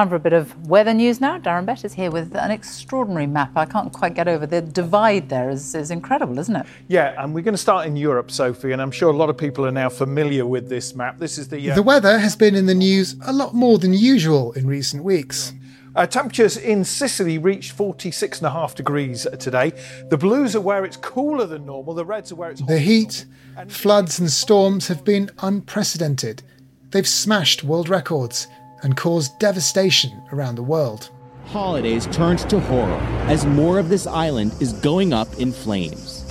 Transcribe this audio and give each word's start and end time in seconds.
Time 0.00 0.08
for 0.08 0.16
a 0.16 0.18
bit 0.18 0.32
of 0.32 0.66
weather 0.66 0.94
news 0.94 1.20
now. 1.20 1.38
Darren 1.38 1.66
Bett 1.66 1.84
is 1.84 1.92
here 1.92 2.10
with 2.10 2.34
an 2.34 2.50
extraordinary 2.50 3.26
map. 3.26 3.50
I 3.54 3.66
can't 3.66 3.92
quite 3.92 4.14
get 4.14 4.28
over 4.28 4.46
the 4.46 4.62
divide 4.62 5.28
there 5.28 5.50
is, 5.50 5.74
is 5.74 5.90
incredible, 5.90 6.38
isn't 6.38 6.56
it? 6.56 6.64
Yeah, 6.88 7.22
and 7.22 7.34
we're 7.34 7.42
going 7.42 7.52
to 7.52 7.58
start 7.58 7.86
in 7.86 7.96
Europe, 7.96 8.30
Sophie, 8.30 8.72
and 8.72 8.80
I'm 8.80 8.92
sure 8.92 9.10
a 9.10 9.14
lot 9.14 9.28
of 9.28 9.36
people 9.36 9.66
are 9.66 9.70
now 9.70 9.90
familiar 9.90 10.46
with 10.46 10.70
this 10.70 10.94
map. 10.94 11.18
This 11.18 11.36
is 11.36 11.48
the 11.48 11.70
uh... 11.70 11.74
the 11.74 11.82
weather 11.82 12.18
has 12.18 12.34
been 12.34 12.54
in 12.54 12.64
the 12.64 12.74
news 12.74 13.14
a 13.26 13.32
lot 13.34 13.52
more 13.52 13.76
than 13.76 13.92
usual 13.92 14.52
in 14.52 14.66
recent 14.66 15.04
weeks. 15.04 15.52
Uh, 15.94 16.06
temperatures 16.06 16.56
in 16.56 16.82
Sicily 16.82 17.36
reached 17.36 17.76
46.5 17.76 18.74
degrees 18.74 19.26
today. 19.38 19.74
The 20.08 20.16
blues 20.16 20.56
are 20.56 20.62
where 20.62 20.86
it's 20.86 20.96
cooler 20.96 21.44
than 21.44 21.66
normal. 21.66 21.92
The 21.92 22.06
reds 22.06 22.32
are 22.32 22.36
where 22.36 22.52
it's 22.52 22.62
the 22.62 22.78
heat, 22.78 23.26
floods, 23.68 24.18
and 24.18 24.30
storms 24.30 24.88
have 24.88 25.04
been 25.04 25.28
unprecedented. 25.40 26.42
They've 26.90 27.06
smashed 27.06 27.62
world 27.62 27.90
records 27.90 28.48
and 28.82 28.96
caused 28.96 29.38
devastation 29.38 30.22
around 30.32 30.54
the 30.54 30.62
world. 30.62 31.10
Holidays 31.46 32.06
turned 32.12 32.38
to 32.50 32.60
horror 32.60 33.00
as 33.26 33.44
more 33.44 33.78
of 33.78 33.88
this 33.88 34.06
island 34.06 34.52
is 34.60 34.72
going 34.74 35.12
up 35.12 35.38
in 35.38 35.52
flames. 35.52 36.24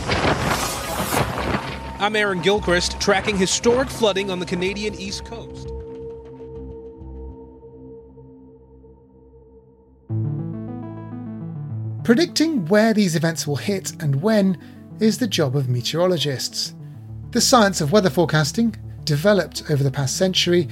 I'm 1.99 2.15
Aaron 2.15 2.41
Gilchrist, 2.41 2.99
tracking 3.01 3.37
historic 3.37 3.89
flooding 3.89 4.31
on 4.31 4.39
the 4.39 4.45
Canadian 4.45 4.95
East 4.95 5.25
Coast. 5.25 5.67
Predicting 12.05 12.65
where 12.67 12.93
these 12.93 13.15
events 13.15 13.45
will 13.45 13.57
hit 13.57 13.91
and 14.01 14.21
when 14.21 14.57
is 14.99 15.17
the 15.17 15.27
job 15.27 15.55
of 15.55 15.69
meteorologists. 15.69 16.73
The 17.31 17.41
science 17.41 17.81
of 17.81 17.91
weather 17.91 18.09
forecasting, 18.09 18.75
developed 19.03 19.63
over 19.69 19.83
the 19.83 19.91
past 19.91 20.15
century, 20.15 20.67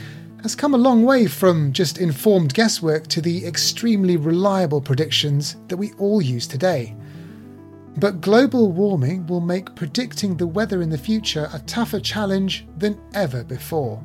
has 0.47 0.55
come 0.55 0.73
a 0.73 0.77
long 0.77 1.03
way 1.03 1.27
from 1.27 1.73
just 1.73 1.97
informed 1.97 2.53
guesswork 2.53 3.05
to 3.07 3.19
the 3.19 3.45
extremely 3.45 4.15
reliable 4.15 4.79
predictions 4.79 5.57
that 5.67 5.75
we 5.75 5.91
all 5.97 6.21
use 6.21 6.47
today. 6.47 6.95
But 7.97 8.21
global 8.21 8.71
warming 8.71 9.27
will 9.27 9.41
make 9.41 9.75
predicting 9.75 10.37
the 10.37 10.47
weather 10.47 10.81
in 10.81 10.89
the 10.89 10.97
future 10.97 11.49
a 11.51 11.59
tougher 11.59 11.99
challenge 11.99 12.65
than 12.77 12.97
ever 13.13 13.43
before. 13.43 14.01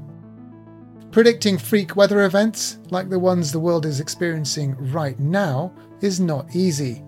Predicting 1.13 1.59
freak 1.59 1.95
weather 1.95 2.25
events, 2.25 2.79
like 2.91 3.09
the 3.09 3.21
ones 3.21 3.53
the 3.53 3.61
world 3.61 3.87
is 3.87 4.01
experiencing 4.01 4.75
right 4.91 5.21
now, 5.21 5.73
is 6.01 6.19
not 6.19 6.57
easy. 6.57 7.05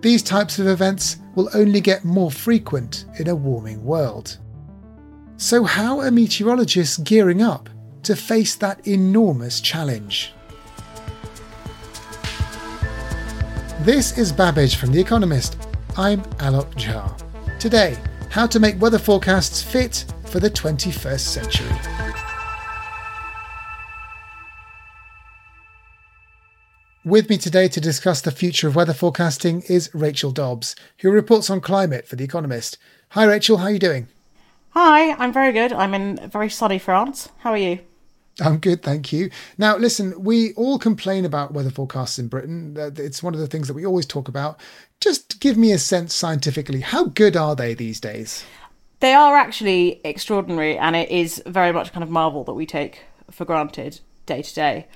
These 0.00 0.22
types 0.22 0.58
of 0.58 0.68
events 0.68 1.18
will 1.34 1.50
only 1.52 1.82
get 1.82 2.02
more 2.02 2.30
frequent 2.30 3.04
in 3.18 3.28
a 3.28 3.36
warming 3.36 3.84
world. 3.84 4.38
So, 5.36 5.64
how 5.64 6.00
are 6.00 6.10
meteorologists 6.10 6.96
gearing 6.96 7.42
up 7.42 7.68
to 8.04 8.14
face 8.14 8.54
that 8.56 8.86
enormous 8.86 9.60
challenge. 9.60 10.32
This 13.80 14.16
is 14.16 14.32
Babbage 14.32 14.76
from 14.76 14.92
The 14.92 15.00
Economist. 15.00 15.56
I'm 15.96 16.22
Alok 16.38 16.72
Jha. 16.74 17.58
Today, 17.58 17.96
how 18.30 18.46
to 18.46 18.60
make 18.60 18.80
weather 18.80 18.98
forecasts 18.98 19.62
fit 19.62 20.04
for 20.26 20.40
the 20.40 20.50
21st 20.50 21.20
century. 21.20 21.76
With 27.04 27.28
me 27.28 27.36
today 27.36 27.68
to 27.68 27.80
discuss 27.80 28.22
the 28.22 28.30
future 28.30 28.68
of 28.68 28.76
weather 28.76 28.94
forecasting 28.94 29.62
is 29.68 29.90
Rachel 29.94 30.30
Dobbs, 30.30 30.74
who 30.98 31.10
reports 31.10 31.50
on 31.50 31.60
climate 31.60 32.08
for 32.08 32.16
The 32.16 32.24
Economist. 32.24 32.78
Hi, 33.10 33.24
Rachel, 33.24 33.58
how 33.58 33.64
are 33.64 33.70
you 33.70 33.78
doing? 33.78 34.08
Hi, 34.70 35.12
I'm 35.12 35.32
very 35.32 35.52
good. 35.52 35.72
I'm 35.72 35.94
in 35.94 36.30
very 36.30 36.48
sunny 36.48 36.78
France. 36.78 37.28
How 37.38 37.50
are 37.50 37.58
you? 37.58 37.80
I'm 38.40 38.58
good, 38.58 38.82
thank 38.82 39.12
you. 39.12 39.30
Now, 39.58 39.76
listen, 39.76 40.14
we 40.22 40.54
all 40.54 40.78
complain 40.78 41.24
about 41.24 41.52
weather 41.52 41.70
forecasts 41.70 42.18
in 42.18 42.28
Britain. 42.28 42.76
It's 42.96 43.22
one 43.22 43.32
of 43.34 43.40
the 43.40 43.46
things 43.46 43.68
that 43.68 43.74
we 43.74 43.86
always 43.86 44.06
talk 44.06 44.26
about. 44.28 44.58
Just 45.00 45.38
give 45.40 45.56
me 45.56 45.70
a 45.70 45.78
sense 45.78 46.14
scientifically, 46.14 46.80
how 46.80 47.04
good 47.04 47.36
are 47.36 47.54
they 47.54 47.74
these 47.74 48.00
days? 48.00 48.44
They 49.00 49.12
are 49.12 49.36
actually 49.36 50.00
extraordinary, 50.04 50.76
and 50.78 50.96
it 50.96 51.10
is 51.10 51.42
very 51.46 51.72
much 51.72 51.92
kind 51.92 52.02
of 52.02 52.10
marvel 52.10 52.42
that 52.44 52.54
we 52.54 52.66
take 52.66 53.02
for 53.30 53.44
granted 53.44 54.00
day 54.26 54.42
to 54.42 54.54
day. 54.54 54.86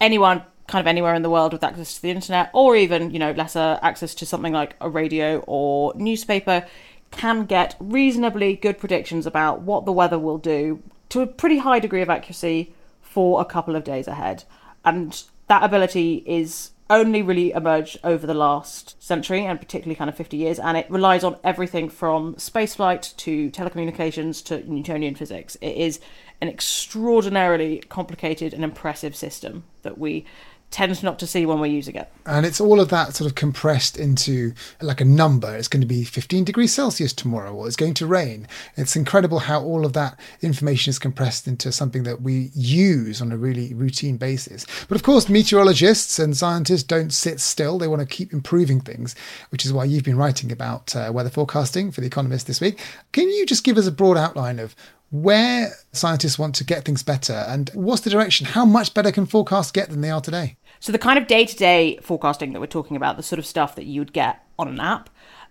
Anyone 0.00 0.42
kind 0.66 0.80
of 0.80 0.86
anywhere 0.86 1.14
in 1.14 1.22
the 1.22 1.30
world 1.30 1.52
with 1.52 1.62
access 1.62 1.94
to 1.94 2.02
the 2.02 2.10
internet 2.10 2.50
or 2.52 2.74
even, 2.74 3.10
you 3.10 3.18
know, 3.18 3.32
lesser 3.32 3.78
access 3.82 4.14
to 4.16 4.26
something 4.26 4.52
like 4.52 4.74
a 4.80 4.90
radio 4.90 5.38
or 5.46 5.92
newspaper 5.94 6.66
can 7.10 7.44
get 7.44 7.76
reasonably 7.78 8.56
good 8.56 8.78
predictions 8.78 9.24
about 9.26 9.60
what 9.60 9.84
the 9.84 9.92
weather 9.92 10.18
will 10.18 10.38
do 10.38 10.82
to 11.14 11.20
a 11.20 11.28
pretty 11.28 11.58
high 11.58 11.78
degree 11.78 12.02
of 12.02 12.10
accuracy 12.10 12.74
for 13.00 13.40
a 13.40 13.44
couple 13.44 13.76
of 13.76 13.84
days 13.84 14.08
ahead. 14.08 14.42
And 14.84 15.22
that 15.46 15.62
ability 15.62 16.24
is 16.26 16.72
only 16.90 17.22
really 17.22 17.52
emerged 17.52 17.98
over 18.02 18.26
the 18.26 18.34
last 18.34 19.00
century 19.00 19.46
and 19.46 19.60
particularly 19.60 19.94
kind 19.94 20.10
of 20.10 20.16
50 20.16 20.36
years 20.36 20.58
and 20.58 20.76
it 20.76 20.90
relies 20.90 21.24
on 21.24 21.38
everything 21.44 21.88
from 21.88 22.34
spaceflight 22.34 23.16
to 23.16 23.48
telecommunications 23.52 24.44
to 24.44 24.70
newtonian 24.70 25.14
physics 25.14 25.56
it 25.62 25.74
is 25.78 25.98
an 26.42 26.48
extraordinarily 26.48 27.78
complicated 27.88 28.52
and 28.52 28.62
impressive 28.62 29.16
system 29.16 29.64
that 29.80 29.96
we 29.96 30.26
tends 30.74 31.04
not 31.04 31.20
to 31.20 31.26
see 31.26 31.46
when 31.46 31.60
we're 31.60 31.66
using 31.66 31.94
it. 31.94 32.10
And 32.26 32.44
it's 32.44 32.60
all 32.60 32.80
of 32.80 32.88
that 32.88 33.14
sort 33.14 33.30
of 33.30 33.36
compressed 33.36 33.96
into 33.96 34.54
like 34.82 35.00
a 35.00 35.04
number. 35.04 35.54
It's 35.54 35.68
going 35.68 35.82
to 35.82 35.86
be 35.86 36.02
15 36.02 36.42
degrees 36.42 36.74
Celsius 36.74 37.12
tomorrow, 37.12 37.54
or 37.54 37.68
it's 37.68 37.76
going 37.76 37.94
to 37.94 38.08
rain. 38.08 38.48
It's 38.76 38.96
incredible 38.96 39.38
how 39.38 39.62
all 39.62 39.86
of 39.86 39.92
that 39.92 40.18
information 40.42 40.90
is 40.90 40.98
compressed 40.98 41.46
into 41.46 41.70
something 41.70 42.02
that 42.02 42.22
we 42.22 42.50
use 42.54 43.22
on 43.22 43.30
a 43.30 43.36
really 43.36 43.72
routine 43.72 44.16
basis. 44.16 44.66
But 44.88 44.96
of 44.96 45.04
course, 45.04 45.28
meteorologists 45.28 46.18
and 46.18 46.36
scientists 46.36 46.82
don't 46.82 47.12
sit 47.12 47.38
still. 47.38 47.78
They 47.78 47.86
want 47.86 48.00
to 48.00 48.06
keep 48.06 48.32
improving 48.32 48.80
things, 48.80 49.14
which 49.50 49.64
is 49.64 49.72
why 49.72 49.84
you've 49.84 50.02
been 50.02 50.16
writing 50.16 50.50
about 50.50 50.96
uh, 50.96 51.12
weather 51.14 51.30
forecasting 51.30 51.92
for 51.92 52.00
The 52.00 52.08
Economist 52.08 52.48
this 52.48 52.60
week. 52.60 52.80
Can 53.12 53.28
you 53.28 53.46
just 53.46 53.62
give 53.62 53.78
us 53.78 53.86
a 53.86 53.92
broad 53.92 54.16
outline 54.16 54.58
of 54.58 54.74
where 55.14 55.72
scientists 55.92 56.40
want 56.40 56.56
to 56.56 56.64
get 56.64 56.84
things 56.84 57.04
better 57.04 57.44
and 57.46 57.70
what's 57.74 58.00
the 58.00 58.10
direction? 58.10 58.46
How 58.46 58.64
much 58.64 58.92
better 58.92 59.12
can 59.12 59.26
forecasts 59.26 59.70
get 59.70 59.88
than 59.88 60.00
they 60.00 60.10
are 60.10 60.20
today? 60.20 60.56
So, 60.84 60.92
the 60.92 60.98
kind 60.98 61.18
of 61.18 61.26
day 61.26 61.46
to 61.46 61.56
day 61.56 61.98
forecasting 62.02 62.52
that 62.52 62.60
we're 62.60 62.66
talking 62.66 62.94
about, 62.94 63.16
the 63.16 63.22
sort 63.22 63.38
of 63.38 63.46
stuff 63.46 63.74
that 63.76 63.86
you'd 63.86 64.12
get 64.12 64.44
on 64.58 64.68
an 64.68 64.78
app, 64.78 65.08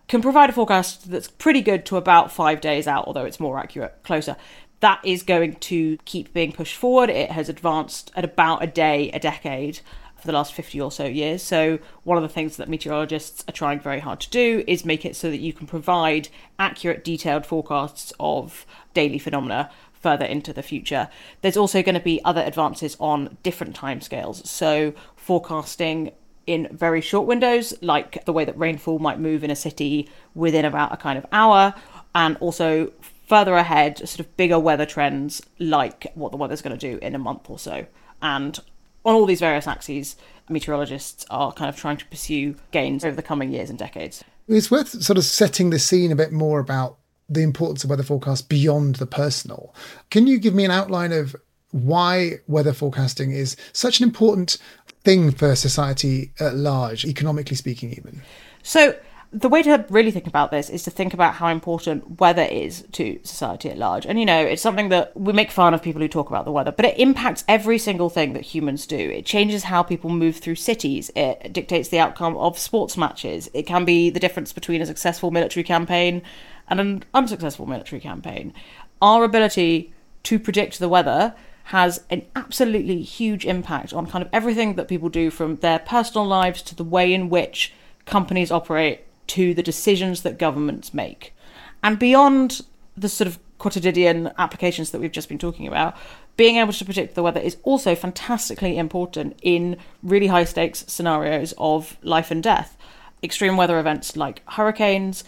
can 0.07 0.21
provide 0.21 0.51
a 0.51 0.53
forecast 0.53 1.09
that's 1.09 1.27
pretty 1.27 1.61
good 1.61 1.88
to 1.88 1.97
about 1.97 2.31
five 2.31 2.61
days 2.61 2.88
out, 2.88 3.07
although 3.07 3.25
it's 3.25 3.39
more 3.39 3.57
accurate 3.57 3.97
closer. 4.03 4.35
That 4.81 5.03
is 5.03 5.23
going 5.23 5.55
to 5.55 5.97
keep 6.05 6.35
being 6.35 6.51
pushed 6.51 6.75
forward. 6.75 7.09
It 7.09 7.31
has 7.31 7.49
advanced 7.49 8.11
at 8.16 8.23
about 8.23 8.61
a 8.61 8.67
day 8.67 9.09
a 9.09 9.17
decade 9.17 9.79
for 10.15 10.27
the 10.27 10.33
last 10.33 10.53
50 10.53 10.80
or 10.80 10.91
so 10.91 11.06
years. 11.06 11.41
So, 11.41 11.79
one 12.03 12.15
of 12.15 12.21
the 12.21 12.29
things 12.29 12.57
that 12.57 12.69
meteorologists 12.69 13.44
are 13.47 13.53
trying 13.53 13.79
very 13.79 14.01
hard 14.01 14.19
to 14.19 14.29
do 14.29 14.63
is 14.68 14.86
make 14.86 15.03
it 15.03 15.15
so 15.15 15.31
that 15.31 15.39
you 15.39 15.51
can 15.51 15.65
provide 15.65 16.29
accurate, 16.59 17.03
detailed 17.03 17.47
forecasts 17.47 18.13
of 18.19 18.68
daily 18.94 19.18
phenomena 19.18 19.71
further 20.03 20.25
into 20.25 20.53
the 20.53 20.61
future. 20.61 21.09
There's 21.41 21.57
also 21.57 21.81
going 21.81 21.95
to 21.95 22.01
be 22.01 22.23
other 22.23 22.41
advances 22.41 22.95
on 23.00 23.38
different 23.41 23.75
timescales. 23.75 24.45
So, 24.45 24.94
forecasting 25.15 26.11
in 26.45 26.67
very 26.71 27.01
short 27.01 27.25
windows, 27.25 27.73
like 27.81 28.25
the 28.25 28.33
way 28.33 28.45
that 28.45 28.57
rainfall 28.57 29.00
might 29.00 29.19
move 29.19 29.44
in 29.44 29.50
a 29.50 29.55
city 29.55 30.09
within 30.35 30.65
about 30.65 30.94
a 30.94 30.97
kind 30.97 31.17
of 31.17 31.25
hour, 31.31 31.73
and 32.13 32.38
also 32.38 32.91
further 33.27 33.55
ahead, 33.55 33.97
sort 33.97 34.19
of 34.19 34.38
bigger 34.38 34.59
weather 34.59 34.85
trends, 34.85 35.41
like 35.57 36.11
what 36.15 36.31
the 36.31 36.38
weather's 36.38 36.61
going 36.61 36.77
to 36.77 36.91
do 36.91 37.00
in 37.01 37.15
a 37.15 37.19
month 37.19 37.50
or 37.50 37.57
so. 37.57 37.85
And 38.21 38.59
on 39.05 39.15
all 39.15 39.25
these 39.25 39.39
various 39.39 39.67
axes, 39.67 40.15
meteorologists 40.50 41.25
are 41.29 41.53
kind 41.53 41.69
of 41.69 41.75
trying 41.75 41.97
to 41.97 42.05
pursue 42.05 42.55
gains 42.71 43.05
over 43.05 43.15
the 43.15 43.23
coming 43.23 43.51
years 43.51 43.69
and 43.69 43.79
decades. 43.79 44.23
It's 44.47 44.69
worth 44.69 44.89
sort 45.01 45.17
of 45.17 45.23
setting 45.23 45.69
the 45.69 45.79
scene 45.79 46.11
a 46.11 46.15
bit 46.15 46.31
more 46.31 46.59
about 46.59 46.97
the 47.33 47.44
importance 47.44 47.83
of 47.83 47.89
weather 47.89 48.03
forecasts 48.03 48.41
beyond 48.41 48.95
the 48.95 49.06
personal. 49.06 49.74
Can 50.09 50.27
you 50.27 50.39
give 50.39 50.53
me 50.53 50.65
an 50.65 50.71
outline 50.71 51.12
of 51.12 51.35
why 51.74 52.33
weather 52.47 52.71
forecasting 52.71 53.31
is 53.31 53.57
such 53.74 54.00
an 54.00 54.03
important 54.03 54.57
thing 55.03 55.31
for 55.31 55.56
society 55.56 56.31
at 56.39 56.56
large, 56.56 57.06
economically 57.06 57.56
speaking, 57.56 57.91
even. 57.91 58.21
So, 58.62 58.95
the 59.35 59.50
way 59.50 59.63
to 59.63 59.83
really 59.89 60.12
think 60.12 60.27
about 60.27 60.51
this 60.51 60.69
is 60.69 60.83
to 60.83 60.91
think 60.91 61.12
about 61.12 61.33
how 61.33 61.47
important 61.47 62.19
weather 62.19 62.44
is 62.44 62.85
to 62.91 63.19
society 63.24 63.68
at 63.71 63.79
large. 63.79 64.06
And 64.06 64.19
you 64.19 64.27
know, 64.27 64.39
it's 64.39 64.62
something 64.62 64.89
that 64.89 65.19
we 65.19 65.33
make 65.33 65.50
fun 65.50 65.74
of 65.74 65.81
people 65.81 66.03
who 66.03 66.07
talk 66.07 66.29
about 66.29 66.45
the 66.45 66.51
weather, 66.51 66.71
but 66.71 66.86
it 66.86 67.00
impacts 67.00 67.44
every 67.47 67.79
single 67.79 68.12
thing 68.12 68.33
that 68.33 68.44
humans 68.44 68.86
do. 68.86 68.95
It 68.95 69.25
changes 69.25 69.63
how 69.63 69.81
people 69.81 70.12
move 70.12 70.38
through 70.38 70.56
cities, 70.56 71.09
it 71.15 71.51
dictates 71.51 71.89
the 71.89 71.97
outcome 71.97 72.38
of 72.38 72.59
sports 72.59 72.95
matches, 72.95 73.50
it 73.56 73.63
can 73.63 73.86
be 73.86 74.12
the 74.12 74.19
difference 74.19 74.53
between 74.53 74.83
a 74.83 74.86
successful 74.86 75.31
military 75.31 75.63
campaign 75.63 76.21
and 76.68 76.80
an 76.80 77.04
unsuccessful 77.13 77.65
military 77.65 78.00
campaign. 78.00 78.54
Our 79.01 79.24
ability 79.24 79.94
to 80.24 80.39
predict 80.39 80.80
the 80.80 80.89
weather 80.89 81.36
has 81.65 82.04
an 82.10 82.24
absolutely 82.36 83.01
huge 83.01 83.45
impact 83.45 83.94
on 83.94 84.07
kind 84.07 84.24
of 84.24 84.30
everything 84.33 84.75
that 84.75 84.88
people 84.88 85.10
do 85.10 85.30
from 85.30 85.57
their 85.57 85.80
personal 85.80 86.25
lives 86.25 86.62
to 86.63 86.75
the 86.75 86.83
way 86.83 87.13
in 87.13 87.30
which 87.30 87.74
companies 88.06 88.51
operate 88.51 89.01
to 89.27 89.54
the 89.54 89.63
decisions 89.63 90.24
that 90.24 90.38
governments 90.38 90.94
make. 90.94 91.33
And 91.81 91.98
beyond 91.98 92.62
the 92.98 93.10
sort 93.10 93.27
of 93.27 93.39
quotidian 93.57 94.31
applications 94.38 94.92
that 94.92 95.00
we've 95.00 95.12
just 95.12 95.30
been 95.30 95.38
talking 95.38 95.68
about, 95.68 95.95
being 96.36 96.57
able 96.57 96.74
to 96.74 96.86
predict 96.86 97.15
the 97.15 97.24
weather 97.24 97.39
is 97.39 97.57
also 97.63 97.95
fantastically 97.95 98.77
important 98.77 99.39
in 99.42 99.77
really 100.01 100.27
high 100.27 100.44
stakes 100.44 100.83
scenarios 100.88 101.54
of 101.57 101.98
life 102.01 102.31
and 102.31 102.44
death. 102.44 102.75
Extreme 103.21 103.56
weather 103.56 103.80
events 103.80 104.18
like 104.18 104.42
hurricanes, 104.50 105.24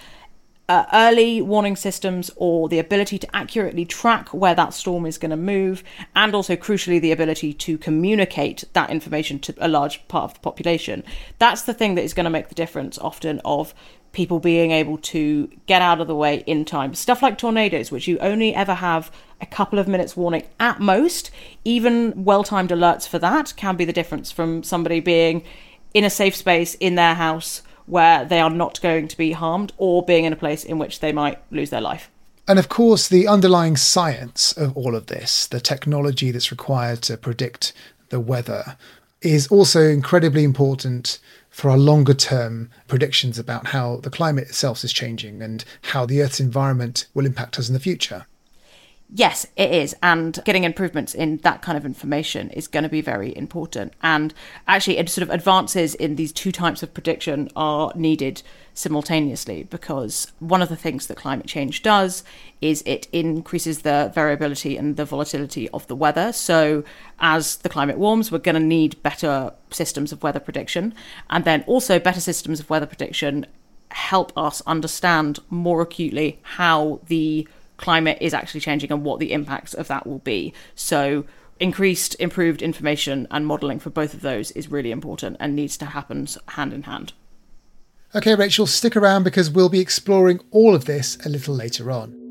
uh, 0.67 0.85
early 0.93 1.41
warning 1.41 1.75
systems 1.75 2.31
or 2.35 2.67
the 2.67 2.79
ability 2.79 3.19
to 3.19 3.35
accurately 3.35 3.85
track 3.85 4.29
where 4.33 4.55
that 4.55 4.73
storm 4.73 5.05
is 5.05 5.17
going 5.17 5.31
to 5.31 5.37
move, 5.37 5.83
and 6.15 6.33
also 6.33 6.55
crucially, 6.55 6.99
the 6.99 7.11
ability 7.11 7.53
to 7.53 7.77
communicate 7.77 8.63
that 8.73 8.89
information 8.89 9.39
to 9.39 9.53
a 9.59 9.67
large 9.67 10.07
part 10.07 10.23
of 10.23 10.33
the 10.33 10.39
population. 10.39 11.03
That's 11.39 11.61
the 11.63 11.73
thing 11.73 11.95
that 11.95 12.03
is 12.03 12.13
going 12.13 12.23
to 12.23 12.29
make 12.29 12.49
the 12.49 12.55
difference 12.55 12.97
often 12.97 13.39
of 13.45 13.73
people 14.11 14.39
being 14.39 14.71
able 14.71 14.97
to 14.97 15.47
get 15.65 15.81
out 15.81 15.99
of 15.99 16.07
the 16.07 16.15
way 16.15 16.41
in 16.47 16.63
time. 16.63 16.95
Stuff 16.95 17.21
like 17.21 17.37
tornadoes, 17.37 17.91
which 17.91 18.07
you 18.07 18.17
only 18.19 18.55
ever 18.55 18.75
have 18.75 19.11
a 19.41 19.45
couple 19.45 19.77
of 19.77 19.87
minutes 19.87 20.15
warning 20.15 20.43
at 20.59 20.79
most, 20.79 21.29
even 21.65 22.23
well 22.23 22.43
timed 22.43 22.69
alerts 22.69 23.07
for 23.07 23.19
that 23.19 23.53
can 23.57 23.75
be 23.75 23.85
the 23.85 23.93
difference 23.93 24.31
from 24.31 24.63
somebody 24.63 25.01
being 25.01 25.43
in 25.93 26.05
a 26.05 26.09
safe 26.09 26.35
space 26.35 26.75
in 26.75 26.95
their 26.95 27.15
house 27.15 27.61
where 27.85 28.25
they 28.25 28.39
are 28.39 28.49
not 28.49 28.81
going 28.81 29.07
to 29.07 29.17
be 29.17 29.31
harmed 29.31 29.73
or 29.77 30.03
being 30.03 30.25
in 30.25 30.33
a 30.33 30.37
place 30.37 30.63
in 30.63 30.79
which 30.79 30.99
they 30.99 31.11
might 31.11 31.39
lose 31.51 31.69
their 31.69 31.81
life. 31.81 32.09
And 32.47 32.59
of 32.59 32.69
course, 32.69 33.07
the 33.07 33.27
underlying 33.27 33.75
science 33.75 34.51
of 34.51 34.75
all 34.77 34.95
of 34.95 35.07
this, 35.07 35.47
the 35.47 35.59
technology 35.59 36.31
that's 36.31 36.51
required 36.51 37.01
to 37.03 37.17
predict 37.17 37.73
the 38.09 38.19
weather, 38.19 38.77
is 39.21 39.47
also 39.47 39.81
incredibly 39.87 40.43
important 40.43 41.19
for 41.49 41.69
our 41.69 41.77
longer 41.77 42.13
term 42.13 42.69
predictions 42.87 43.39
about 43.39 43.67
how 43.67 43.97
the 43.97 44.09
climate 44.09 44.49
itself 44.49 44.83
is 44.83 44.93
changing 44.93 45.41
and 45.41 45.63
how 45.81 46.05
the 46.05 46.21
Earth's 46.21 46.39
environment 46.39 47.07
will 47.13 47.25
impact 47.25 47.57
us 47.57 47.67
in 47.67 47.73
the 47.73 47.79
future. 47.79 48.27
Yes, 49.17 49.47
it 49.55 49.71
is. 49.71 49.95
And 50.03 50.37
getting 50.43 50.65
improvements 50.65 51.13
in 51.15 51.37
that 51.37 51.61
kind 51.61 51.77
of 51.77 51.85
information 51.85 52.49
is 52.49 52.67
going 52.67 52.83
to 52.83 52.89
be 52.89 52.99
very 52.99 53.33
important. 53.37 53.93
And 54.03 54.33
actually, 54.67 54.97
it 54.97 55.07
sort 55.07 55.23
of 55.23 55.29
advances 55.33 55.95
in 55.95 56.17
these 56.17 56.33
two 56.33 56.51
types 56.51 56.83
of 56.83 56.93
prediction 56.93 57.47
are 57.55 57.93
needed 57.95 58.43
simultaneously 58.73 59.63
because 59.63 60.33
one 60.39 60.61
of 60.61 60.67
the 60.67 60.75
things 60.75 61.07
that 61.07 61.15
climate 61.15 61.47
change 61.47 61.81
does 61.81 62.25
is 62.59 62.83
it 62.85 63.07
increases 63.13 63.83
the 63.83 64.11
variability 64.13 64.75
and 64.75 64.97
the 64.97 65.05
volatility 65.05 65.69
of 65.69 65.87
the 65.87 65.95
weather. 65.95 66.33
So, 66.33 66.83
as 67.17 67.55
the 67.55 67.69
climate 67.69 67.97
warms, 67.97 68.33
we're 68.33 68.39
going 68.39 68.55
to 68.55 68.59
need 68.59 69.01
better 69.01 69.53
systems 69.71 70.11
of 70.11 70.23
weather 70.23 70.41
prediction. 70.41 70.93
And 71.29 71.45
then 71.45 71.63
also, 71.67 71.99
better 71.99 72.19
systems 72.19 72.59
of 72.59 72.69
weather 72.69 72.85
prediction 72.85 73.45
help 73.91 74.37
us 74.37 74.61
understand 74.67 75.39
more 75.49 75.81
acutely 75.81 76.37
how 76.41 76.99
the 77.07 77.47
climate 77.77 78.17
is 78.21 78.33
actually 78.33 78.61
changing 78.61 78.91
and 78.91 79.03
what 79.03 79.19
the 79.19 79.31
impacts 79.31 79.73
of 79.73 79.87
that 79.87 80.05
will 80.07 80.19
be. 80.19 80.53
So, 80.75 81.25
increased, 81.59 82.15
improved 82.19 82.61
information 82.61 83.27
and 83.31 83.45
modelling 83.47 83.79
for 83.79 83.89
both 83.89 84.13
of 84.13 84.21
those 84.21 84.51
is 84.51 84.71
really 84.71 84.91
important 84.91 85.37
and 85.39 85.55
needs 85.55 85.77
to 85.77 85.85
happen 85.85 86.27
hand 86.49 86.73
in 86.73 86.83
hand. 86.83 87.13
Okay, 88.13 88.35
Rachel, 88.35 88.65
stick 88.65 88.95
around 88.95 89.23
because 89.23 89.49
we'll 89.49 89.69
be 89.69 89.81
exploring 89.81 90.39
all 90.51 90.73
of 90.73 90.85
this 90.85 91.17
a 91.25 91.29
little 91.29 91.53
later 91.53 91.91
on. 91.91 92.21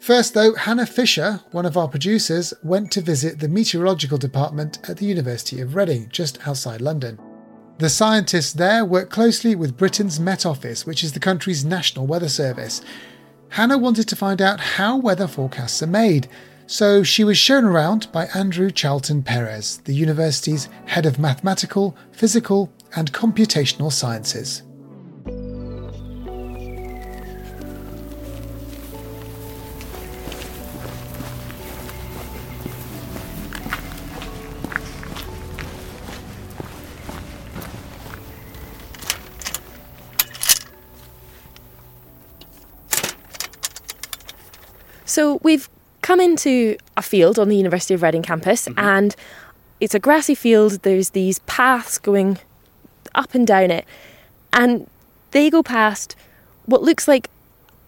First, 0.00 0.32
though, 0.32 0.54
Hannah 0.54 0.86
Fisher, 0.86 1.40
one 1.50 1.66
of 1.66 1.76
our 1.76 1.88
producers, 1.88 2.54
went 2.62 2.90
to 2.92 3.02
visit 3.02 3.38
the 3.38 3.48
meteorological 3.48 4.16
department 4.16 4.78
at 4.88 4.96
the 4.96 5.04
University 5.04 5.60
of 5.60 5.74
Reading, 5.74 6.08
just 6.10 6.46
outside 6.48 6.80
London. 6.80 7.18
The 7.78 7.90
scientists 7.90 8.52
there 8.52 8.84
work 8.84 9.10
closely 9.10 9.54
with 9.54 9.76
Britain's 9.76 10.20
Met 10.20 10.46
Office, 10.46 10.86
which 10.86 11.02
is 11.02 11.12
the 11.12 11.20
country's 11.20 11.64
national 11.64 12.06
weather 12.06 12.28
service, 12.28 12.80
Hannah 13.50 13.78
wanted 13.78 14.06
to 14.08 14.16
find 14.16 14.40
out 14.40 14.60
how 14.60 14.96
weather 14.96 15.26
forecasts 15.26 15.82
are 15.82 15.88
made, 15.88 16.28
so 16.68 17.02
she 17.02 17.24
was 17.24 17.36
shown 17.36 17.64
around 17.64 18.10
by 18.12 18.26
Andrew 18.26 18.70
Charlton 18.70 19.24
Perez, 19.24 19.78
the 19.84 19.94
university's 19.94 20.68
head 20.86 21.04
of 21.04 21.18
mathematical, 21.18 21.96
physical, 22.12 22.72
and 22.94 23.12
computational 23.12 23.92
sciences. 23.92 24.62
So 45.10 45.40
we've 45.42 45.68
come 46.02 46.20
into 46.20 46.76
a 46.96 47.02
field 47.02 47.36
on 47.40 47.48
the 47.48 47.56
University 47.56 47.94
of 47.94 48.02
Reading 48.02 48.22
campus, 48.22 48.68
mm-hmm. 48.68 48.78
and 48.78 49.16
it's 49.80 49.92
a 49.92 49.98
grassy 49.98 50.36
field. 50.36 50.82
There's 50.82 51.10
these 51.10 51.40
paths 51.40 51.98
going 51.98 52.38
up 53.12 53.34
and 53.34 53.44
down 53.44 53.72
it, 53.72 53.86
and 54.52 54.88
they 55.32 55.50
go 55.50 55.64
past 55.64 56.14
what 56.66 56.82
looks 56.82 57.08
like 57.08 57.28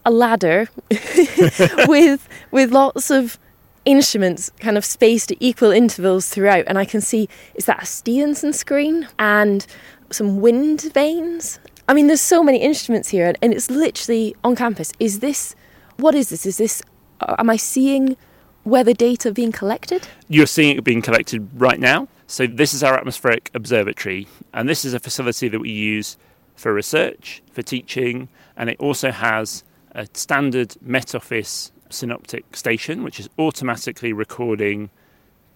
a 0.05 0.11
ladder 0.11 0.69
with 1.87 2.29
with 2.51 2.73
lots 2.73 3.09
of 3.09 3.39
instruments 3.85 4.51
kind 4.59 4.77
of 4.77 4.85
spaced 4.85 5.31
at 5.31 5.37
equal 5.39 5.71
intervals 5.71 6.29
throughout. 6.29 6.65
And 6.67 6.77
I 6.77 6.85
can 6.85 7.01
see 7.01 7.29
is 7.55 7.67
that 7.67 7.85
a 7.85 7.87
Stevenson 7.87 8.53
screen 8.53 9.07
and 9.21 9.65
some 10.11 10.41
wind 10.41 10.91
vanes 10.93 11.61
I 11.89 11.95
mean 11.95 12.09
there's 12.09 12.21
so 12.21 12.43
many 12.43 12.59
instruments 12.59 13.11
here 13.11 13.27
and, 13.27 13.39
and 13.41 13.53
it's 13.53 13.71
literally 13.71 14.35
on 14.43 14.57
campus. 14.57 14.93
Is 14.99 15.21
this 15.21 15.55
what 15.99 16.17
is 16.17 16.31
this? 16.31 16.47
Is 16.47 16.57
this 16.57 16.83
Uh, 17.23 17.37
am 17.39 17.51
I 17.51 17.57
seeing 17.57 18.17
where 18.65 18.85
the 18.85 18.95
data 18.95 19.33
being 19.33 19.53
collected? 19.53 20.09
You're 20.29 20.47
seeing 20.47 20.77
it 20.77 20.85
being 20.85 21.03
collected 21.03 21.49
right 21.55 21.79
now. 21.79 22.09
So, 22.27 22.47
this 22.47 22.73
is 22.73 22.83
our 22.83 22.95
atmospheric 22.97 23.51
observatory, 23.55 24.27
and 24.55 24.69
this 24.69 24.85
is 24.85 24.95
a 24.95 25.01
facility 25.01 25.49
that 25.49 25.61
we 25.61 25.71
use 25.71 26.17
for 26.55 26.73
research, 26.73 27.43
for 27.53 27.63
teaching, 27.63 28.29
and 28.57 28.71
it 28.71 28.79
also 28.81 29.11
has 29.11 29.65
a 29.95 30.07
standard 30.15 30.77
Met 30.81 31.15
Office 31.15 31.73
synoptic 31.91 32.57
station, 32.57 33.03
which 33.03 33.21
is 33.21 33.29
automatically 33.39 34.13
recording 34.13 34.89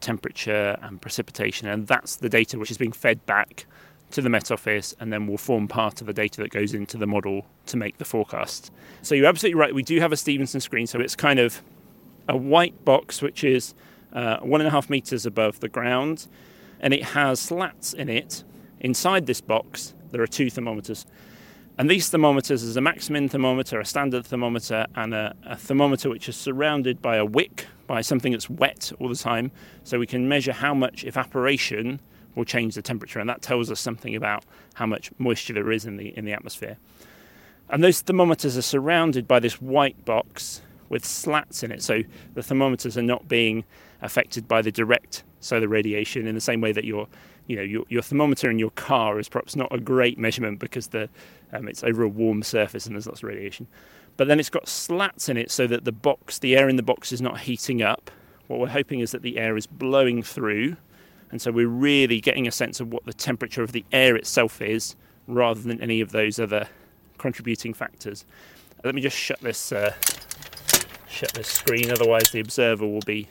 temperature 0.01 0.77
and 0.83 1.01
precipitation, 1.01 1.67
and 1.67 1.87
that's 1.87 2.17
the 2.17 2.29
data 2.29 2.59
which 2.59 2.71
is 2.71 2.77
being 2.77 2.93
fed 2.93 3.25
back 3.25 3.67
to 4.11 4.23
the 4.23 4.29
Met 4.29 4.51
Office 4.51 4.95
and 5.01 5.13
then 5.13 5.27
will 5.27 5.39
form 5.39 5.69
part 5.69 6.01
of 6.01 6.07
the 6.07 6.13
data 6.13 6.41
that 6.43 6.51
goes 6.51 6.75
into 6.75 6.97
the 6.97 7.07
model 7.07 7.47
to 7.67 7.77
make 7.77 7.99
the 7.99 8.05
forecast. 8.05 8.71
So 9.03 9.15
you're 9.15 9.27
absolutely 9.27 9.59
right. 9.59 9.75
We 9.75 9.83
do 9.83 10.01
have 10.01 10.13
a 10.13 10.17
Stevenson 10.17 10.61
screen, 10.61 10.87
so 10.87 11.01
it's 11.01 11.17
kind 11.17 11.39
of 11.39 11.63
a 12.29 12.37
white 12.37 12.85
box 12.85 13.23
which 13.23 13.45
is 13.45 13.75
uh, 14.13 14.39
one 14.39 14.61
and 14.61 14.69
a 14.69 14.71
half 14.71 14.89
meters 14.89 15.27
above 15.27 15.61
the 15.61 15.69
ground, 15.69 16.27
and 16.81 16.95
it 16.95 17.03
has 17.03 17.41
slats 17.41 17.93
in 17.93 18.09
it. 18.09 18.45
Inside 18.81 19.27
this 19.27 19.41
box, 19.41 19.95
there 20.11 20.23
are 20.23 20.27
two 20.27 20.51
thermometers. 20.51 21.07
And 21.79 21.91
these 21.91 22.09
thermometers 22.09 22.63
is 22.63 22.77
a 22.77 22.81
maximum 22.81 23.29
thermometer, 23.29 23.79
a 23.81 23.85
standard 23.85 24.25
thermometer, 24.25 24.87
and 24.95 25.13
a, 25.13 25.35
a, 25.45 25.57
thermometer 25.57 26.09
which 26.09 26.27
is 26.29 26.37
surrounded 26.37 27.03
by 27.03 27.17
a 27.17 27.25
wick, 27.25 27.67
by 27.87 28.01
something 28.01 28.33
that's 28.33 28.49
wet 28.49 28.93
all 28.99 29.09
the 29.09 29.17
time. 29.17 29.53
So 29.85 29.99
we 29.99 30.07
can 30.07 30.27
measure 30.27 30.53
how 30.53 30.73
much 30.73 31.05
evaporation 31.05 32.01
will 32.37 32.45
change 32.45 32.77
the 32.77 32.83
temperature, 32.83 33.19
and 33.19 33.29
that 33.29 33.43
tells 33.43 33.71
us 33.71 33.81
something 33.81 34.15
about 34.15 34.45
how 34.75 34.87
much 34.87 35.11
moisture 35.19 35.53
there 35.53 35.73
is 35.73 35.85
in 35.85 35.97
the 35.97 36.17
in 36.17 36.25
the 36.25 36.33
atmosphere. 36.33 36.77
And 37.69 37.83
those 37.83 38.01
thermometers 38.01 38.57
are 38.57 38.63
surrounded 38.63 39.27
by 39.27 39.41
this 39.41 39.61
white 39.61 40.05
box 40.05 40.63
with 40.89 41.05
slats 41.05 41.65
in 41.65 41.73
it, 41.73 41.83
so 41.83 42.03
the 42.35 42.43
thermometers 42.43 42.97
are 42.97 43.03
not 43.03 43.27
being 43.27 43.65
affected 44.03 44.47
by 44.47 44.63
the 44.63 44.71
direct 44.71 45.25
solar 45.41 45.67
radiation 45.67 46.27
in 46.27 46.35
the 46.35 46.41
same 46.41 46.61
way 46.61 46.71
that 46.71 46.85
your 46.85 47.09
you 47.49 47.57
know 47.57 47.63
your, 47.63 47.85
your 47.89 48.03
thermometer 48.03 48.51
in 48.51 48.59
your 48.59 48.71
car 48.71 49.19
is 49.19 49.29
perhaps 49.29 49.57
not 49.57 49.73
a 49.75 49.81
great 49.81 50.19
measurement 50.19 50.61
because 50.61 50.89
the 50.89 51.09
um, 51.53 51.67
it's 51.67 51.83
over 51.83 52.03
a 52.05 52.09
warm 52.09 52.43
surface 52.43 52.87
and 52.87 52.95
there's 52.95 53.07
lots 53.07 53.21
of 53.21 53.29
radiation. 53.29 53.67
But 54.17 54.29
then 54.29 54.41
it's 54.41 54.51
got 54.51 54.67
slats 54.67 55.29
in 55.29 55.37
it 55.37 55.51
so 55.51 55.67
that 55.67 55.85
the 55.85 55.93
box, 55.93 56.39
the 56.39 56.57
air 56.57 56.71
in 56.71 56.77
the 56.77 56.83
box, 56.83 57.13
is 57.13 57.21
not 57.21 57.41
heating 57.41 57.83
up 57.83 58.11
what 58.47 58.61
we're 58.61 58.69
hoping 58.69 59.01
is 59.01 59.11
that 59.11 59.23
the 59.23 59.39
air 59.39 59.57
is 59.57 59.67
blowing 59.67 60.23
through, 60.23 60.77
and 61.31 61.41
so 61.43 61.51
we're 61.51 61.69
really 61.69 62.21
getting 62.21 62.47
a 62.47 62.53
sense 62.53 62.81
of 62.81 62.93
what 62.93 63.05
the 63.05 63.13
temperature 63.13 63.63
of 63.63 63.73
the 63.73 63.85
air 63.93 64.17
itself 64.17 64.61
is, 64.63 64.97
rather 65.27 65.61
than 65.61 65.81
any 65.81 66.01
of 66.01 66.13
those 66.13 66.39
other 66.39 66.69
contributing 67.19 67.75
factors. 67.75 68.25
Let 68.85 68.95
me 68.95 69.01
just 69.01 69.17
shut 69.17 69.41
this 69.41 69.73
uh, 69.73 69.95
shut 71.09 71.33
this 71.33 71.49
screen, 71.49 71.91
otherwise 71.91 72.31
the 72.33 72.41
observer 72.41 72.87
will 72.87 73.01
be 73.07 73.29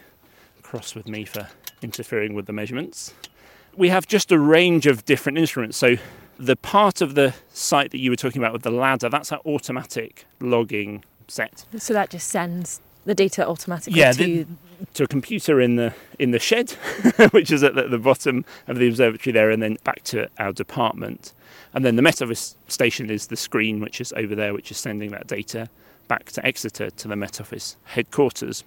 cross 0.62 0.96
with 0.96 1.08
me 1.08 1.24
for 1.25 1.48
interfering 1.82 2.34
with 2.34 2.46
the 2.48 2.54
measurements. 2.54 3.14
We 3.78 3.90
have 3.90 4.08
just 4.08 4.32
a 4.32 4.40
range 4.40 4.88
of 4.88 5.06
different 5.06 5.38
instruments. 5.38 5.78
So 5.78 5.98
the 6.40 6.56
part 6.56 7.02
of 7.02 7.16
the 7.16 7.34
site 7.54 7.92
that 7.92 8.00
you 8.00 8.10
were 8.10 8.16
talking 8.16 8.42
about 8.42 8.54
with 8.54 8.64
the 8.64 8.72
ladder, 8.72 9.10
that's 9.10 9.32
our 9.32 9.40
automatic 9.46 10.25
logging 10.40 11.04
set. 11.28 11.66
So 11.78 11.94
that 11.94 12.10
just 12.10 12.28
sends 12.30 12.82
the 13.06 13.14
data 13.14 13.48
automatically 13.48 14.00
Yeah, 14.00 14.12
to 14.14 14.18
the- 14.18 14.44
to 14.46 14.50
a 15.00 15.08
computer 15.08 15.60
in 15.60 15.75
the 15.75 15.94
in 16.20 16.32
the 16.32 16.39
shed, 16.39 16.72
which 17.32 17.51
is 17.51 17.63
at 17.63 17.75
the, 17.75 17.88
the 17.88 17.98
bottom 17.98 18.46
of 18.67 18.77
the 18.77 18.88
observatory 18.88 19.34
there, 19.34 19.50
and 19.50 19.62
then 19.62 19.77
back 19.84 20.03
to 20.03 20.29
our 20.39 20.53
department. 20.53 21.34
And 21.74 21.84
then 21.84 21.96
the 21.98 22.01
Met 22.01 22.22
Office 22.22 22.55
station 22.67 23.10
is 23.10 23.27
the 23.27 23.36
screen, 23.36 23.82
which 23.82 24.00
is 24.00 24.13
over 24.13 24.34
there, 24.34 24.53
which 24.53 24.72
is 24.72 24.77
sending 24.77 25.12
that 25.12 25.27
data 25.27 25.70
back 26.08 26.32
to 26.32 26.46
Exeter 26.46 26.89
to 26.89 27.08
the 27.08 27.15
Met 27.15 27.41
Office 27.41 27.77
headquarters. 27.84 28.63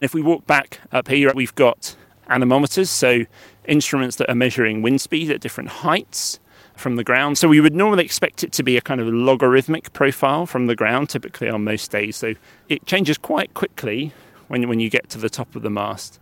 If 0.00 0.14
we 0.14 0.22
walk 0.22 0.46
back 0.46 0.80
up 0.92 1.08
here, 1.08 1.32
we've 1.34 1.54
got 1.54 1.96
anemometers, 2.28 2.90
so 2.90 3.24
instruments 3.66 4.16
that 4.16 4.30
are 4.30 4.34
measuring 4.34 4.82
wind 4.82 5.00
speed 5.00 5.30
at 5.30 5.40
different 5.40 5.70
heights 5.70 6.38
from 6.76 6.96
the 6.96 7.04
ground. 7.04 7.38
So 7.38 7.48
we 7.48 7.60
would 7.60 7.74
normally 7.74 8.04
expect 8.04 8.42
it 8.42 8.52
to 8.52 8.62
be 8.62 8.76
a 8.76 8.80
kind 8.80 9.00
of 9.00 9.08
logarithmic 9.08 9.92
profile 9.92 10.46
from 10.46 10.66
the 10.66 10.74
ground, 10.74 11.10
typically 11.10 11.48
on 11.48 11.64
most 11.64 11.90
days. 11.90 12.16
So 12.16 12.34
it 12.68 12.86
changes 12.86 13.18
quite 13.18 13.54
quickly 13.54 14.12
when, 14.50 14.68
when 14.68 14.80
you 14.80 14.90
get 14.90 15.08
to 15.10 15.18
the 15.18 15.30
top 15.30 15.54
of 15.54 15.62
the 15.62 15.70
mast. 15.70 16.18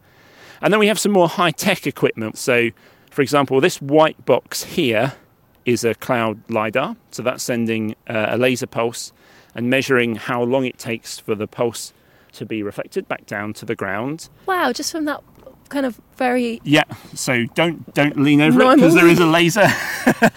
And 0.61 0.73
then 0.73 0.79
we 0.79 0.87
have 0.89 0.99
some 0.99 1.13
more 1.13 1.29
high 1.29 1.51
tech 1.51 1.87
equipment. 1.87 2.37
So, 2.37 2.71
for 3.11 3.23
example, 3.23 3.61
this 3.61 3.81
white 3.81 4.25
box 4.27 4.65
here 4.65 5.15
is 5.65 5.83
a 5.83 5.95
cloud 5.95 6.39
LiDAR. 6.51 6.97
So 7.11 7.23
that's 7.23 7.43
sending 7.43 7.95
uh, 8.07 8.27
a 8.31 8.37
laser 8.37 8.67
pulse 8.67 9.13
and 9.55 9.71
measuring 9.71 10.17
how 10.17 10.43
long 10.43 10.67
it 10.67 10.79
takes 10.79 11.19
for 11.19 11.35
the 11.35 11.47
pulse 11.47 11.93
to 12.33 12.45
be 12.45 12.63
reflected 12.63 13.09
back 13.09 13.25
down 13.27 13.55
to 13.55 13.65
the 13.65 13.75
ground. 13.75 14.29
wow, 14.47 14.73
just 14.73 14.93
from 14.93 15.07
that 15.07 15.23
kind 15.71 15.85
of 15.85 16.01
very 16.17 16.61
Yeah, 16.65 16.85
so 17.15 17.45
don't 17.55 17.93
don't 17.95 18.19
lean 18.19 18.41
over 18.41 18.61
it 18.63 18.77
because 18.77 18.95
there 18.95 19.07
is 19.09 19.19
a 19.19 19.27
laser. 19.27 19.67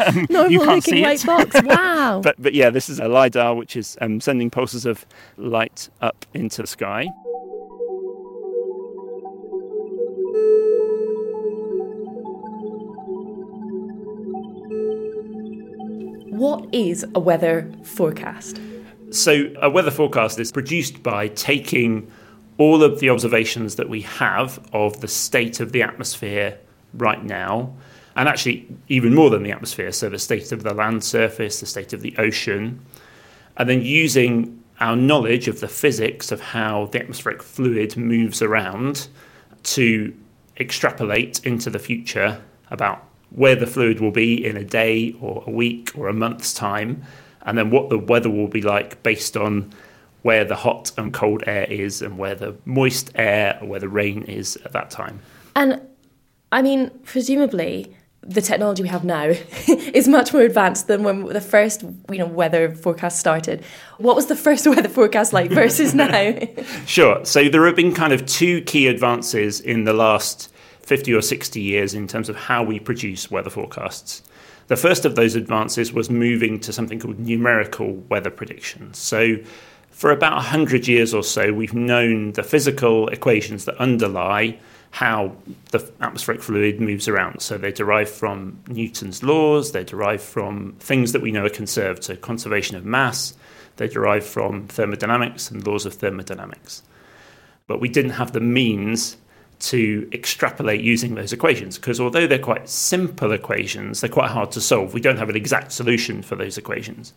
Um, 0.06 0.28
normal 0.30 0.52
you 0.52 0.60
can't 0.60 0.70
looking 0.76 0.82
see 0.82 1.02
white 1.04 1.24
it. 1.24 1.28
box. 1.28 1.62
Wow. 1.66 2.22
But 2.24 2.36
but 2.40 2.54
yeah, 2.54 2.70
this 2.70 2.90
is 2.90 3.00
a 3.00 3.08
lidar 3.08 3.56
which 3.56 3.76
is 3.76 3.98
um, 4.02 4.20
sending 4.22 4.50
pulses 4.50 4.86
of 4.86 5.06
light 5.38 5.90
up 6.02 6.26
into 6.34 6.62
the 6.62 6.68
sky. 6.68 7.08
What 16.42 16.74
is 16.74 17.06
a 17.14 17.20
weather 17.20 17.72
forecast? 17.84 18.60
So 19.12 19.54
a 19.62 19.70
weather 19.70 19.92
forecast 19.92 20.40
is 20.40 20.52
produced 20.52 21.04
by 21.04 21.28
taking 21.28 22.12
all 22.58 22.82
of 22.82 23.00
the 23.00 23.12
observations 23.12 23.76
that 23.76 23.90
we 23.90 24.02
have 24.02 24.60
of 24.74 25.02
the 25.02 25.08
state 25.08 25.60
of 25.60 25.72
the 25.72 25.84
atmosphere 25.84 26.58
right 26.96 27.24
now, 27.24 27.72
and 28.16 28.28
actually 28.28 28.68
even 28.88 29.14
more 29.14 29.30
than 29.30 29.44
the 29.44 29.52
atmosphere, 29.52 29.92
so 29.92 30.10
the 30.10 30.18
state 30.18 30.52
of 30.52 30.64
the 30.64 30.74
land 30.74 31.04
surface, 31.04 31.60
the 31.60 31.68
state 31.68 31.94
of 31.94 32.02
the 32.02 32.16
ocean, 32.18 32.84
and 33.58 33.70
then 33.70 33.84
using 33.84 34.64
our 34.80 34.96
knowledge 34.96 35.48
of 35.48 35.60
the 35.60 35.68
physics 35.68 36.32
of 36.32 36.42
how 36.42 36.88
the 36.88 37.00
atmospheric 37.00 37.44
fluid 37.44 37.96
moves 37.96 38.42
around 38.42 39.10
to 39.62 40.12
extrapolate 40.60 41.46
into 41.46 41.70
the 41.70 41.78
future 41.78 42.42
about 42.72 43.11
where 43.32 43.56
the 43.56 43.68
fluid 43.68 44.00
will 44.00 44.12
be 44.12 44.46
in 44.46 44.58
a 44.58 44.64
day 44.64 45.16
or 45.22 45.44
a 45.48 45.52
week 45.52 45.92
or 45.96 46.08
a 46.08 46.14
month's 46.14 46.54
time, 46.54 47.04
and 47.44 47.58
then 47.58 47.72
what 47.72 47.90
the 47.90 47.98
weather 47.98 48.30
will 48.30 48.48
be 48.48 48.62
like 48.62 49.02
based 49.04 49.36
on 49.36 49.74
where 50.22 50.46
the 50.46 50.56
hot 50.56 50.92
and 50.98 51.14
cold 51.14 51.44
air 51.48 51.64
is 51.66 52.02
and 52.02 52.18
where 52.18 52.36
the 52.36 52.56
moist 52.66 53.12
air 53.16 53.58
or 53.62 53.68
where 53.68 53.80
the 53.80 53.90
rain 53.90 54.24
is 54.24 54.56
at 54.58 54.72
that 54.74 54.92
time. 54.92 55.20
And 55.56 55.82
I 56.52 56.62
mean, 56.62 56.92
presumably, 57.04 57.96
the 58.22 58.42
technology 58.42 58.84
we 58.84 58.90
have 58.90 59.04
now 59.04 59.24
is 59.68 60.08
much 60.08 60.32
more 60.32 60.44
advanced 60.44 60.88
than 60.88 61.04
when 61.04 61.26
the 61.26 61.42
first, 61.42 61.84
you 62.12 62.18
know, 62.20 62.28
weather 62.28 62.74
forecast 62.76 63.20
started. 63.20 63.64
What 63.98 64.16
was 64.16 64.28
the 64.28 64.36
first 64.36 64.68
weather 64.68 64.90
forecast 64.90 65.34
like 65.34 65.50
versus 65.50 65.96
now? 65.96 66.38
Sure. 66.86 67.26
So 67.26 67.50
there 67.50 67.66
have 67.66 67.76
been 67.76 67.94
kind 67.94 68.14
of 68.14 68.26
two 68.26 68.62
key 68.62 68.88
advances 68.88 69.60
in 69.60 69.86
the 69.86 69.94
last 69.94 70.51
50 70.92 71.14
or 71.14 71.22
60 71.22 71.62
years 71.62 71.94
in 71.94 72.06
terms 72.06 72.28
of 72.28 72.36
how 72.36 72.64
we 72.64 72.78
produce 72.78 73.32
weather 73.32 73.50
forecasts. 73.50 74.22
The 74.68 74.76
first 74.76 75.06
of 75.06 75.16
those 75.16 75.36
advances 75.36 75.94
was 75.94 76.10
moving 76.10 76.60
to 76.60 76.74
something 76.74 77.00
called 77.00 77.18
numerical 77.18 77.94
weather 78.10 78.30
predictions. 78.30 78.98
So 78.98 79.38
for 79.92 80.12
about 80.12 80.34
100 80.34 80.90
years 80.90 81.14
or 81.14 81.24
so, 81.24 81.54
we've 81.54 81.74
known 81.74 82.34
the 82.34 82.44
physical 82.44 83.08
equations 83.08 83.64
that 83.64 83.78
underlie 83.78 84.60
how 84.90 85.34
the 85.72 85.90
atmospheric 86.02 86.42
fluid 86.42 86.82
moves 86.82 87.08
around. 87.08 87.42
So 87.42 87.58
they 87.58 87.72
derive 87.72 88.10
from 88.10 88.62
Newton's 88.68 89.24
laws, 89.24 89.72
they 89.72 89.86
derive 89.86 90.22
from 90.22 90.76
things 90.82 91.14
that 91.14 91.22
we 91.22 91.32
know 91.32 91.46
are 91.46 91.50
conserved, 91.50 92.04
so 92.04 92.18
conservation 92.18 92.76
of 92.76 92.84
mass, 92.84 93.34
they 93.78 93.88
derive 93.88 94.26
from 94.26 94.68
thermodynamics 94.68 95.52
and 95.52 95.66
laws 95.66 95.86
of 95.86 95.94
thermodynamics. 95.94 96.84
But 97.68 97.80
we 97.80 97.88
didn't 97.88 98.12
have 98.12 98.34
the 98.34 98.42
means 98.42 99.16
to 99.62 100.10
extrapolate 100.12 100.82
using 100.82 101.16
those 101.16 101.32
equations 101.32 101.78
because 101.78 102.00
although 102.00 102.28
they're 102.28 102.40
quite 102.40 102.68
simple 102.68 103.32
equations, 103.32 104.02
they're 104.02 104.10
quite 104.10 104.32
hard 104.32 104.52
to 104.52 104.62
solve. 104.62 104.94
We 104.94 105.02
don't 105.02 105.18
have 105.18 105.30
an 105.30 105.36
exact 105.36 105.72
solution 105.72 106.22
for 106.22 106.36
those 106.36 106.58
equations. 106.58 107.14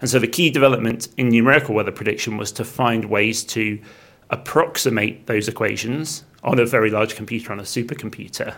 And 0.00 0.08
so 0.08 0.18
the 0.18 0.28
key 0.28 0.50
development 0.50 1.08
in 1.16 1.28
numerical 1.28 1.74
weather 1.74 1.92
prediction 1.92 2.36
was 2.36 2.52
to 2.52 2.64
find 2.64 3.06
ways 3.06 3.44
to 3.44 3.80
approximate 4.30 5.26
those 5.26 5.48
equations 5.48 6.24
on 6.42 6.58
a 6.58 6.66
very 6.66 6.90
large 6.90 7.14
computer, 7.16 7.52
on 7.52 7.60
a 7.60 7.64
supercomputer. 7.64 8.54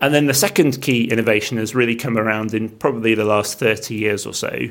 And 0.00 0.12
then 0.12 0.26
the 0.26 0.34
second 0.34 0.82
key 0.82 1.04
innovation 1.10 1.56
has 1.56 1.74
really 1.74 1.96
come 1.96 2.18
around 2.18 2.52
in 2.52 2.68
probably 2.68 3.14
the 3.14 3.24
last 3.24 3.58
30 3.58 3.94
years 3.94 4.26
or 4.26 4.34
so, 4.34 4.68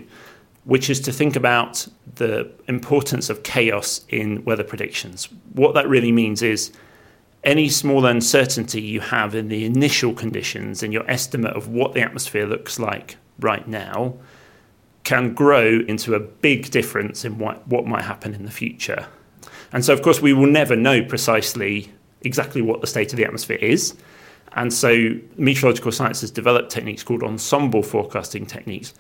which 0.66 0.90
is 0.90 1.00
to 1.02 1.12
think 1.12 1.36
about 1.36 1.88
the 2.16 2.52
importance 2.68 3.30
of 3.30 3.44
chaos 3.44 4.06
in 4.10 4.44
weather 4.46 4.64
predictions. 4.64 5.30
What 5.54 5.74
that 5.74 5.88
really 5.88 6.12
means 6.12 6.42
is 6.42 6.72
any 7.46 7.70
small 7.70 8.06
uncertainty 8.06 8.82
you 8.82 9.00
have 9.00 9.36
in 9.36 9.48
the 9.48 9.66
initial 9.66 10.14
conditions 10.14 10.84
and 10.84 10.92
your 10.92 11.10
estimate 11.10 11.56
of 11.56 11.68
what 11.68 11.94
the 11.94 12.02
atmosphere 12.02 12.46
looks 12.46 12.80
like 12.80 13.18
right 13.40 13.68
now 13.68 14.16
can 15.04 15.34
grow 15.34 15.82
into 15.88 16.16
a 16.16 16.20
big 16.20 16.72
difference 16.72 17.24
in 17.24 17.38
what, 17.38 17.66
what 17.68 17.86
might 17.86 18.04
happen 18.04 18.34
in 18.34 18.44
the 18.44 18.52
future. 18.52 19.08
And 19.72 19.86
so, 19.86 19.94
of 19.94 20.02
course, 20.02 20.22
we 20.22 20.34
will 20.34 20.48
never 20.48 20.76
know 20.76 21.04
precisely 21.04 21.92
exactly 22.22 22.62
what 22.62 22.82
the 22.82 22.88
state 22.88 23.14
of 23.14 23.18
the 23.18 23.26
atmosphere 23.26 23.58
is. 23.58 23.96
And 24.54 24.74
so, 24.74 25.12
meteorological 25.38 25.92
science 25.92 26.22
has 26.22 26.32
developed 26.32 26.72
techniques 26.72 27.04
called 27.04 27.24
ensemble 27.24 27.84
forecasting 27.84 28.48
techniques. 28.48 28.94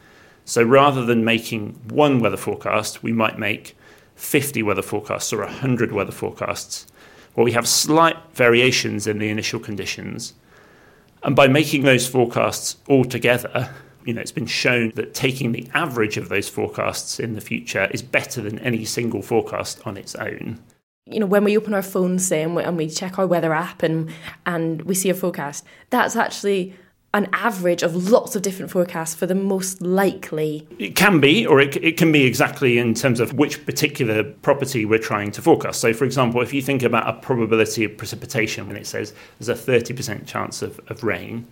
So, 0.43 0.61
rather 0.61 1.03
than 1.03 1.25
making 1.25 1.79
one 1.89 2.19
weather 2.19 2.37
forecast, 2.37 3.01
we 3.01 3.11
might 3.11 3.39
make 3.39 3.75
50 4.15 4.61
weather 4.63 4.83
forecasts 4.83 5.33
or 5.33 5.39
100 5.39 5.91
weather 5.91 6.11
forecasts, 6.11 6.85
where 7.35 7.45
we 7.45 7.51
have 7.51 7.67
slight 7.67 8.17
variations 8.33 9.07
in 9.07 9.19
the 9.19 9.29
initial 9.29 9.59
conditions. 9.59 10.33
And 11.23 11.35
by 11.35 11.47
making 11.47 11.83
those 11.83 12.07
forecasts 12.07 12.77
all 12.87 13.05
together, 13.05 13.73
you 14.05 14.13
know, 14.13 14.21
it's 14.21 14.31
been 14.31 14.45
shown 14.45 14.91
that 14.95 15.13
taking 15.13 15.51
the 15.51 15.67
average 15.73 16.17
of 16.17 16.29
those 16.29 16.47
forecasts 16.47 17.19
in 17.19 17.33
the 17.33 17.41
future 17.41 17.87
is 17.91 18.01
better 18.01 18.41
than 18.41 18.59
any 18.59 18.85
single 18.85 19.21
forecast 19.21 19.81
on 19.85 19.97
its 19.97 20.15
own. 20.15 20.59
you 21.07 21.19
know, 21.19 21.25
when 21.25 21.43
we 21.43 21.57
open 21.57 21.73
our 21.73 21.81
phones, 21.81 22.27
say, 22.27 22.41
and 22.41 22.55
we, 22.55 22.63
and 22.63 22.77
we 22.77 22.89
check 22.89 23.19
our 23.19 23.27
weather 23.27 23.53
app 23.53 23.83
and 23.83 24.09
and 24.45 24.81
we 24.83 24.95
see 24.95 25.09
a 25.09 25.13
forecast, 25.13 25.63
that's 25.89 26.15
actually 26.15 26.73
an 27.15 27.29
average 27.31 27.81
of 27.81 28.12
lots 28.12 28.36
of 28.36 28.41
different 28.41 28.69
forecasts 28.69 29.15
for 29.15 29.25
the 29.25 29.34
most 29.34 29.81
likely. 29.81 30.67
It 30.77 30.98
can 30.98 31.22
be, 31.22 31.48
or 31.48 31.62
it, 31.62 31.77
it 31.77 31.95
can 31.95 32.12
be 32.12 32.25
exactly 32.25 32.77
in 32.77 32.93
terms 32.93 33.22
of 33.22 33.34
which 33.34 33.65
particular 33.65 34.22
property 34.22 34.84
we're 34.84 35.00
trying 35.00 35.31
to 35.31 35.41
forecast. 35.41 35.79
So, 35.79 35.93
for 35.93 36.03
example, 36.03 36.41
if 36.41 36.53
you 36.53 36.62
think 36.62 36.84
about 36.84 37.07
a 37.07 37.13
probability 37.13 37.86
of 37.86 37.95
precipitation 37.95 38.67
when 38.67 38.75
it 38.75 38.86
says 38.86 39.13
there's 39.39 39.48
a 39.48 39.72
30% 39.72 40.27
chance 40.27 40.62
of, 40.62 40.77
of 40.89 41.05
rain, 41.05 41.48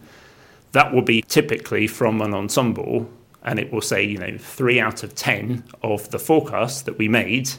that 0.74 0.94
will 0.94 1.02
be 1.02 1.22
typically 1.22 1.88
from 1.88 2.22
an 2.22 2.34
ensemble, 2.34 3.10
and 3.44 3.58
it 3.58 3.72
will 3.72 3.82
say, 3.82 4.04
you 4.04 4.18
know, 4.18 4.38
three 4.38 4.82
out 4.82 5.02
of 5.02 5.16
10 5.16 5.64
of 5.82 6.10
the 6.12 6.20
forecasts 6.20 6.82
that 6.82 6.98
we 6.98 7.08
made 7.08 7.50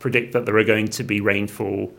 predict 0.00 0.34
that 0.34 0.44
there 0.44 0.58
are 0.58 0.64
going 0.64 0.88
to 0.88 1.02
be 1.02 1.22
rainfall 1.22 1.90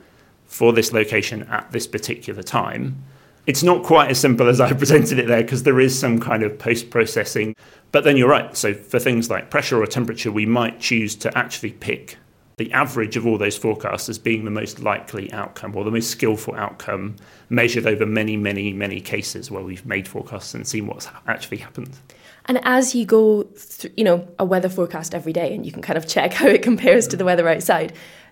for 0.46 0.72
this 0.72 0.94
location 0.94 1.42
at 1.44 1.72
this 1.72 1.88
particular 1.88 2.44
time. 2.44 3.04
It's 3.48 3.64
not 3.64 3.84
quite 3.84 4.10
as 4.10 4.20
simple 4.20 4.50
as 4.50 4.60
I 4.60 4.74
presented 4.74 5.20
it 5.20 5.28
there 5.28 5.42
because 5.42 5.64
there 5.64 5.80
is 5.80 5.98
some 5.98 6.20
kind 6.20 6.44
of 6.44 6.58
post 6.58 6.90
processing. 6.90 7.56
But 7.92 8.04
then 8.04 8.18
you're 8.18 8.30
right. 8.30 8.56
So, 8.58 8.74
for 8.74 9.00
things 9.00 9.30
like 9.30 9.50
pressure 9.50 9.82
or 9.82 9.86
temperature, 9.86 10.32
we 10.32 10.46
might 10.46 10.80
choose 10.80 11.16
to 11.16 11.38
actually 11.38 11.72
pick 11.72 12.18
the 12.58 12.72
average 12.72 13.18
of 13.18 13.28
all 13.28 13.38
those 13.38 13.58
forecasts 13.58 14.08
as 14.08 14.18
being 14.18 14.46
the 14.46 14.52
most 14.52 14.80
likely 14.80 15.32
outcome 15.34 15.76
or 15.76 15.84
the 15.84 15.92
most 15.92 16.10
skillful 16.10 16.56
outcome 16.56 17.18
measured 17.50 17.86
over 17.86 18.06
many, 18.06 18.38
many, 18.38 18.72
many 18.72 19.02
cases 19.02 19.52
where 19.52 19.62
we've 19.62 19.86
made 19.86 20.08
forecasts 20.08 20.54
and 20.54 20.66
seen 20.66 20.88
what's 20.88 21.08
actually 21.28 21.58
happened. 21.58 21.98
And 22.46 22.60
as 22.64 22.96
you 22.96 23.06
go 23.06 23.44
through, 23.44 23.92
you 23.98 24.04
know, 24.04 24.28
a 24.40 24.46
weather 24.46 24.70
forecast 24.70 25.14
every 25.14 25.34
day 25.34 25.54
and 25.54 25.66
you 25.66 25.72
can 25.72 25.82
kind 25.82 25.98
of 25.98 26.08
check 26.08 26.34
how 26.34 26.48
it 26.48 26.62
compares 26.62 27.08
to 27.10 27.18
the 27.18 27.26
weather 27.26 27.48
outside, 27.50 27.92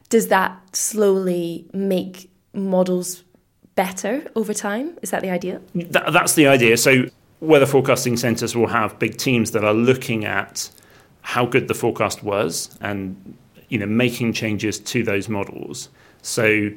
does 0.09 0.29
that 0.29 0.75
slowly 0.75 1.67
make 1.73 2.29
models 2.53 3.22
better 3.75 4.23
over 4.35 4.53
time? 4.53 4.97
Is 5.01 5.11
that 5.11 5.21
the 5.21 5.29
idea? 5.29 5.61
That, 5.75 6.13
that's 6.13 6.33
the 6.33 6.47
idea. 6.47 6.77
So 6.77 7.05
weather 7.39 7.65
forecasting 7.65 8.17
centres 8.17 8.55
will 8.55 8.67
have 8.67 8.97
big 8.99 9.17
teams 9.17 9.51
that 9.51 9.63
are 9.63 9.73
looking 9.73 10.25
at 10.25 10.69
how 11.21 11.45
good 11.45 11.67
the 11.67 11.73
forecast 11.73 12.23
was 12.23 12.77
and 12.81 13.37
you 13.69 13.77
know 13.77 13.85
making 13.85 14.33
changes 14.33 14.79
to 14.79 15.03
those 15.03 15.29
models. 15.29 15.89
So 16.21 16.69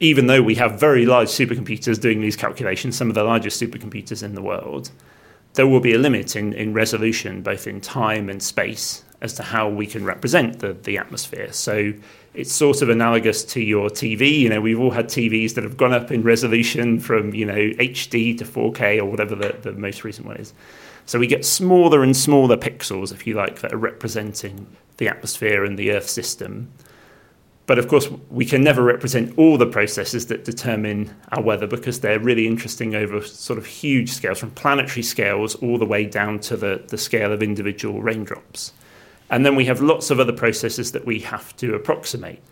even 0.00 0.26
though 0.26 0.42
we 0.42 0.54
have 0.54 0.80
very 0.80 1.04
large 1.04 1.28
supercomputers 1.28 2.00
doing 2.00 2.20
these 2.20 2.36
calculations, 2.36 2.96
some 2.96 3.08
of 3.08 3.14
the 3.14 3.22
largest 3.22 3.60
supercomputers 3.60 4.22
in 4.22 4.34
the 4.34 4.42
world, 4.42 4.90
there 5.54 5.66
will 5.66 5.80
be 5.80 5.92
a 5.92 5.98
limit 5.98 6.36
in, 6.36 6.54
in 6.54 6.72
resolution, 6.72 7.42
both 7.42 7.66
in 7.66 7.80
time 7.80 8.30
and 8.30 8.42
space, 8.42 9.04
as 9.22 9.34
to 9.34 9.42
how 9.42 9.68
we 9.68 9.86
can 9.86 10.04
represent 10.04 10.60
the, 10.60 10.72
the 10.72 10.96
atmosphere. 10.98 11.52
So 11.52 11.92
it's 12.34 12.52
sort 12.52 12.80
of 12.80 12.88
analogous 12.88 13.44
to 13.44 13.60
your 13.60 13.90
TV. 13.90 14.38
You 14.38 14.48
know, 14.48 14.60
we've 14.60 14.80
all 14.80 14.90
had 14.90 15.06
TVs 15.06 15.54
that 15.54 15.64
have 15.64 15.76
gone 15.76 15.92
up 15.92 16.10
in 16.10 16.22
resolution 16.22 17.00
from, 17.00 17.34
you 17.34 17.44
know, 17.44 17.54
HD 17.54 18.36
to 18.38 18.44
4K 18.44 18.98
or 18.98 19.04
whatever 19.04 19.34
the, 19.34 19.56
the 19.62 19.72
most 19.72 20.04
recent 20.04 20.26
one 20.26 20.36
is. 20.36 20.54
So 21.06 21.18
we 21.18 21.26
get 21.26 21.44
smaller 21.44 22.02
and 22.02 22.16
smaller 22.16 22.56
pixels, 22.56 23.12
if 23.12 23.26
you 23.26 23.34
like, 23.34 23.60
that 23.60 23.72
are 23.72 23.78
representing 23.78 24.66
the 24.98 25.08
atmosphere 25.08 25.64
and 25.64 25.78
the 25.78 25.90
Earth 25.90 26.08
system. 26.08 26.70
But 27.66 27.78
of 27.78 27.88
course, 27.88 28.08
we 28.30 28.44
can 28.44 28.62
never 28.62 28.82
represent 28.82 29.36
all 29.38 29.56
the 29.56 29.66
processes 29.66 30.26
that 30.26 30.44
determine 30.44 31.14
our 31.32 31.42
weather 31.42 31.66
because 31.66 32.00
they're 32.00 32.18
really 32.18 32.46
interesting 32.46 32.94
over 32.94 33.22
sort 33.22 33.58
of 33.58 33.66
huge 33.66 34.10
scales, 34.10 34.38
from 34.38 34.50
planetary 34.52 35.02
scales 35.02 35.54
all 35.56 35.78
the 35.78 35.86
way 35.86 36.04
down 36.04 36.40
to 36.40 36.56
the, 36.56 36.82
the 36.88 36.98
scale 36.98 37.32
of 37.32 37.42
individual 37.42 38.02
raindrops. 38.02 38.72
And 39.30 39.46
then 39.46 39.54
we 39.54 39.64
have 39.66 39.80
lots 39.80 40.10
of 40.10 40.20
other 40.20 40.32
processes 40.32 40.92
that 40.92 41.06
we 41.06 41.20
have 41.20 41.56
to 41.56 41.74
approximate. 41.74 42.42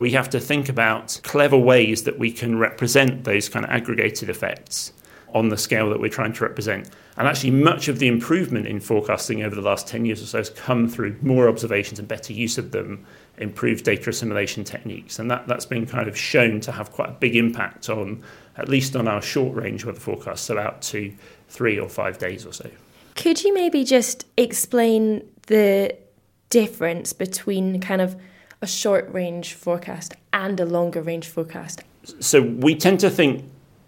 We 0.00 0.12
have 0.12 0.28
to 0.30 0.40
think 0.40 0.68
about 0.68 1.20
clever 1.22 1.56
ways 1.56 2.02
that 2.04 2.18
we 2.18 2.30
can 2.30 2.58
represent 2.58 3.24
those 3.24 3.48
kind 3.48 3.64
of 3.64 3.70
aggregated 3.70 4.28
effects 4.28 4.92
on 5.34 5.48
the 5.48 5.56
scale 5.56 5.90
that 5.90 6.00
we're 6.00 6.08
trying 6.08 6.32
to 6.32 6.44
represent. 6.44 6.90
And 7.16 7.28
actually, 7.28 7.50
much 7.50 7.88
of 7.88 7.98
the 7.98 8.08
improvement 8.08 8.66
in 8.66 8.80
forecasting 8.80 9.42
over 9.42 9.54
the 9.54 9.60
last 9.60 9.86
10 9.86 10.04
years 10.04 10.22
or 10.22 10.26
so 10.26 10.38
has 10.38 10.50
come 10.50 10.88
through 10.88 11.16
more 11.20 11.48
observations 11.48 11.98
and 11.98 12.08
better 12.08 12.32
use 12.32 12.58
of 12.58 12.70
them, 12.70 13.04
improved 13.38 13.84
data 13.84 14.10
assimilation 14.10 14.64
techniques. 14.64 15.18
And 15.18 15.30
that, 15.30 15.46
that's 15.46 15.66
been 15.66 15.86
kind 15.86 16.08
of 16.08 16.16
shown 16.16 16.60
to 16.60 16.72
have 16.72 16.92
quite 16.92 17.10
a 17.10 17.12
big 17.12 17.36
impact 17.36 17.90
on, 17.90 18.22
at 18.56 18.68
least 18.68 18.96
on 18.96 19.06
our 19.06 19.20
short 19.20 19.54
range 19.54 19.84
weather 19.84 20.00
forecasts, 20.00 20.42
so 20.42 20.58
out 20.58 20.80
to 20.82 21.12
three 21.48 21.78
or 21.78 21.88
five 21.88 22.18
days 22.18 22.46
or 22.46 22.52
so. 22.52 22.70
Could 23.16 23.42
you 23.42 23.52
maybe 23.52 23.84
just 23.84 24.26
explain 24.36 25.28
the 25.48 25.94
difference 26.50 27.12
between 27.12 27.80
kind 27.80 28.00
of 28.00 28.16
a 28.60 28.66
short 28.66 29.12
range 29.12 29.54
forecast 29.54 30.14
and 30.32 30.58
a 30.58 30.64
longer 30.64 31.02
range 31.02 31.28
forecast? 31.28 31.82
So 32.20 32.42
we 32.42 32.74
tend 32.74 33.00
to 33.00 33.10
think 33.10 33.44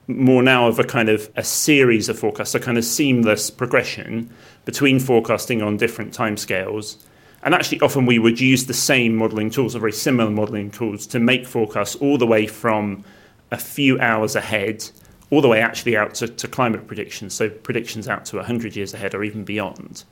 more 0.07 0.43
now 0.43 0.67
of 0.67 0.79
a 0.79 0.85
kind 0.85 1.09
of 1.09 1.31
a 1.37 1.45
series 1.45 2.09
of 2.09 2.19
forecasts, 2.19 2.55
a 2.55 2.61
kind 2.61 2.77
of 2.77 2.85
seamless 2.85 3.51
progression 3.51 4.31
between 4.65 5.01
forecasting 5.01 5.63
on 5.63 5.77
different 5.77 6.13
timescales. 6.13 6.97
And 7.43 7.55
actually, 7.55 7.81
often 7.81 8.07
we 8.07 8.19
would 8.19 8.41
use 8.41 8.67
the 8.67 8.75
same 8.75 9.17
modelling 9.17 9.51
tools 9.51 9.75
or 9.75 9.81
very 9.81 9.93
similar 9.93 10.31
modelling 10.31 10.71
tools 10.71 11.07
to 11.09 11.19
make 11.19 11.47
forecasts 11.47 11.95
all 11.97 12.19
the 12.19 12.27
way 12.27 12.47
from 12.47 13.05
a 13.51 13.57
few 13.57 13.99
hours 13.99 14.37
ahead, 14.37 14.89
all 15.31 15.41
the 15.41 15.49
way 15.49 15.61
actually 15.61 15.97
out 15.97 16.15
to, 16.15 16.29
to 16.29 16.47
climate 16.47 16.87
predictions, 16.87 17.33
so 17.33 17.49
predictions 17.49 18.09
out 18.09 18.25
to 18.27 18.37
100 18.37 18.77
years 18.77 18.93
ahead 18.93 19.15
or 19.15 19.25
even 19.25 19.45
beyond. 19.45 20.05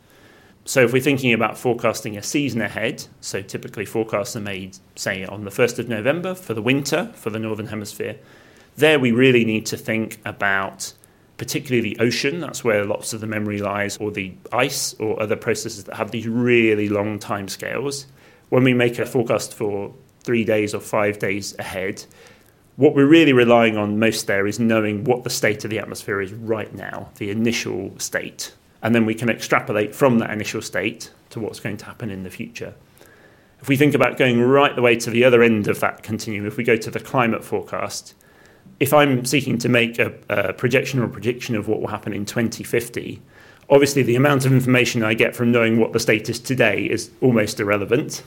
So 0.69 0.85
if 0.85 0.93
we're 0.93 1.01
thinking 1.01 1.33
about 1.33 1.57
forecasting 1.57 2.19
a 2.19 2.23
season 2.23 2.61
ahead, 2.61 3.07
so 3.23 3.41
typically 3.41 3.87
forecasts 3.87 4.37
are 4.37 4.41
made, 4.41 4.77
say, 4.97 5.25
on 5.25 5.45
the 5.45 5.51
1st 5.51 5.79
of 5.79 5.89
November 5.89 6.35
for 6.35 6.53
the 6.53 6.61
winter 6.61 7.11
for 7.15 7.31
the 7.31 7.39
Northern 7.39 7.69
Hemisphere, 7.69 8.17
there 8.77 9.01
we 9.01 9.11
really 9.11 9.47
need 9.47 9.65
to 9.65 9.79
think 9.79 10.21
about 10.27 10.93
particularly 11.39 11.95
the 11.95 11.99
ocean, 12.01 12.41
that's 12.41 12.65
where 12.65 12.85
lots 12.85 13.15
of 13.15 13.23
the 13.23 13.27
memory 13.27 13.61
lies, 13.61 13.97
or 13.97 14.11
the 14.11 14.35
ice 14.53 14.93
or 15.01 15.19
other 15.23 15.37
processes 15.37 15.85
that 15.85 15.97
have 15.97 16.11
these 16.11 16.29
really 16.29 16.91
long 16.91 17.19
time 17.19 17.49
scales. 17.49 18.07
When 18.51 18.63
we 18.63 18.75
make 18.75 18.99
a 18.99 19.07
forecast 19.07 19.55
for 19.55 19.95
three 20.21 20.45
days 20.45 20.75
or 20.75 20.81
five 20.81 21.19
days 21.19 21.59
ahead, 21.59 22.05
what 22.77 22.95
we're 22.95 23.07
really 23.07 23.33
relying 23.33 23.79
on 23.79 23.99
most 23.99 24.27
there 24.27 24.47
is 24.47 24.61
knowing 24.61 25.05
what 25.05 25.25
the 25.25 25.31
state 25.31 25.65
of 25.65 25.71
the 25.71 25.79
atmosphere 25.79 26.21
is 26.21 26.35
right 26.35 26.75
now, 26.75 27.09
the 27.17 27.31
initial 27.31 27.99
state 27.99 28.53
and 28.83 28.95
then 28.95 29.07
we 29.07 29.15
can 29.15 29.29
extrapolate 29.29 29.95
from 29.95 30.19
that 30.19 30.31
initial 30.31 30.63
state 30.63 31.11
to 31.31 31.41
what's 31.41 31.61
going 31.61 31.77
to 31.79 31.85
happen 31.85 32.11
in 32.11 32.23
the 32.23 32.31
future. 32.31 32.75
If 33.61 33.69
we 33.69 33.77
think 33.77 33.95
about 33.95 34.19
going 34.19 34.41
right 34.41 34.75
the 34.75 34.83
way 34.83 34.97
to 34.97 35.11
the 35.11 35.25
other 35.25 35.43
end 35.43 35.67
of 35.67 35.81
that 35.81 36.03
continuum, 36.03 36.47
if 36.47 36.57
we 36.57 36.65
go 36.65 36.77
to 36.77 36.91
the 36.91 37.01
climate 37.01 37.45
forecast, 37.45 38.15
if 38.79 38.93
I'm 38.93 39.25
seeking 39.25 39.59
to 39.59 39.69
make 39.69 39.99
a, 39.99 40.15
a 40.29 40.53
projection 40.53 41.01
or 41.01 41.05
a 41.05 41.09
prediction 41.09 41.57
of 41.57 41.67
what 41.67 41.81
will 41.81 41.89
happen 41.89 42.13
in 42.13 42.25
2050, 42.25 43.21
obviously 43.69 44.03
the 44.03 44.15
amount 44.15 44.47
of 44.47 44.53
information 44.53 45.03
I 45.03 45.15
get 45.15 45.35
from 45.35 45.51
knowing 45.51 45.79
what 45.79 45.93
the 45.93 45.99
state 45.99 46.29
is 46.29 46.39
today 46.39 46.85
is 46.85 47.11
almost 47.21 47.59
irrelevant. 47.59 48.23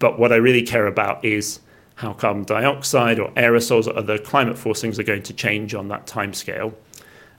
But 0.00 0.18
what 0.18 0.32
I 0.32 0.36
really 0.36 0.62
care 0.62 0.86
about 0.86 1.24
is 1.24 1.60
how 1.96 2.12
carbon 2.12 2.42
dioxide 2.42 3.20
or 3.20 3.30
aerosols 3.32 3.86
or 3.86 3.96
other 3.96 4.18
climate 4.18 4.56
forcings 4.56 4.98
are 4.98 5.04
going 5.04 5.22
to 5.22 5.32
change 5.32 5.74
on 5.74 5.86
that 5.88 6.06
timescale. 6.06 6.74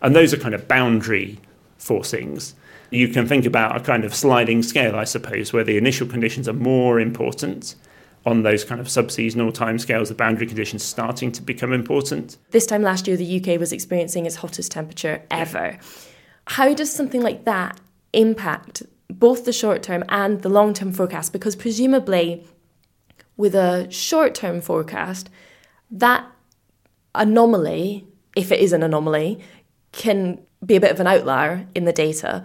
And 0.01 0.15
those 0.15 0.33
are 0.33 0.37
kind 0.37 0.55
of 0.55 0.67
boundary 0.67 1.39
forcings. 1.79 2.53
You 2.91 3.07
can 3.07 3.27
think 3.27 3.45
about 3.45 3.75
a 3.75 3.79
kind 3.79 4.05
of 4.05 4.13
sliding 4.13 4.63
scale, 4.63 4.95
I 4.95 5.03
suppose, 5.03 5.51
where 5.51 5.63
the 5.63 5.77
initial 5.77 6.07
conditions 6.07 6.47
are 6.47 6.53
more 6.53 6.99
important 6.99 7.75
on 8.25 8.41
those 8.43 8.63
kind 8.63 8.81
of 8.81 8.89
sub-seasonal 8.89 9.51
timescales, 9.51 10.07
the 10.07 10.15
boundary 10.15 10.47
conditions 10.47 10.83
starting 10.83 11.31
to 11.31 11.41
become 11.41 11.71
important. 11.71 12.37
This 12.51 12.65
time 12.65 12.81
last 12.81 13.07
year, 13.07 13.17
the 13.17 13.39
UK 13.39 13.59
was 13.59 13.71
experiencing 13.71 14.25
its 14.25 14.37
hottest 14.37 14.71
temperature 14.71 15.21
ever. 15.29 15.77
How 16.47 16.73
does 16.73 16.91
something 16.91 17.21
like 17.21 17.45
that 17.45 17.79
impact 18.13 18.83
both 19.09 19.45
the 19.45 19.53
short 19.53 19.83
term 19.83 20.03
and 20.09 20.41
the 20.41 20.49
long 20.49 20.73
term 20.73 20.91
forecast? 20.91 21.33
Because 21.33 21.55
presumably, 21.55 22.47
with 23.37 23.53
a 23.53 23.89
short 23.91 24.33
term 24.33 24.59
forecast, 24.61 25.29
that 25.91 26.25
anomaly, 27.13 28.07
if 28.35 28.51
it 28.51 28.59
is 28.59 28.73
an 28.73 28.81
anomaly, 28.81 29.39
can 29.95 30.39
be 30.65 30.75
a 30.75 30.79
bit 30.79 30.91
of 30.91 30.99
an 30.99 31.07
outlier 31.07 31.65
in 31.73 31.85
the 31.85 31.93
data. 31.93 32.43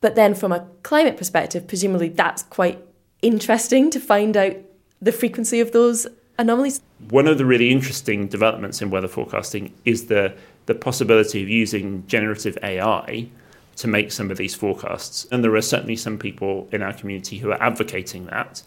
But 0.00 0.14
then, 0.16 0.34
from 0.34 0.52
a 0.52 0.66
climate 0.82 1.16
perspective, 1.16 1.68
presumably 1.68 2.08
that's 2.08 2.42
quite 2.44 2.84
interesting 3.20 3.90
to 3.90 4.00
find 4.00 4.36
out 4.36 4.56
the 5.00 5.12
frequency 5.12 5.60
of 5.60 5.72
those 5.72 6.06
anomalies. 6.38 6.80
One 7.10 7.28
of 7.28 7.38
the 7.38 7.44
really 7.44 7.70
interesting 7.70 8.26
developments 8.26 8.82
in 8.82 8.90
weather 8.90 9.08
forecasting 9.08 9.72
is 9.84 10.06
the, 10.06 10.34
the 10.66 10.74
possibility 10.74 11.42
of 11.42 11.48
using 11.48 12.04
generative 12.06 12.58
AI 12.62 13.28
to 13.76 13.88
make 13.88 14.12
some 14.12 14.30
of 14.30 14.38
these 14.38 14.54
forecasts. 14.54 15.26
And 15.30 15.42
there 15.42 15.54
are 15.54 15.62
certainly 15.62 15.96
some 15.96 16.18
people 16.18 16.68
in 16.72 16.82
our 16.82 16.92
community 16.92 17.38
who 17.38 17.50
are 17.50 17.62
advocating 17.62 18.26
that. 18.26 18.62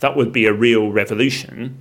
That 0.00 0.16
would 0.16 0.32
be 0.32 0.46
a 0.46 0.52
real 0.52 0.90
revolution 0.90 1.80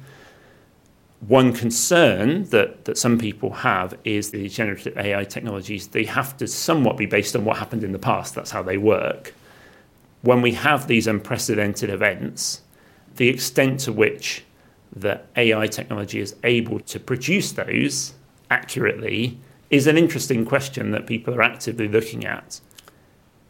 one 1.27 1.53
concern 1.53 2.43
that, 2.45 2.85
that 2.85 2.97
some 2.97 3.17
people 3.17 3.51
have 3.51 3.97
is 4.03 4.31
the 4.31 4.49
generative 4.49 4.97
AI 4.97 5.23
technologies, 5.23 5.87
they 5.87 6.03
have 6.05 6.35
to 6.37 6.47
somewhat 6.47 6.97
be 6.97 7.05
based 7.05 7.35
on 7.35 7.45
what 7.45 7.57
happened 7.57 7.83
in 7.83 7.91
the 7.91 7.99
past. 7.99 8.35
That's 8.35 8.51
how 8.51 8.63
they 8.63 8.77
work. 8.77 9.33
When 10.21 10.41
we 10.41 10.53
have 10.53 10.87
these 10.87 11.07
unprecedented 11.07 11.89
events, 11.89 12.61
the 13.15 13.29
extent 13.29 13.81
to 13.81 13.93
which 13.93 14.43
the 14.95 15.21
AI 15.35 15.67
technology 15.67 16.19
is 16.19 16.35
able 16.43 16.79
to 16.81 16.99
produce 16.99 17.51
those 17.51 18.13
accurately 18.49 19.37
is 19.69 19.87
an 19.87 19.97
interesting 19.97 20.45
question 20.45 20.91
that 20.91 21.07
people 21.07 21.33
are 21.33 21.41
actively 21.41 21.87
looking 21.87 22.25
at. 22.25 22.59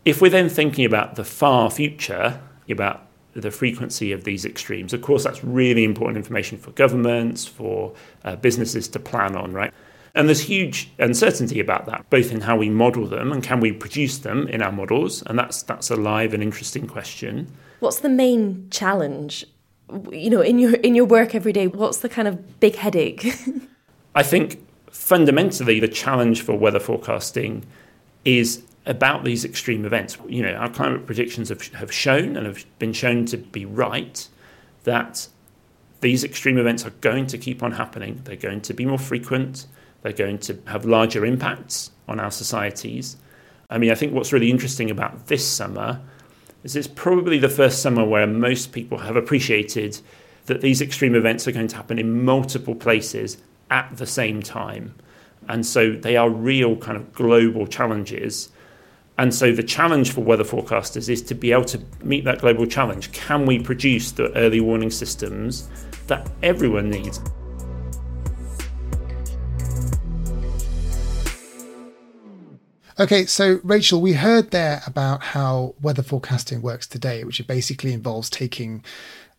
If 0.05 0.21
we're 0.21 0.29
then 0.29 0.49
thinking 0.49 0.85
about 0.85 1.15
the 1.15 1.23
far 1.23 1.69
future, 1.71 2.39
about 2.69 3.07
the 3.35 3.51
frequency 3.51 4.11
of 4.11 4.23
these 4.23 4.45
extremes. 4.45 4.93
Of 4.93 5.01
course, 5.01 5.23
that's 5.23 5.43
really 5.43 5.83
important 5.83 6.17
information 6.17 6.57
for 6.57 6.71
governments, 6.71 7.45
for 7.45 7.93
uh, 8.23 8.35
businesses 8.35 8.87
to 8.89 8.99
plan 8.99 9.35
on, 9.35 9.53
right? 9.53 9.73
And 10.15 10.27
there's 10.27 10.41
huge 10.41 10.91
uncertainty 10.99 11.59
about 11.59 11.87
that, 11.87 12.07
both 12.09 12.31
in 12.31 12.41
how 12.41 12.55
we 12.55 12.69
model 12.69 13.07
them 13.07 13.31
and 13.31 13.43
can 13.43 13.59
we 13.59 13.71
produce 13.71 14.19
them 14.19 14.47
in 14.47 14.61
our 14.61 14.71
models. 14.71 15.23
And 15.23 15.39
that's 15.39 15.63
that's 15.63 15.89
a 15.89 15.95
live 15.95 16.33
and 16.33 16.43
interesting 16.43 16.87
question. 16.87 17.51
What's 17.79 17.99
the 17.99 18.09
main 18.09 18.67
challenge? 18.69 19.45
You 20.11 20.29
know, 20.29 20.41
in 20.41 20.59
your 20.59 20.75
in 20.75 20.93
your 20.93 21.05
work 21.05 21.33
every 21.33 21.51
day, 21.51 21.67
what's 21.67 21.97
the 21.97 22.09
kind 22.09 22.27
of 22.27 22.59
big 22.59 22.75
headache? 22.75 23.25
I 24.15 24.21
think 24.21 24.63
fundamentally 24.91 25.79
the 25.79 25.87
challenge 25.87 26.43
for 26.43 26.55
weather 26.55 26.79
forecasting 26.79 27.65
is 28.23 28.63
about 28.85 29.23
these 29.23 29.45
extreme 29.45 29.85
events. 29.85 30.17
You 30.27 30.43
know, 30.43 30.53
our 30.53 30.69
climate 30.69 31.05
predictions 31.05 31.49
have, 31.49 31.65
have 31.73 31.91
shown 31.91 32.35
and 32.35 32.45
have 32.45 32.65
been 32.79 32.93
shown 32.93 33.25
to 33.27 33.37
be 33.37 33.65
right 33.65 34.27
that 34.83 35.27
these 36.01 36.23
extreme 36.23 36.57
events 36.57 36.85
are 36.85 36.91
going 37.01 37.27
to 37.27 37.37
keep 37.37 37.63
on 37.63 37.71
happening. 37.71 38.21
They're 38.25 38.35
going 38.35 38.61
to 38.61 38.73
be 38.73 38.85
more 38.85 38.97
frequent. 38.97 39.67
They're 40.01 40.11
going 40.11 40.39
to 40.39 40.59
have 40.67 40.85
larger 40.85 41.25
impacts 41.25 41.91
on 42.07 42.19
our 42.19 42.31
societies. 42.31 43.15
I 43.69 43.77
mean, 43.77 43.89
I 43.89 43.95
think 43.95 44.13
what's 44.13 44.33
really 44.33 44.51
interesting 44.51 44.91
about 44.91 45.27
this 45.27 45.47
summer 45.47 46.01
is 46.63 46.75
it's 46.75 46.87
probably 46.87 47.39
the 47.39 47.49
first 47.49 47.81
summer 47.81 48.03
where 48.03 48.27
most 48.27 48.71
people 48.73 48.99
have 48.99 49.15
appreciated 49.15 49.99
that 50.45 50.61
these 50.61 50.81
extreme 50.81 51.15
events 51.15 51.47
are 51.47 51.51
going 51.51 51.69
to 51.69 51.75
happen 51.75 51.97
in 51.97 52.25
multiple 52.25 52.75
places 52.75 53.37
at 53.71 53.95
the 53.95 54.05
same 54.05 54.41
time. 54.41 54.93
And 55.47 55.65
so 55.65 55.91
they 55.91 56.15
are 56.17 56.29
real 56.29 56.75
kind 56.75 56.97
of 56.97 57.13
global 57.13 57.65
challenges. 57.67 58.49
And 59.17 59.33
so 59.33 59.51
the 59.51 59.63
challenge 59.63 60.11
for 60.11 60.21
weather 60.21 60.43
forecasters 60.43 61.07
is 61.07 61.21
to 61.23 61.35
be 61.35 61.51
able 61.51 61.65
to 61.65 61.79
meet 62.01 62.25
that 62.25 62.39
global 62.39 62.65
challenge. 62.65 63.11
Can 63.11 63.45
we 63.45 63.59
produce 63.59 64.11
the 64.11 64.35
early 64.35 64.59
warning 64.59 64.89
systems 64.89 65.69
that 66.07 66.29
everyone 66.41 66.89
needs? 66.89 67.21
Okay, 72.99 73.25
so 73.25 73.59
Rachel, 73.63 74.01
we 74.01 74.13
heard 74.13 74.51
there 74.51 74.83
about 74.85 75.23
how 75.23 75.73
weather 75.81 76.03
forecasting 76.03 76.61
works 76.61 76.85
today, 76.85 77.23
which 77.23 77.45
basically 77.47 77.91
involves 77.91 78.29
taking 78.29 78.83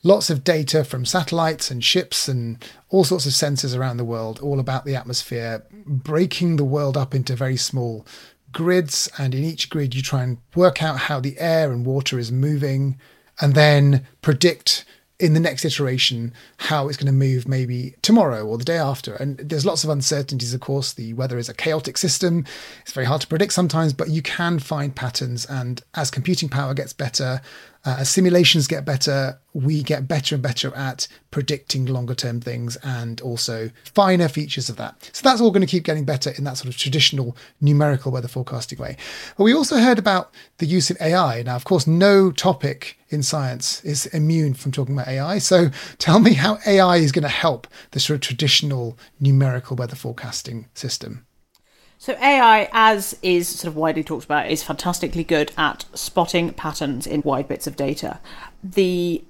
lots 0.02 0.28
of 0.28 0.44
data 0.44 0.84
from 0.84 1.04
satellites 1.04 1.70
and 1.70 1.82
ships 1.82 2.28
and 2.28 2.64
all 2.90 3.04
sorts 3.04 3.26
of 3.26 3.32
sensors 3.32 3.76
around 3.76 3.96
the 3.96 4.04
world, 4.04 4.40
all 4.40 4.58
about 4.58 4.84
the 4.84 4.96
atmosphere, 4.96 5.64
breaking 5.87 6.56
the 6.56 6.64
world 6.64 6.96
up 6.96 7.14
into 7.14 7.37
very 7.37 7.56
small 7.56 8.04
grids. 8.54 9.10
And 9.18 9.34
in 9.34 9.44
each 9.44 9.68
grid, 9.68 9.94
you 9.94 10.00
try 10.00 10.22
and 10.22 10.38
work 10.54 10.82
out 10.82 11.00
how 11.00 11.20
the 11.20 11.38
air 11.38 11.70
and 11.70 11.84
water 11.84 12.18
is 12.18 12.32
moving 12.32 12.98
and 13.40 13.54
then 13.54 14.06
predict 14.22 14.86
in 15.20 15.32
the 15.32 15.40
next 15.40 15.64
iteration 15.64 16.32
how 16.56 16.88
it's 16.88 16.96
going 16.96 17.06
to 17.06 17.12
move 17.12 17.46
maybe 17.46 17.94
tomorrow 18.02 18.44
or 18.44 18.58
the 18.58 18.64
day 18.64 18.78
after. 18.78 19.14
And 19.14 19.38
there's 19.38 19.64
lots 19.64 19.84
of 19.84 19.90
uncertainties, 19.90 20.52
of 20.52 20.60
course. 20.60 20.92
The 20.92 21.12
weather 21.12 21.38
is 21.38 21.48
a 21.48 21.54
chaotic 21.54 21.96
system. 21.96 22.44
It's 22.82 22.92
very 22.92 23.06
hard 23.06 23.20
to 23.20 23.26
predict 23.26 23.52
sometimes, 23.52 23.92
but 23.92 24.10
you 24.10 24.22
can 24.22 24.58
find 24.58 24.94
patterns. 24.94 25.46
And 25.46 25.82
as 25.94 26.10
computing 26.10 26.48
power 26.48 26.74
gets 26.74 26.92
better, 26.92 27.40
uh, 27.85 27.97
as 27.99 28.09
simulations 28.09 28.66
get 28.66 28.85
better, 28.85 29.38
we 29.53 29.83
get 29.83 30.09
better 30.09 30.35
and 30.35 30.42
better 30.42 30.75
at 30.75 31.07
predicting 31.31 31.85
longer 31.85 32.14
term 32.14 32.40
things 32.40 32.77
and 32.83 33.20
also 33.20 33.70
finer 33.85 34.27
features 34.29 34.68
of 34.68 34.77
that. 34.77 35.11
So 35.12 35.23
that's 35.23 35.40
all 35.40 35.51
going 35.51 35.61
to 35.61 35.66
keep 35.66 35.85
getting 35.85 36.05
better 36.05 36.31
in 36.31 36.44
that 36.44 36.57
sort 36.57 36.68
of 36.68 36.77
traditional 36.79 37.37
numerical 37.61 38.11
weather 38.11 38.29
forecasting 38.29 38.79
way. 38.79 38.97
But 39.37 39.44
we 39.44 39.53
also 39.53 39.77
heard 39.77 39.99
about 39.99 40.33
the 40.59 40.66
use 40.66 40.90
of 40.90 40.97
AI. 41.01 41.42
Now, 41.42 41.57
of 41.57 41.64
course, 41.64 41.87
no 41.87 42.31
topic 42.31 42.99
in 43.11 43.23
science 43.23 43.85
is 43.85 44.07
immune 44.07 44.55
from 44.55 44.73
talking 44.73 44.94
about 44.94 45.09
AI. 45.09 45.38
So 45.38 45.68
tell 45.99 46.20
me 46.20 46.35
how 46.35 46.59
AI 46.66 46.97
is 46.97 47.12
going 47.12 47.23
to 47.23 47.29
help 47.29 47.66
the 47.90 48.01
sort 48.01 48.16
of 48.16 48.20
traditional 48.23 48.99
numerical 49.20 49.77
weather 49.77 49.97
forecasting 49.97 50.68
system. 50.75 51.27
So 52.04 52.12
AI, 52.20 52.68
as 52.72 53.16
is 53.22 53.48
sort 53.48 53.66
of 53.66 53.76
widely 53.76 54.04
talked 54.04 54.26
about, 54.26 54.50
is 54.50 54.62
fantastically 54.62 55.24
good 55.24 55.52
at 55.56 55.86
spotting 55.94 56.52
patterns 56.52 57.06
in 57.06 57.22
wide 57.22 57.48
bits 57.48 57.66
of 57.66 57.76
data. 57.76 58.20
The 58.62 59.24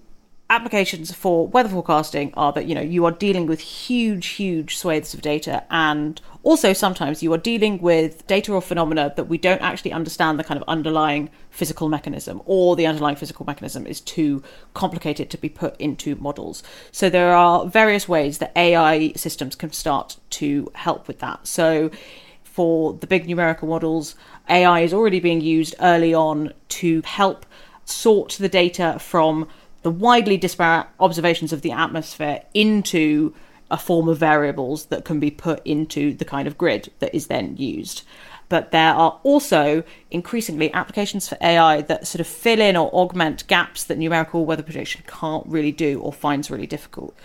applications 0.50 1.14
for 1.14 1.46
weather 1.46 1.68
forecasting 1.68 2.34
are 2.37 2.52
that 2.52 2.66
you 2.66 2.74
know 2.74 2.80
you 2.80 3.04
are 3.04 3.12
dealing 3.12 3.46
with 3.46 3.60
huge 3.60 4.26
huge 4.26 4.76
swathes 4.76 5.14
of 5.14 5.22
data 5.22 5.64
and 5.70 6.20
also 6.42 6.74
sometimes 6.74 7.22
you 7.22 7.32
are 7.32 7.38
dealing 7.38 7.80
with 7.80 8.26
data 8.26 8.52
or 8.52 8.60
phenomena 8.60 9.10
that 9.16 9.24
we 9.24 9.38
don't 9.38 9.62
actually 9.62 9.90
understand 9.90 10.38
the 10.38 10.44
kind 10.44 10.60
of 10.60 10.68
underlying 10.68 11.30
physical 11.48 11.88
mechanism 11.88 12.42
or 12.44 12.76
the 12.76 12.87
underlying 12.87 13.16
physical 13.16 13.46
mechanism 13.46 13.87
is 13.87 14.02
too 14.02 14.42
complicated 14.74 15.30
to 15.30 15.38
be 15.38 15.48
put 15.48 15.74
into 15.80 16.14
models 16.16 16.62
so 16.92 17.08
there 17.08 17.34
are 17.34 17.66
various 17.66 18.06
ways 18.06 18.37
that 18.37 18.52
ai 18.54 19.12
systems 19.16 19.54
can 19.56 19.72
start 19.72 20.18
to 20.28 20.70
help 20.74 21.08
with 21.08 21.20
that 21.20 21.46
so 21.46 21.90
for 22.55 22.93
the 22.95 23.07
big 23.09 23.27
numerical 23.27 23.67
models, 23.67 24.14
AI 24.49 24.79
is 24.83 24.95
already 24.95 25.19
being 25.19 25.40
used 25.40 25.75
early 25.81 26.14
on 26.14 26.53
to 26.69 27.03
help 27.05 27.45
sort 27.85 28.37
the 28.38 28.49
data 28.49 28.97
from 29.01 29.49
the 29.83 29.90
widely 29.90 30.37
disparate 30.37 30.87
observations 31.01 31.53
of 31.53 31.62
the 31.62 31.73
atmosphere 31.73 32.45
into 32.55 33.35
a 33.73 33.77
form 33.77 34.09
of 34.09 34.19
variables 34.19 34.87
that 34.87 35.05
can 35.05 35.19
be 35.19 35.33
put 35.33 35.67
into 35.67 36.14
the 36.14 36.25
kind 36.25 36.47
of 36.47 36.57
grid 36.57 36.93
that 37.01 37.12
is 37.12 37.27
then 37.27 37.57
used. 37.57 38.05
But 38.49 38.71
there 38.71 38.95
are 38.95 39.19
also 39.25 39.83
increasingly 40.12 40.73
applications 40.73 41.29
for 41.29 41.37
AI 41.40 41.83
that 41.83 42.07
sort 42.07 42.21
of 42.21 42.29
fill 42.29 42.61
in 42.61 42.77
or 42.77 42.88
augment 42.95 43.49
gaps 43.49 43.83
that 43.83 43.99
numerical 43.99 44.47
weather 44.47 44.62
prediction 44.62 45.03
can't 45.09 45.45
really 45.49 45.73
do 45.73 45.99
or 46.01 46.12
finds 46.12 46.53
really 46.53 46.69
difficult. 46.69 47.17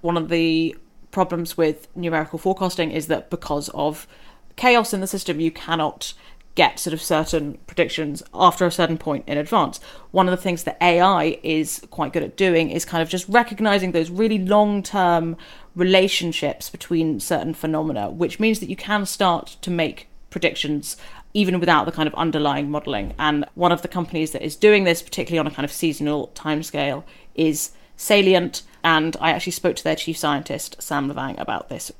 One 0.00 0.16
of 0.16 0.28
the 0.28 0.76
problems 1.10 1.56
with 1.56 1.88
numerical 1.96 2.38
forecasting 2.38 2.92
is 2.92 3.08
that 3.08 3.30
because 3.30 3.68
of 3.70 4.06
chaos 4.56 4.92
in 4.92 5.00
the 5.00 5.06
system, 5.06 5.40
you 5.40 5.50
cannot 5.50 6.14
get 6.56 6.80
sort 6.80 6.94
of 6.94 7.02
certain 7.02 7.58
predictions 7.66 8.22
after 8.32 8.66
a 8.66 8.72
certain 8.72 8.96
point 8.96 9.22
in 9.26 9.36
advance. 9.36 9.78
One 10.10 10.26
of 10.26 10.30
the 10.30 10.42
things 10.42 10.64
that 10.64 10.78
AI 10.80 11.38
is 11.42 11.86
quite 11.90 12.14
good 12.14 12.22
at 12.22 12.36
doing 12.36 12.70
is 12.70 12.86
kind 12.86 13.02
of 13.02 13.10
just 13.10 13.28
recognizing 13.28 13.92
those 13.92 14.10
really 14.10 14.38
long 14.38 14.82
term 14.82 15.36
relationships 15.74 16.70
between 16.70 17.20
certain 17.20 17.52
phenomena, 17.52 18.10
which 18.10 18.40
means 18.40 18.58
that 18.60 18.70
you 18.70 18.76
can 18.76 19.04
start 19.04 19.58
to 19.60 19.70
make 19.70 20.08
predictions 20.30 20.96
even 21.34 21.60
without 21.60 21.84
the 21.84 21.92
kind 21.92 22.06
of 22.06 22.14
underlying 22.14 22.70
modeling. 22.70 23.14
And 23.18 23.44
one 23.54 23.70
of 23.70 23.82
the 23.82 23.88
companies 23.88 24.30
that 24.30 24.42
is 24.42 24.56
doing 24.56 24.84
this, 24.84 25.02
particularly 25.02 25.38
on 25.38 25.46
a 25.46 25.54
kind 25.54 25.66
of 25.66 25.72
seasonal 25.72 26.28
timescale, 26.34 27.04
is 27.34 27.72
Salient. 27.96 28.62
And 28.82 29.16
I 29.20 29.30
actually 29.30 29.52
spoke 29.52 29.76
to 29.76 29.84
their 29.84 29.96
chief 29.96 30.16
scientist, 30.16 30.80
Sam 30.80 31.12
Levang, 31.12 31.38
about 31.38 31.68
this 31.68 31.92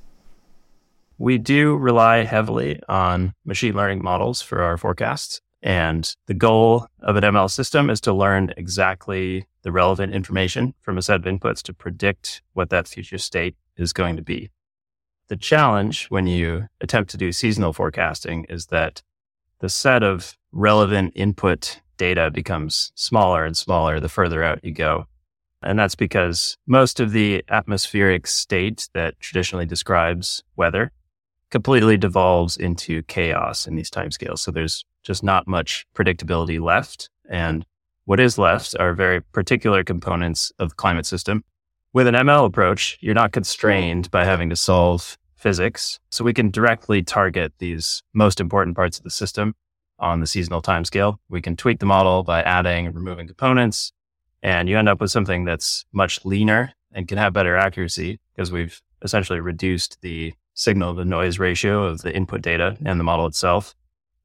we 1.18 1.38
do 1.38 1.76
rely 1.76 2.24
heavily 2.24 2.80
on 2.88 3.34
machine 3.44 3.74
learning 3.74 4.02
models 4.02 4.42
for 4.42 4.62
our 4.62 4.76
forecasts. 4.76 5.40
And 5.62 6.14
the 6.26 6.34
goal 6.34 6.86
of 7.00 7.16
an 7.16 7.24
ML 7.24 7.50
system 7.50 7.90
is 7.90 8.00
to 8.02 8.12
learn 8.12 8.52
exactly 8.56 9.46
the 9.62 9.72
relevant 9.72 10.14
information 10.14 10.74
from 10.80 10.98
a 10.98 11.02
set 11.02 11.16
of 11.16 11.22
inputs 11.22 11.62
to 11.62 11.74
predict 11.74 12.42
what 12.52 12.70
that 12.70 12.86
future 12.86 13.18
state 13.18 13.56
is 13.76 13.92
going 13.92 14.16
to 14.16 14.22
be. 14.22 14.50
The 15.28 15.36
challenge 15.36 16.06
when 16.06 16.26
you 16.26 16.68
attempt 16.80 17.10
to 17.10 17.16
do 17.16 17.32
seasonal 17.32 17.72
forecasting 17.72 18.46
is 18.48 18.66
that 18.66 19.02
the 19.58 19.68
set 19.68 20.02
of 20.02 20.36
relevant 20.52 21.14
input 21.16 21.80
data 21.96 22.30
becomes 22.30 22.92
smaller 22.94 23.44
and 23.44 23.56
smaller 23.56 23.98
the 23.98 24.08
further 24.08 24.44
out 24.44 24.64
you 24.64 24.72
go. 24.72 25.06
And 25.62 25.78
that's 25.78 25.94
because 25.94 26.56
most 26.66 27.00
of 27.00 27.10
the 27.10 27.42
atmospheric 27.48 28.26
state 28.26 28.88
that 28.92 29.18
traditionally 29.18 29.66
describes 29.66 30.44
weather 30.54 30.92
completely 31.50 31.96
devolves 31.96 32.56
into 32.56 33.02
chaos 33.04 33.66
in 33.66 33.76
these 33.76 33.90
timescales. 33.90 34.40
So 34.40 34.50
there's 34.50 34.84
just 35.02 35.22
not 35.22 35.46
much 35.46 35.86
predictability 35.94 36.60
left. 36.60 37.08
And 37.28 37.64
what 38.04 38.20
is 38.20 38.38
left 38.38 38.74
are 38.78 38.94
very 38.94 39.20
particular 39.20 39.84
components 39.84 40.52
of 40.58 40.70
the 40.70 40.74
climate 40.74 41.06
system. 41.06 41.44
With 41.92 42.06
an 42.06 42.14
ML 42.14 42.46
approach, 42.46 42.98
you're 43.00 43.14
not 43.14 43.32
constrained 43.32 44.10
by 44.10 44.24
having 44.24 44.50
to 44.50 44.56
solve 44.56 45.16
physics. 45.36 45.98
So 46.10 46.24
we 46.24 46.34
can 46.34 46.50
directly 46.50 47.02
target 47.02 47.52
these 47.58 48.02
most 48.12 48.40
important 48.40 48.76
parts 48.76 48.98
of 48.98 49.04
the 49.04 49.10
system 49.10 49.54
on 49.98 50.20
the 50.20 50.26
seasonal 50.26 50.62
timescale. 50.62 51.16
We 51.28 51.40
can 51.40 51.56
tweak 51.56 51.78
the 51.78 51.86
model 51.86 52.22
by 52.22 52.42
adding 52.42 52.86
and 52.86 52.94
removing 52.94 53.26
components, 53.26 53.92
and 54.42 54.68
you 54.68 54.78
end 54.78 54.88
up 54.88 55.00
with 55.00 55.10
something 55.10 55.44
that's 55.44 55.84
much 55.92 56.24
leaner 56.24 56.72
and 56.92 57.08
can 57.08 57.18
have 57.18 57.32
better 57.32 57.56
accuracy 57.56 58.20
because 58.34 58.52
we've 58.52 58.80
essentially 59.02 59.40
reduced 59.40 59.98
the 60.02 60.34
signal 60.56 60.96
to 60.96 61.04
noise 61.04 61.38
ratio 61.38 61.84
of 61.84 62.02
the 62.02 62.14
input 62.14 62.42
data 62.42 62.76
and 62.84 62.98
the 62.98 63.04
model 63.04 63.26
itself. 63.26 63.74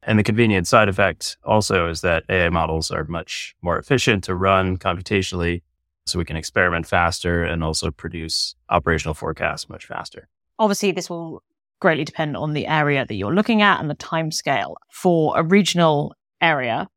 And 0.04 0.18
the 0.18 0.24
convenient 0.24 0.66
side 0.68 0.90
effect 0.90 1.38
also 1.44 1.88
is 1.88 2.02
that 2.02 2.24
AI 2.28 2.50
models 2.50 2.90
are 2.90 3.04
much 3.04 3.56
more 3.62 3.78
efficient 3.78 4.24
to 4.24 4.34
run 4.34 4.78
computationally. 4.78 5.62
So 6.08 6.18
we 6.18 6.26
can 6.26 6.38
experiment 6.38 6.88
faster 6.88 7.44
and 7.44 7.64
also 7.64 7.92
produce 7.92 8.56
operational 8.70 9.14
forecasts 9.14 9.70
much 9.70 9.86
faster. 9.86 10.28
Obviously, 10.58 10.92
this 10.92 11.10
will 11.10 11.44
greatly 11.80 12.06
depend 12.06 12.36
on 12.36 12.54
the 12.54 12.66
area 12.66 13.06
that 13.06 13.14
you're 13.14 13.34
looking 13.34 13.62
at 13.62 13.80
and 13.80 13.90
the 13.90 13.96
time 13.96 14.32
scale. 14.32 14.78
For 14.90 15.38
a 15.38 15.44
regional 15.44 16.16
area, 16.40 16.88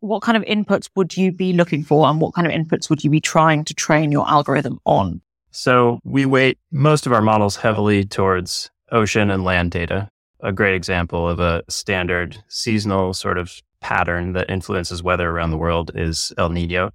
what 0.00 0.22
kind 0.22 0.36
of 0.36 0.44
inputs 0.44 0.88
would 0.96 1.16
you 1.16 1.32
be 1.32 1.52
looking 1.52 1.84
for 1.84 2.08
and 2.08 2.20
what 2.20 2.34
kind 2.34 2.46
of 2.46 2.52
inputs 2.52 2.88
would 2.88 3.04
you 3.04 3.10
be 3.10 3.20
trying 3.20 3.64
to 3.64 3.74
train 3.74 4.10
your 4.10 4.28
algorithm 4.28 4.78
on? 4.86 5.20
So 5.52 6.00
we 6.02 6.24
weight 6.24 6.58
most 6.70 7.06
of 7.06 7.12
our 7.12 7.20
models 7.20 7.56
heavily 7.56 8.04
towards 8.04 8.70
ocean 8.90 9.30
and 9.30 9.44
land 9.44 9.70
data. 9.70 10.08
A 10.40 10.50
great 10.50 10.74
example 10.74 11.28
of 11.28 11.40
a 11.40 11.62
standard 11.68 12.42
seasonal 12.48 13.12
sort 13.12 13.36
of 13.36 13.60
pattern 13.80 14.32
that 14.32 14.50
influences 14.50 15.02
weather 15.02 15.28
around 15.28 15.50
the 15.50 15.58
world 15.58 15.90
is 15.94 16.32
El 16.38 16.48
Nino, 16.48 16.90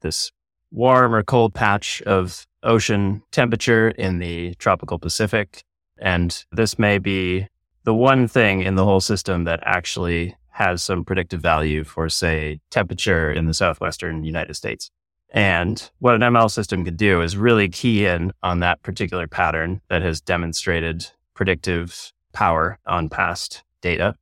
this 0.00 0.30
warm 0.70 1.14
or 1.14 1.22
cold 1.22 1.54
patch 1.54 2.02
of 2.02 2.46
ocean 2.62 3.22
temperature 3.32 3.88
in 3.88 4.18
the 4.18 4.54
tropical 4.56 4.98
Pacific. 4.98 5.64
And 5.98 6.44
this 6.52 6.78
may 6.78 6.98
be 6.98 7.48
the 7.84 7.94
one 7.94 8.28
thing 8.28 8.60
in 8.60 8.74
the 8.74 8.84
whole 8.84 9.00
system 9.00 9.44
that 9.44 9.60
actually 9.64 10.36
has 10.50 10.82
some 10.82 11.04
predictive 11.04 11.40
value 11.40 11.84
for, 11.84 12.08
say, 12.10 12.60
temperature 12.70 13.32
in 13.32 13.46
the 13.46 13.54
southwestern 13.54 14.24
United 14.24 14.54
States. 14.54 14.90
And 15.34 15.90
what 15.98 16.14
an 16.14 16.20
ML 16.20 16.48
system 16.48 16.84
could 16.84 16.96
do 16.96 17.20
is 17.20 17.36
really 17.36 17.68
key 17.68 18.06
in 18.06 18.32
on 18.44 18.60
that 18.60 18.80
particular 18.82 19.26
pattern 19.26 19.80
that 19.88 20.00
has 20.00 20.20
demonstrated 20.20 21.10
predictive 21.34 22.12
power 22.32 22.78
on 22.86 23.08
past 23.08 23.64
data 23.80 24.14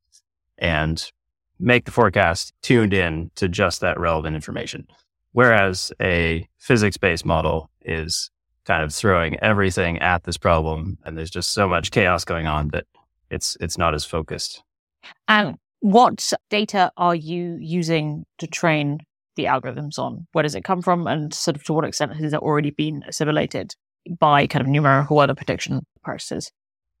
and 0.57 1.11
make 1.59 1.85
the 1.85 1.91
forecast 1.91 2.51
tuned 2.63 2.95
in 2.95 3.29
to 3.35 3.47
just 3.47 3.79
that 3.81 3.99
relevant 3.99 4.35
information. 4.35 4.87
Whereas 5.33 5.93
a 6.01 6.47
physics 6.57 6.97
based 6.97 7.25
model 7.25 7.69
is 7.83 8.31
kind 8.65 8.83
of 8.83 8.91
throwing 8.91 9.39
everything 9.39 9.99
at 9.99 10.23
this 10.23 10.37
problem 10.37 10.97
and 11.05 11.15
there's 11.15 11.29
just 11.29 11.51
so 11.51 11.67
much 11.67 11.91
chaos 11.91 12.25
going 12.25 12.47
on 12.47 12.69
that 12.69 12.85
it's 13.29 13.55
it's 13.59 13.77
not 13.77 13.93
as 13.93 14.03
focused. 14.03 14.63
And 15.27 15.57
what 15.79 16.31
data 16.49 16.91
are 16.97 17.15
you 17.15 17.57
using 17.59 18.25
to 18.39 18.47
train 18.47 18.99
the 19.35 19.45
algorithms 19.45 19.97
on? 19.97 20.27
Where 20.31 20.43
does 20.43 20.55
it 20.55 20.63
come 20.63 20.81
from 20.81 21.07
and 21.07 21.33
sort 21.33 21.57
of 21.57 21.63
to 21.65 21.73
what 21.73 21.85
extent 21.85 22.15
has 22.15 22.33
it 22.33 22.39
already 22.39 22.71
been 22.71 23.03
assimilated 23.07 23.75
by 24.19 24.47
kind 24.47 24.61
of 24.61 24.67
numerical 24.67 25.17
weather 25.17 25.35
prediction 25.35 25.85
purposes? 26.03 26.51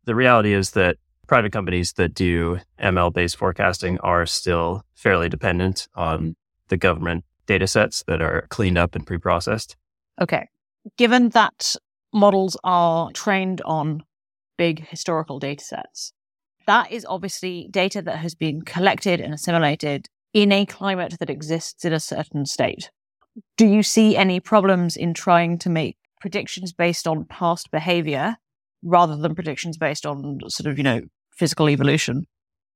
The 0.05 0.15
reality 0.15 0.53
is 0.53 0.71
that 0.71 0.97
private 1.27 1.51
companies 1.51 1.93
that 1.93 2.13
do 2.13 2.59
ML 2.81 3.13
based 3.13 3.37
forecasting 3.37 3.99
are 3.99 4.25
still 4.25 4.83
fairly 4.93 5.29
dependent 5.29 5.87
on 5.95 6.35
the 6.67 6.77
government 6.77 7.25
data 7.45 7.67
sets 7.67 8.03
that 8.07 8.21
are 8.21 8.47
cleaned 8.49 8.77
up 8.77 8.95
and 8.95 9.05
pre 9.05 9.17
processed. 9.17 9.75
Okay. 10.21 10.47
Given 10.97 11.29
that 11.29 11.75
models 12.13 12.57
are 12.63 13.11
trained 13.11 13.61
on 13.61 14.03
big 14.57 14.87
historical 14.87 15.39
data 15.39 15.63
sets, 15.63 16.13
that 16.67 16.91
is 16.91 17.05
obviously 17.07 17.67
data 17.71 18.01
that 18.01 18.17
has 18.17 18.35
been 18.35 18.61
collected 18.61 19.19
and 19.19 19.33
assimilated 19.33 20.07
in 20.33 20.51
a 20.51 20.65
climate 20.65 21.15
that 21.19 21.29
exists 21.29 21.85
in 21.85 21.93
a 21.93 21.99
certain 21.99 22.45
state. 22.45 22.89
Do 23.57 23.67
you 23.67 23.83
see 23.83 24.15
any 24.15 24.39
problems 24.39 24.95
in 24.95 25.13
trying 25.13 25.57
to 25.59 25.69
make 25.69 25.97
predictions 26.19 26.73
based 26.73 27.07
on 27.07 27.25
past 27.25 27.71
behavior 27.71 28.37
rather 28.83 29.15
than 29.15 29.35
predictions 29.35 29.77
based 29.77 30.05
on 30.05 30.39
sort 30.47 30.71
of, 30.71 30.77
you 30.77 30.83
know, 30.83 31.01
physical 31.31 31.69
evolution 31.69 32.25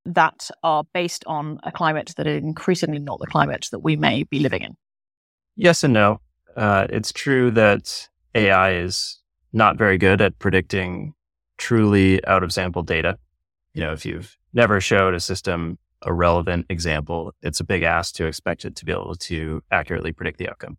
that 0.05 0.49
are 0.63 0.83
based 0.93 1.23
on 1.27 1.59
a 1.63 1.71
climate 1.71 2.13
that 2.17 2.27
is 2.27 2.41
increasingly 2.41 2.99
not 2.99 3.19
the 3.19 3.27
climate 3.27 3.67
that 3.71 3.79
we 3.79 3.95
may 3.95 4.23
be 4.23 4.39
living 4.39 4.61
in? 4.61 4.75
Yes 5.55 5.83
and 5.83 5.93
no. 5.93 6.21
Uh, 6.55 6.87
it's 6.89 7.11
true 7.11 7.51
that 7.51 8.07
AI 8.33 8.73
is 8.73 9.19
not 9.53 9.77
very 9.77 9.97
good 9.97 10.21
at 10.21 10.37
predicting 10.39 11.13
truly 11.57 12.23
out 12.25 12.43
of 12.43 12.53
sample 12.53 12.83
data. 12.83 13.17
You 13.73 13.81
know, 13.81 13.93
if 13.93 14.05
you've 14.05 14.37
never 14.53 14.79
showed 14.79 15.13
a 15.13 15.19
system 15.19 15.77
a 16.01 16.13
relevant 16.13 16.65
example, 16.69 17.33
it's 17.41 17.59
a 17.59 17.63
big 17.63 17.83
ask 17.83 18.15
to 18.15 18.25
expect 18.25 18.65
it 18.65 18.75
to 18.75 18.85
be 18.85 18.91
able 18.91 19.15
to 19.15 19.63
accurately 19.71 20.11
predict 20.11 20.37
the 20.37 20.49
outcome. 20.49 20.77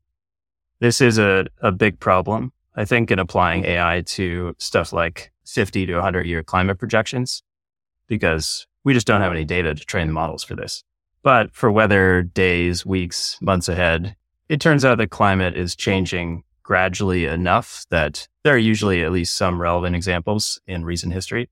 This 0.81 1.01
is 1.01 1.19
a, 1.19 1.47
a 1.61 1.73
big 1.73 1.99
problem, 1.99 2.53
I 2.77 2.85
think, 2.85 3.11
in 3.11 3.19
applying 3.19 3.65
AI 3.65 4.03
to 4.07 4.55
stuff 4.59 4.93
like 4.93 5.33
50 5.45 5.87
to 5.87 5.95
100 5.95 6.27
year 6.27 6.43
climate 6.43 6.79
projections, 6.79 7.43
because 8.07 8.67
we 8.85 8.95
just 8.95 9.07
don't 9.07 9.21
have 9.21 9.33
any 9.33 9.45
data 9.45 9.75
to 9.75 9.85
train 9.85 10.07
the 10.07 10.13
models 10.13 10.45
for 10.45 10.55
this. 10.55 10.85
But 11.23 11.53
for 11.53 11.71
weather 11.71 12.23
days, 12.23 12.87
weeks, 12.87 13.39
months 13.41 13.69
ahead, 13.69 14.17
it 14.49 14.61
turns 14.61 14.85
out 14.85 14.99
that 14.99 15.11
climate 15.11 15.57
is 15.57 15.75
changing 15.75 16.45
gradually 16.63 17.25
enough 17.25 17.87
that 17.91 18.29
there 18.45 18.55
are 18.55 18.59
usually 18.59 19.03
at 19.03 19.13
least 19.13 19.35
some 19.35 19.61
relevant 19.61 19.97
examples 19.97 20.61
in 20.67 20.85
recent 20.85 21.13
history. 21.13 21.49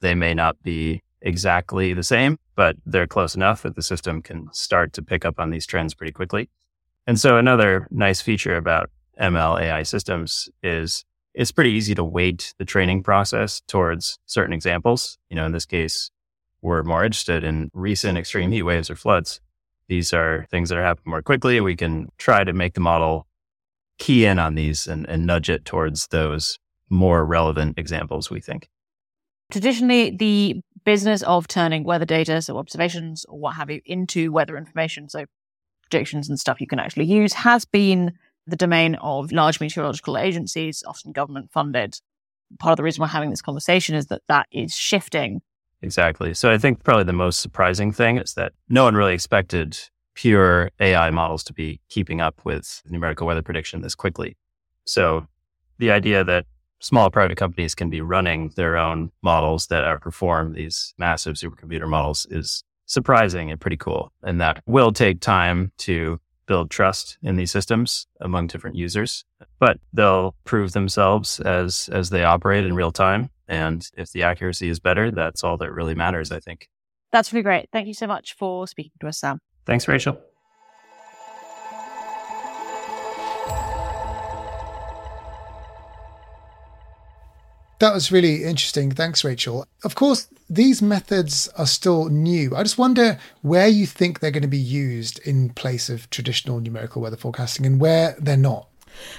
They 0.00 0.14
may 0.14 0.34
not 0.34 0.62
be 0.62 1.02
exactly 1.22 1.92
the 1.94 2.02
same, 2.02 2.38
but 2.54 2.76
they're 2.86 3.06
close 3.06 3.34
enough 3.34 3.62
that 3.62 3.76
the 3.76 3.82
system 3.82 4.22
can 4.22 4.48
start 4.52 4.92
to 4.94 5.02
pick 5.02 5.24
up 5.24 5.38
on 5.38 5.50
these 5.50 5.66
trends 5.66 5.94
pretty 5.94 6.12
quickly. 6.12 6.48
And 7.06 7.18
so 7.18 7.36
another 7.36 7.88
nice 7.90 8.20
feature 8.20 8.56
about 8.56 8.90
ML 9.20 9.60
AI 9.60 9.82
systems 9.82 10.48
is 10.62 11.04
it's 11.34 11.52
pretty 11.52 11.70
easy 11.70 11.94
to 11.94 12.04
weight 12.04 12.54
the 12.58 12.64
training 12.64 13.02
process 13.02 13.62
towards 13.66 14.18
certain 14.26 14.52
examples. 14.52 15.18
You 15.30 15.36
know, 15.36 15.46
in 15.46 15.52
this 15.52 15.66
case, 15.66 16.10
we're 16.62 16.82
more 16.82 17.04
interested 17.04 17.44
in 17.44 17.70
recent 17.72 18.18
extreme 18.18 18.50
heat 18.50 18.62
waves 18.62 18.90
or 18.90 18.96
floods. 18.96 19.40
These 19.88 20.12
are 20.12 20.46
things 20.50 20.68
that 20.68 20.78
are 20.78 20.82
happening 20.82 21.10
more 21.10 21.22
quickly. 21.22 21.60
We 21.60 21.76
can 21.76 22.08
try 22.18 22.44
to 22.44 22.52
make 22.52 22.74
the 22.74 22.80
model 22.80 23.26
key 23.98 24.24
in 24.24 24.38
on 24.38 24.54
these 24.54 24.86
and, 24.86 25.08
and 25.08 25.26
nudge 25.26 25.48
it 25.48 25.64
towards 25.64 26.08
those 26.08 26.58
more 26.90 27.24
relevant 27.24 27.78
examples, 27.78 28.30
we 28.30 28.40
think. 28.40 28.68
Traditionally, 29.50 30.10
the 30.10 30.60
business 30.88 31.22
of 31.24 31.46
turning 31.46 31.84
weather 31.84 32.06
data, 32.06 32.40
so 32.40 32.56
observations 32.56 33.26
or 33.28 33.38
what 33.38 33.56
have 33.56 33.68
you, 33.68 33.82
into 33.84 34.32
weather 34.32 34.56
information, 34.56 35.06
so 35.06 35.26
predictions 35.82 36.30
and 36.30 36.40
stuff 36.40 36.62
you 36.62 36.66
can 36.66 36.78
actually 36.78 37.04
use, 37.04 37.34
has 37.34 37.66
been 37.66 38.14
the 38.46 38.56
domain 38.56 38.94
of 38.94 39.30
large 39.30 39.60
meteorological 39.60 40.16
agencies, 40.16 40.82
often 40.86 41.12
government 41.12 41.50
funded. 41.52 42.00
Part 42.58 42.72
of 42.72 42.76
the 42.78 42.84
reason 42.84 43.02
we're 43.02 43.08
having 43.08 43.28
this 43.28 43.42
conversation 43.42 43.96
is 43.96 44.06
that 44.06 44.22
that 44.28 44.46
is 44.50 44.74
shifting. 44.74 45.42
Exactly. 45.82 46.32
So 46.32 46.50
I 46.50 46.56
think 46.56 46.82
probably 46.82 47.04
the 47.04 47.12
most 47.12 47.40
surprising 47.40 47.92
thing 47.92 48.16
is 48.16 48.32
that 48.32 48.54
no 48.70 48.84
one 48.84 48.94
really 48.94 49.12
expected 49.12 49.78
pure 50.14 50.70
AI 50.80 51.10
models 51.10 51.44
to 51.44 51.52
be 51.52 51.82
keeping 51.90 52.22
up 52.22 52.40
with 52.46 52.82
numerical 52.88 53.26
weather 53.26 53.42
prediction 53.42 53.82
this 53.82 53.94
quickly. 53.94 54.38
So 54.86 55.26
the 55.76 55.90
idea 55.90 56.24
that 56.24 56.46
small 56.80 57.10
private 57.10 57.36
companies 57.36 57.74
can 57.74 57.90
be 57.90 58.00
running 58.00 58.52
their 58.56 58.76
own 58.76 59.10
models 59.22 59.66
that 59.68 59.84
outperform 59.84 60.54
these 60.54 60.94
massive 60.98 61.36
supercomputer 61.36 61.88
models 61.88 62.26
is 62.30 62.62
surprising 62.86 63.50
and 63.50 63.60
pretty 63.60 63.76
cool. 63.76 64.12
And 64.22 64.40
that 64.40 64.62
will 64.66 64.92
take 64.92 65.20
time 65.20 65.72
to 65.78 66.20
build 66.46 66.70
trust 66.70 67.18
in 67.22 67.36
these 67.36 67.50
systems 67.50 68.06
among 68.20 68.46
different 68.46 68.74
users, 68.74 69.24
but 69.58 69.78
they'll 69.92 70.34
prove 70.44 70.72
themselves 70.72 71.40
as, 71.40 71.88
as 71.92 72.10
they 72.10 72.24
operate 72.24 72.64
in 72.64 72.74
real 72.74 72.90
time. 72.90 73.30
And 73.46 73.86
if 73.96 74.12
the 74.12 74.22
accuracy 74.22 74.68
is 74.68 74.80
better, 74.80 75.10
that's 75.10 75.44
all 75.44 75.56
that 75.58 75.72
really 75.72 75.94
matters, 75.94 76.32
I 76.32 76.40
think. 76.40 76.68
That's 77.12 77.32
really 77.32 77.42
great. 77.42 77.68
Thank 77.72 77.86
you 77.86 77.94
so 77.94 78.06
much 78.06 78.34
for 78.34 78.66
speaking 78.66 78.92
to 79.00 79.08
us, 79.08 79.18
Sam. 79.18 79.38
Thanks, 79.66 79.86
Rachel. 79.86 80.18
That 87.78 87.94
was 87.94 88.10
really 88.10 88.44
interesting. 88.44 88.90
Thanks, 88.90 89.22
Rachel. 89.22 89.64
Of 89.84 89.94
course, 89.94 90.28
these 90.50 90.82
methods 90.82 91.48
are 91.56 91.66
still 91.66 92.08
new. 92.08 92.56
I 92.56 92.62
just 92.62 92.78
wonder 92.78 93.18
where 93.42 93.68
you 93.68 93.86
think 93.86 94.18
they're 94.18 94.32
going 94.32 94.42
to 94.42 94.48
be 94.48 94.58
used 94.58 95.20
in 95.20 95.50
place 95.50 95.88
of 95.88 96.10
traditional 96.10 96.58
numerical 96.60 97.02
weather 97.02 97.16
forecasting 97.16 97.66
and 97.66 97.80
where 97.80 98.16
they're 98.18 98.36
not. 98.36 98.66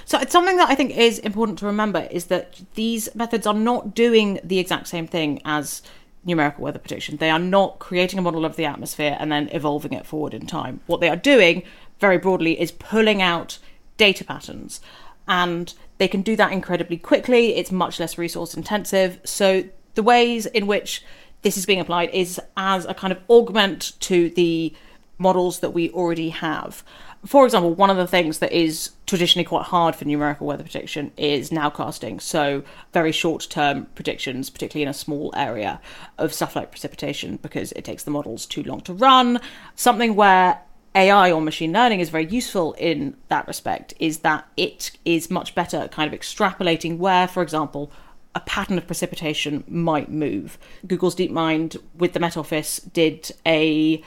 So 0.04 0.18
it's 0.18 0.32
something 0.32 0.58
that 0.58 0.68
I 0.68 0.74
think 0.74 0.96
is 0.96 1.18
important 1.20 1.58
to 1.60 1.66
remember 1.66 2.06
is 2.10 2.26
that 2.26 2.60
these 2.74 3.14
methods 3.14 3.46
are 3.46 3.54
not 3.54 3.94
doing 3.94 4.38
the 4.44 4.58
exact 4.58 4.88
same 4.88 5.06
thing 5.06 5.40
as 5.46 5.80
numerical 6.24 6.64
weather 6.64 6.78
prediction. 6.78 7.16
They 7.16 7.30
are 7.30 7.38
not 7.38 7.78
creating 7.78 8.18
a 8.18 8.22
model 8.22 8.44
of 8.44 8.56
the 8.56 8.66
atmosphere 8.66 9.16
and 9.18 9.32
then 9.32 9.48
evolving 9.52 9.94
it 9.94 10.06
forward 10.06 10.34
in 10.34 10.46
time. 10.46 10.80
What 10.86 11.00
they 11.00 11.08
are 11.08 11.16
doing, 11.16 11.62
very 11.98 12.18
broadly, 12.18 12.60
is 12.60 12.72
pulling 12.72 13.22
out 13.22 13.58
data 13.96 14.22
patterns 14.22 14.82
and 15.26 15.72
they 16.00 16.08
can 16.08 16.22
do 16.22 16.34
that 16.34 16.50
incredibly 16.50 16.96
quickly. 16.96 17.56
It's 17.56 17.70
much 17.70 18.00
less 18.00 18.16
resource 18.16 18.54
intensive. 18.54 19.20
So 19.22 19.64
the 19.96 20.02
ways 20.02 20.46
in 20.46 20.66
which 20.66 21.04
this 21.42 21.58
is 21.58 21.66
being 21.66 21.78
applied 21.78 22.08
is 22.08 22.40
as 22.56 22.86
a 22.86 22.94
kind 22.94 23.12
of 23.12 23.18
augment 23.28 23.92
to 24.00 24.30
the 24.30 24.74
models 25.18 25.60
that 25.60 25.74
we 25.74 25.90
already 25.90 26.30
have. 26.30 26.82
For 27.26 27.44
example, 27.44 27.74
one 27.74 27.90
of 27.90 27.98
the 27.98 28.06
things 28.06 28.38
that 28.38 28.50
is 28.50 28.92
traditionally 29.06 29.44
quite 29.44 29.66
hard 29.66 29.94
for 29.94 30.06
numerical 30.06 30.46
weather 30.46 30.62
prediction 30.62 31.12
is 31.18 31.50
nowcasting. 31.50 32.22
So, 32.22 32.62
very 32.94 33.12
short 33.12 33.46
term 33.50 33.84
predictions, 33.94 34.48
particularly 34.48 34.84
in 34.84 34.88
a 34.88 34.94
small 34.94 35.30
area 35.36 35.82
of 36.16 36.32
stuff 36.32 36.56
like 36.56 36.70
precipitation, 36.70 37.38
because 37.42 37.72
it 37.72 37.84
takes 37.84 38.04
the 38.04 38.10
models 38.10 38.46
too 38.46 38.62
long 38.62 38.80
to 38.82 38.94
run. 38.94 39.38
Something 39.74 40.14
where 40.14 40.62
AI 40.94 41.30
or 41.30 41.40
machine 41.40 41.72
learning 41.72 42.00
is 42.00 42.10
very 42.10 42.26
useful 42.26 42.72
in 42.74 43.16
that 43.28 43.46
respect 43.46 43.94
is 44.00 44.20
that 44.20 44.46
it 44.56 44.92
is 45.04 45.30
much 45.30 45.54
better 45.54 45.76
at 45.76 45.92
kind 45.92 46.12
of 46.12 46.18
extrapolating 46.18 46.98
where, 46.98 47.28
for 47.28 47.42
example, 47.42 47.92
a 48.34 48.40
pattern 48.40 48.78
of 48.78 48.86
precipitation 48.86 49.64
might 49.68 50.10
move. 50.10 50.58
Google's 50.86 51.14
DeepMind 51.14 51.76
with 51.96 52.12
the 52.12 52.20
Met 52.20 52.36
Office 52.36 52.78
did 52.78 53.30
a 53.46 54.02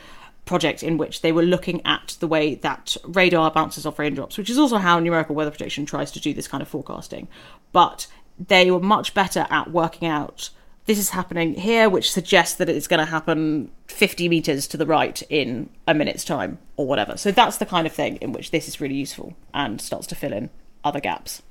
project 0.45 0.83
in 0.83 0.97
which 0.97 1.21
they 1.21 1.31
were 1.31 1.43
looking 1.43 1.85
at 1.85 2.17
the 2.19 2.27
way 2.27 2.55
that 2.55 2.97
radar 3.05 3.49
bounces 3.51 3.85
off 3.85 3.99
raindrops, 3.99 4.37
which 4.37 4.49
is 4.49 4.57
also 4.57 4.77
how 4.77 4.99
numerical 4.99 5.35
weather 5.35 5.51
prediction 5.51 5.85
tries 5.85 6.11
to 6.11 6.19
do 6.19 6.33
this 6.33 6.47
kind 6.47 6.61
of 6.61 6.67
forecasting. 6.67 7.27
But 7.71 8.07
they 8.37 8.69
were 8.71 8.79
much 8.79 9.13
better 9.13 9.47
at 9.49 9.71
working 9.71 10.07
out 10.07 10.49
this 10.85 10.97
is 10.97 11.09
happening 11.09 11.53
here, 11.53 11.89
which 11.89 12.11
suggests 12.11 12.55
that 12.55 12.69
it's 12.69 12.87
going 12.87 12.99
to 12.99 13.05
happen 13.05 13.71
50 13.87 14.27
meters 14.29 14.67
to 14.67 14.77
the 14.77 14.85
right 14.85 15.21
in 15.29 15.69
a 15.87 15.93
minute's 15.93 16.25
time 16.25 16.59
or 16.75 16.87
whatever. 16.87 17.17
So 17.17 17.31
that's 17.31 17.57
the 17.57 17.65
kind 17.65 17.87
of 17.87 17.93
thing 17.93 18.17
in 18.17 18.33
which 18.33 18.51
this 18.51 18.67
is 18.67 18.81
really 18.81 18.95
useful 18.95 19.33
and 19.53 19.79
starts 19.79 20.07
to 20.07 20.15
fill 20.15 20.33
in 20.33 20.49
other 20.83 20.99
gaps. 20.99 21.41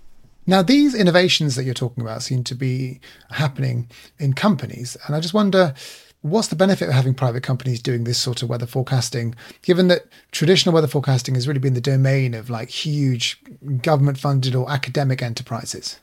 Now, 0.46 0.60
these 0.60 0.94
innovations 0.94 1.54
that 1.54 1.64
you're 1.64 1.72
talking 1.72 2.02
about 2.02 2.22
seem 2.22 2.42
to 2.44 2.54
be 2.54 3.00
happening 3.30 3.88
in 4.18 4.32
companies. 4.32 4.96
And 5.06 5.14
I 5.14 5.20
just 5.20 5.34
wonder 5.34 5.74
What's 6.22 6.46
the 6.46 6.56
benefit 6.56 6.86
of 6.86 6.94
having 6.94 7.14
private 7.14 7.42
companies 7.42 7.82
doing 7.82 8.04
this 8.04 8.16
sort 8.16 8.44
of 8.44 8.48
weather 8.48 8.66
forecasting, 8.66 9.34
given 9.62 9.88
that 9.88 10.06
traditional 10.30 10.72
weather 10.72 10.86
forecasting 10.86 11.34
has 11.34 11.48
really 11.48 11.58
been 11.58 11.74
the 11.74 11.80
domain 11.80 12.32
of 12.32 12.48
like 12.48 12.68
huge 12.68 13.40
government 13.82 14.18
funded 14.18 14.54
or 14.54 14.70
academic 14.70 15.20
enterprises? 15.20 15.98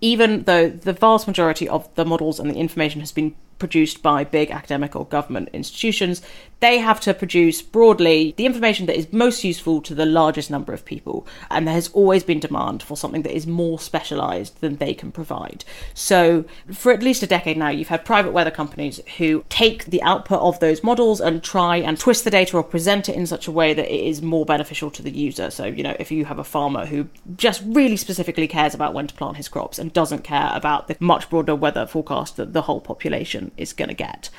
Even 0.00 0.44
though 0.44 0.68
the 0.68 0.92
vast 0.92 1.26
majority 1.26 1.68
of 1.68 1.92
the 1.94 2.04
models 2.04 2.38
and 2.38 2.50
the 2.50 2.56
information 2.56 3.00
has 3.00 3.12
been 3.12 3.34
produced 3.58 4.02
by 4.02 4.24
big 4.24 4.50
academic 4.50 4.94
or 4.94 5.06
government 5.06 5.48
institutions, 5.52 6.22
they 6.60 6.78
have 6.78 7.00
to 7.00 7.12
produce 7.12 7.60
broadly 7.60 8.34
the 8.36 8.46
information 8.46 8.86
that 8.86 8.96
is 8.96 9.12
most 9.12 9.44
useful 9.44 9.82
to 9.82 9.94
the 9.94 10.06
largest 10.06 10.50
number 10.50 10.72
of 10.72 10.84
people. 10.84 11.26
And 11.50 11.66
there 11.66 11.74
has 11.74 11.88
always 11.88 12.24
been 12.24 12.40
demand 12.40 12.82
for 12.82 12.96
something 12.96 13.22
that 13.22 13.36
is 13.36 13.46
more 13.46 13.78
specialized 13.78 14.60
than 14.60 14.76
they 14.76 14.94
can 14.94 15.12
provide. 15.12 15.64
So, 15.92 16.44
for 16.72 16.92
at 16.92 17.02
least 17.02 17.22
a 17.22 17.26
decade 17.26 17.58
now, 17.58 17.68
you've 17.68 17.88
had 17.88 18.04
private 18.04 18.32
weather 18.32 18.50
companies 18.50 19.00
who 19.18 19.44
take 19.48 19.86
the 19.86 20.02
output 20.02 20.40
of 20.40 20.58
those 20.60 20.82
models 20.82 21.20
and 21.20 21.42
try 21.42 21.76
and 21.76 21.98
twist 21.98 22.24
the 22.24 22.30
data 22.30 22.56
or 22.56 22.62
present 22.62 23.08
it 23.08 23.16
in 23.16 23.26
such 23.26 23.46
a 23.46 23.52
way 23.52 23.74
that 23.74 23.92
it 23.92 24.04
is 24.06 24.22
more 24.22 24.46
beneficial 24.46 24.90
to 24.92 25.02
the 25.02 25.10
user. 25.10 25.50
So, 25.50 25.66
you 25.66 25.82
know, 25.82 25.96
if 25.98 26.10
you 26.10 26.24
have 26.24 26.38
a 26.38 26.44
farmer 26.44 26.86
who 26.86 27.08
just 27.36 27.62
really 27.66 27.96
specifically 27.96 28.48
cares 28.48 28.74
about 28.74 28.94
when 28.94 29.06
to 29.06 29.14
plant 29.14 29.36
his 29.36 29.48
crops 29.48 29.78
and 29.78 29.92
doesn't 29.92 30.24
care 30.24 30.50
about 30.54 30.88
the 30.88 30.96
much 31.00 31.28
broader 31.28 31.54
weather 31.54 31.86
forecast 31.86 32.36
that 32.36 32.54
the 32.54 32.62
whole 32.62 32.80
population 32.80 33.45
is 33.56 33.72
going 33.72 33.88
to 33.88 33.94
get. 33.94 34.30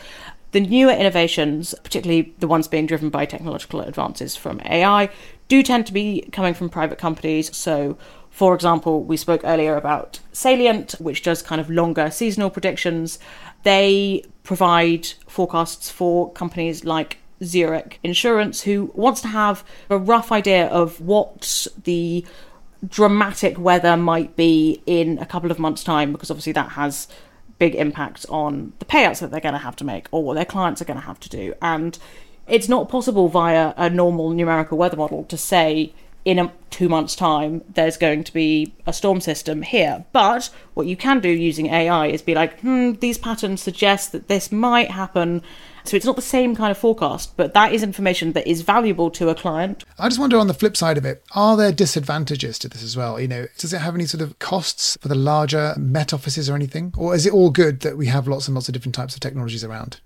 The 0.51 0.61
newer 0.61 0.91
innovations, 0.91 1.75
particularly 1.83 2.33
the 2.39 2.47
ones 2.47 2.67
being 2.67 2.85
driven 2.85 3.09
by 3.09 3.25
technological 3.25 3.81
advances 3.81 4.35
from 4.35 4.61
AI, 4.65 5.09
do 5.47 5.61
tend 5.61 5.85
to 5.87 5.93
be 5.93 6.21
coming 6.31 6.53
from 6.53 6.69
private 6.69 6.97
companies. 6.97 7.55
So, 7.55 7.97
for 8.29 8.55
example, 8.55 9.03
we 9.03 9.17
spoke 9.17 9.41
earlier 9.43 9.75
about 9.75 10.19
Salient, 10.31 10.93
which 10.99 11.21
does 11.21 11.41
kind 11.41 11.59
of 11.59 11.69
longer 11.69 12.09
seasonal 12.09 12.49
predictions. 12.49 13.19
They 13.63 14.23
provide 14.43 15.07
forecasts 15.27 15.89
for 15.89 16.31
companies 16.31 16.85
like 16.85 17.17
Zurich 17.43 17.99
Insurance, 18.03 18.61
who 18.61 18.91
wants 18.95 19.21
to 19.21 19.27
have 19.27 19.63
a 19.89 19.97
rough 19.97 20.31
idea 20.31 20.67
of 20.67 21.01
what 21.01 21.67
the 21.83 22.25
dramatic 22.87 23.59
weather 23.59 23.97
might 23.97 24.35
be 24.35 24.81
in 24.85 25.17
a 25.19 25.25
couple 25.25 25.51
of 25.51 25.59
months' 25.59 25.83
time, 25.83 26.11
because 26.11 26.31
obviously 26.31 26.53
that 26.53 26.69
has 26.71 27.07
big 27.59 27.75
impact 27.75 28.25
on 28.29 28.73
the 28.79 28.85
payouts 28.85 29.19
that 29.19 29.31
they're 29.31 29.39
going 29.39 29.53
to 29.53 29.59
have 29.59 29.75
to 29.77 29.83
make 29.83 30.07
or 30.11 30.23
what 30.23 30.35
their 30.35 30.45
clients 30.45 30.81
are 30.81 30.85
going 30.85 30.99
to 30.99 31.05
have 31.05 31.19
to 31.19 31.29
do. 31.29 31.53
And 31.61 31.97
it's 32.47 32.69
not 32.69 32.89
possible 32.89 33.27
via 33.27 33.73
a 33.77 33.89
normal 33.89 34.29
numerical 34.29 34.77
weather 34.77 34.97
model 34.97 35.23
to 35.25 35.37
say 35.37 35.93
in 36.27 36.39
a, 36.39 36.51
two 36.71 36.89
months' 36.89 37.15
time 37.15 37.63
there's 37.73 37.95
going 37.95 38.21
to 38.21 38.33
be 38.33 38.73
a 38.85 38.91
storm 38.91 39.21
system 39.21 39.61
here. 39.61 40.03
But 40.11 40.49
what 40.73 40.85
you 40.85 40.97
can 40.97 41.21
do 41.21 41.29
using 41.29 41.67
AI 41.67 42.07
is 42.07 42.21
be 42.21 42.35
like, 42.35 42.59
hmm, 42.59 42.91
these 42.99 43.17
patterns 43.17 43.61
suggest 43.61 44.11
that 44.11 44.27
this 44.27 44.51
might 44.51 44.91
happen 44.91 45.41
so 45.85 45.95
it's 45.95 46.05
not 46.05 46.17
the 46.17 46.21
same 46.21 46.53
kind 46.53 46.69
of 46.69 46.77
forecast, 46.77 47.37
but 47.37 47.53
that 47.53 47.71
is 47.71 47.81
information 47.81 48.33
that 48.33 48.45
is 48.45 48.59
valuable 48.59 49.09
to 49.11 49.29
a 49.29 49.35
client. 49.35 49.85
I 49.97 50.09
just 50.09 50.19
wonder 50.19 50.37
on 50.37 50.47
the 50.47 50.53
flip 50.53 50.75
side 50.75 50.97
of 50.97 51.05
it, 51.05 51.23
are 51.31 51.55
there 51.55 51.71
disadvantages 51.71 52.59
to 52.59 52.67
this 52.67 52.83
as 52.83 52.97
well? 52.97 53.21
You 53.21 53.29
know, 53.29 53.47
does 53.57 53.71
it 53.71 53.79
have 53.79 53.95
any 53.95 54.05
sort 54.05 54.21
of 54.21 54.37
costs 54.39 54.97
for 54.99 55.07
the 55.07 55.15
larger 55.15 55.73
Met 55.77 56.13
offices 56.13 56.49
or 56.49 56.55
anything? 56.55 56.93
Or 56.97 57.15
is 57.15 57.25
it 57.25 57.31
all 57.31 57.51
good 57.51 57.79
that 57.81 57.95
we 57.95 58.07
have 58.07 58.27
lots 58.27 58.49
and 58.49 58.55
lots 58.55 58.67
of 58.67 58.73
different 58.73 58.95
types 58.95 59.13
of 59.13 59.21
technologies 59.21 59.63
around? 59.63 60.01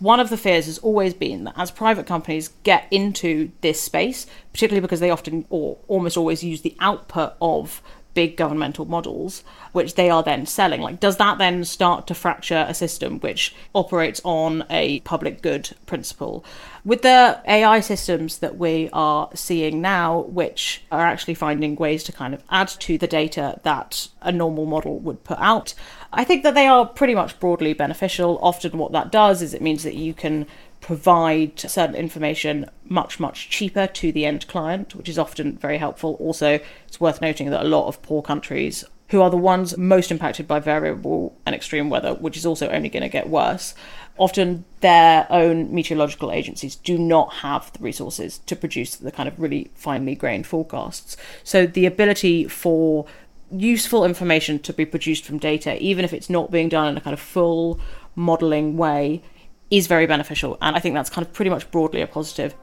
One 0.00 0.20
of 0.20 0.28
the 0.28 0.36
fears 0.36 0.66
has 0.66 0.78
always 0.78 1.14
been 1.14 1.44
that 1.44 1.54
as 1.56 1.70
private 1.70 2.06
companies 2.06 2.50
get 2.62 2.86
into 2.90 3.52
this 3.60 3.80
space, 3.80 4.26
particularly 4.52 4.80
because 4.80 5.00
they 5.00 5.10
often 5.10 5.46
or 5.50 5.78
almost 5.88 6.16
always 6.16 6.42
use 6.42 6.62
the 6.62 6.76
output 6.80 7.34
of 7.40 7.80
big 8.14 8.36
governmental 8.36 8.84
models, 8.84 9.42
which 9.72 9.96
they 9.96 10.08
are 10.08 10.22
then 10.22 10.46
selling. 10.46 10.80
Like, 10.80 11.00
does 11.00 11.16
that 11.18 11.38
then 11.38 11.64
start 11.64 12.06
to 12.06 12.14
fracture 12.14 12.64
a 12.68 12.74
system 12.74 13.18
which 13.20 13.54
operates 13.74 14.20
on 14.24 14.64
a 14.70 15.00
public 15.00 15.42
good 15.42 15.70
principle? 15.86 16.44
With 16.84 17.02
the 17.02 17.40
AI 17.46 17.80
systems 17.80 18.38
that 18.38 18.56
we 18.56 18.88
are 18.92 19.28
seeing 19.34 19.80
now, 19.80 20.20
which 20.20 20.82
are 20.92 21.00
actually 21.00 21.34
finding 21.34 21.76
ways 21.76 22.04
to 22.04 22.12
kind 22.12 22.34
of 22.34 22.42
add 22.50 22.68
to 22.68 22.98
the 22.98 23.06
data 23.06 23.60
that 23.64 24.08
a 24.22 24.30
normal 24.30 24.66
model 24.66 24.98
would 25.00 25.24
put 25.24 25.38
out, 25.38 25.74
I 26.16 26.24
think 26.24 26.42
that 26.42 26.54
they 26.54 26.66
are 26.66 26.86
pretty 26.86 27.14
much 27.14 27.38
broadly 27.40 27.72
beneficial. 27.72 28.38
Often, 28.42 28.78
what 28.78 28.92
that 28.92 29.12
does 29.12 29.42
is 29.42 29.54
it 29.54 29.62
means 29.62 29.82
that 29.82 29.94
you 29.94 30.14
can 30.14 30.46
provide 30.80 31.58
certain 31.58 31.96
information 31.96 32.68
much, 32.84 33.18
much 33.18 33.48
cheaper 33.48 33.86
to 33.86 34.12
the 34.12 34.26
end 34.26 34.46
client, 34.48 34.94
which 34.94 35.08
is 35.08 35.18
often 35.18 35.56
very 35.56 35.78
helpful. 35.78 36.16
Also, 36.20 36.60
it's 36.86 37.00
worth 37.00 37.20
noting 37.20 37.50
that 37.50 37.64
a 37.64 37.68
lot 37.68 37.88
of 37.88 38.02
poor 38.02 38.22
countries 38.22 38.84
who 39.08 39.20
are 39.20 39.30
the 39.30 39.36
ones 39.36 39.76
most 39.76 40.10
impacted 40.10 40.48
by 40.48 40.58
variable 40.58 41.36
and 41.46 41.54
extreme 41.54 41.90
weather, 41.90 42.14
which 42.14 42.36
is 42.36 42.46
also 42.46 42.68
only 42.70 42.88
going 42.88 43.02
to 43.02 43.08
get 43.08 43.28
worse, 43.28 43.74
often 44.16 44.64
their 44.80 45.26
own 45.30 45.74
meteorological 45.74 46.32
agencies 46.32 46.76
do 46.76 46.96
not 46.96 47.32
have 47.34 47.72
the 47.72 47.78
resources 47.80 48.38
to 48.38 48.56
produce 48.56 48.96
the 48.96 49.12
kind 49.12 49.28
of 49.28 49.38
really 49.38 49.70
finely 49.74 50.14
grained 50.14 50.46
forecasts. 50.46 51.16
So 51.42 51.66
the 51.66 51.86
ability 51.86 52.48
for 52.48 53.06
useful 53.60 54.04
information 54.04 54.58
to 54.60 54.72
be 54.72 54.84
produced 54.84 55.24
from 55.24 55.38
data, 55.38 55.80
even 55.82 56.04
if 56.04 56.12
it's 56.12 56.30
not 56.30 56.50
being 56.50 56.68
done 56.68 56.88
in 56.88 56.96
a 56.96 57.00
kind 57.00 57.14
of 57.14 57.20
full 57.20 57.80
modeling 58.14 58.76
way, 58.76 59.22
is 59.70 59.86
very 59.86 60.06
beneficial. 60.06 60.58
And 60.60 60.76
I 60.76 60.80
think 60.80 60.94
that's 60.94 61.10
kind 61.10 61.26
of 61.26 61.32
pretty 61.32 61.50
much 61.50 61.70
broadly 61.70 62.00
a 62.00 62.06
positive. 62.06 62.54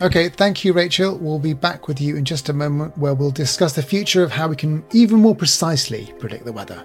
Okay, 0.00 0.28
thank 0.28 0.64
you, 0.64 0.72
Rachel. 0.72 1.16
We'll 1.18 1.38
be 1.38 1.52
back 1.52 1.86
with 1.86 2.00
you 2.00 2.16
in 2.16 2.24
just 2.24 2.48
a 2.48 2.52
moment 2.52 2.96
where 2.98 3.14
we'll 3.14 3.30
discuss 3.30 3.74
the 3.74 3.82
future 3.82 4.22
of 4.22 4.32
how 4.32 4.48
we 4.48 4.56
can 4.56 4.84
even 4.92 5.20
more 5.20 5.36
precisely 5.36 6.12
predict 6.18 6.44
the 6.44 6.52
weather. 6.52 6.84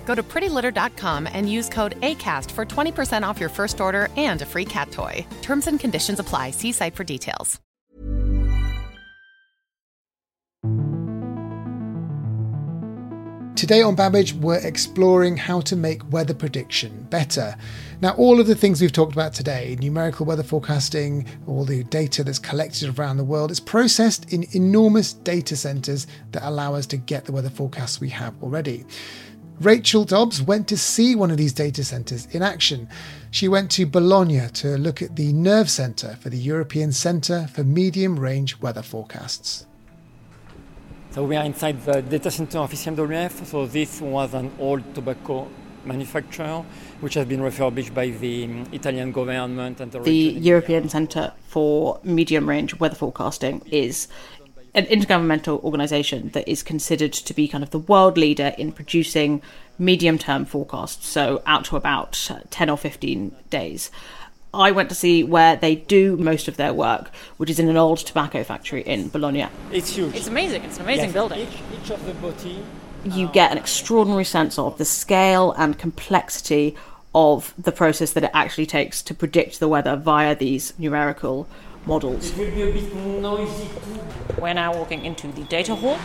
Go 0.05 0.15
to 0.15 0.23
prettylitter.com 0.23 1.27
and 1.31 1.49
use 1.49 1.69
code 1.69 1.99
ACAST 2.01 2.51
for 2.51 2.65
20% 2.65 3.23
off 3.23 3.39
your 3.39 3.49
first 3.49 3.79
order 3.79 4.09
and 4.17 4.41
a 4.41 4.45
free 4.45 4.65
cat 4.65 4.91
toy. 4.91 5.25
Terms 5.41 5.67
and 5.67 5.79
conditions 5.79 6.19
apply. 6.19 6.51
See 6.51 6.73
site 6.73 6.95
for 6.95 7.05
details. 7.05 7.61
Today 13.61 13.83
on 13.83 13.93
Babbage, 13.93 14.33
we're 14.33 14.57
exploring 14.65 15.37
how 15.37 15.61
to 15.61 15.75
make 15.75 16.11
weather 16.11 16.33
prediction 16.33 17.05
better. 17.11 17.55
Now, 18.01 18.15
all 18.15 18.39
of 18.39 18.47
the 18.47 18.55
things 18.55 18.81
we've 18.81 18.91
talked 18.91 19.13
about 19.13 19.35
today 19.35 19.77
numerical 19.79 20.25
weather 20.25 20.41
forecasting, 20.41 21.27
all 21.45 21.63
the 21.63 21.83
data 21.83 22.23
that's 22.23 22.39
collected 22.39 22.97
around 22.97 23.17
the 23.17 23.23
world 23.23 23.51
is 23.51 23.59
processed 23.59 24.33
in 24.33 24.47
enormous 24.53 25.13
data 25.13 25.55
centers 25.55 26.07
that 26.31 26.41
allow 26.43 26.73
us 26.73 26.87
to 26.87 26.97
get 26.97 27.25
the 27.25 27.31
weather 27.31 27.51
forecasts 27.51 28.01
we 28.01 28.09
have 28.09 28.33
already. 28.41 28.83
Rachel 29.61 30.05
Dobbs 30.05 30.41
went 30.41 30.67
to 30.69 30.77
see 30.77 31.13
one 31.13 31.29
of 31.29 31.37
these 31.37 31.53
data 31.53 31.83
centers 31.83 32.25
in 32.31 32.41
action. 32.41 32.89
She 33.29 33.47
went 33.47 33.69
to 33.71 33.85
Bologna 33.85 34.47
to 34.53 34.75
look 34.75 35.03
at 35.03 35.15
the 35.15 35.31
Nerve 35.33 35.69
Center 35.69 36.17
for 36.19 36.31
the 36.31 36.37
European 36.37 36.91
Center 36.91 37.45
for 37.53 37.63
Medium 37.63 38.19
Range 38.19 38.59
Weather 38.59 38.81
Forecasts. 38.81 39.67
So 41.11 41.25
we 41.25 41.35
are 41.35 41.45
inside 41.45 41.79
the 41.83 42.01
data 42.01 42.31
center 42.31 42.57
of 42.57 42.71
ECMWF. 42.71 43.45
So 43.45 43.67
this 43.67 44.01
was 44.01 44.33
an 44.33 44.51
old 44.57 44.95
tobacco 44.95 45.47
manufacturer, 45.85 46.65
which 47.01 47.13
has 47.13 47.27
been 47.27 47.43
refurbished 47.43 47.93
by 47.93 48.07
the 48.07 48.45
um, 48.45 48.67
Italian 48.71 49.11
government 49.11 49.79
and 49.79 49.91
the, 49.91 49.99
the 49.99 50.39
European 50.39 50.89
Centre 50.89 51.33
for 51.47 51.99
Medium 52.03 52.49
Range 52.49 52.79
Weather 52.79 52.95
Forecasting 52.95 53.61
is 53.67 54.07
an 54.73 54.85
intergovernmental 54.85 55.61
organisation 55.63 56.29
that 56.29 56.47
is 56.47 56.63
considered 56.63 57.13
to 57.13 57.33
be 57.33 57.47
kind 57.47 57.63
of 57.63 57.71
the 57.71 57.79
world 57.79 58.17
leader 58.17 58.53
in 58.57 58.71
producing 58.71 59.41
medium 59.77 60.17
term 60.17 60.45
forecasts, 60.45 61.07
so 61.07 61.41
out 61.45 61.65
to 61.65 61.75
about 61.75 62.29
uh, 62.31 62.39
10 62.49 62.69
or 62.69 62.77
15 62.77 63.35
days. 63.49 63.91
I 64.53 64.71
went 64.71 64.89
to 64.89 64.95
see 64.95 65.23
where 65.23 65.55
they 65.55 65.75
do 65.75 66.17
most 66.17 66.47
of 66.47 66.57
their 66.57 66.73
work, 66.73 67.09
which 67.37 67.49
is 67.49 67.59
in 67.59 67.69
an 67.69 67.77
old 67.77 67.99
tobacco 67.99 68.43
factory 68.43 68.81
in 68.81 69.07
Bologna. 69.07 69.47
It's 69.71 69.95
huge. 69.95 70.15
It's 70.15 70.27
amazing. 70.27 70.63
It's 70.63 70.77
an 70.77 70.83
amazing 70.83 71.05
yes, 71.05 71.13
building. 71.13 71.39
Each, 71.39 71.59
each 71.81 71.89
of 71.91 72.05
the 72.05 72.13
body 72.15 72.63
you 73.03 73.27
uh, 73.27 73.31
get 73.31 73.51
an 73.51 73.57
extraordinary 73.57 74.25
sense 74.25 74.59
of 74.59 74.77
the 74.77 74.85
scale 74.85 75.53
and 75.53 75.77
complexity 75.77 76.75
of 77.13 77.53
the 77.57 77.71
process 77.71 78.13
that 78.13 78.23
it 78.23 78.31
actually 78.33 78.65
takes 78.65 79.01
to 79.01 79.13
predict 79.13 79.59
the 79.59 79.67
weather 79.67 79.95
via 79.95 80.35
these 80.35 80.73
numerical 80.77 81.47
models. 81.85 82.31
It 82.31 82.37
will 82.37 82.51
be 82.51 82.61
a 82.61 82.73
bit 82.73 82.95
noisy 82.95 83.67
too. 83.67 83.99
We're 84.41 84.53
now 84.53 84.73
walking 84.73 85.05
into 85.05 85.27
the 85.27 85.43
data 85.43 85.75
hall. 85.75 85.99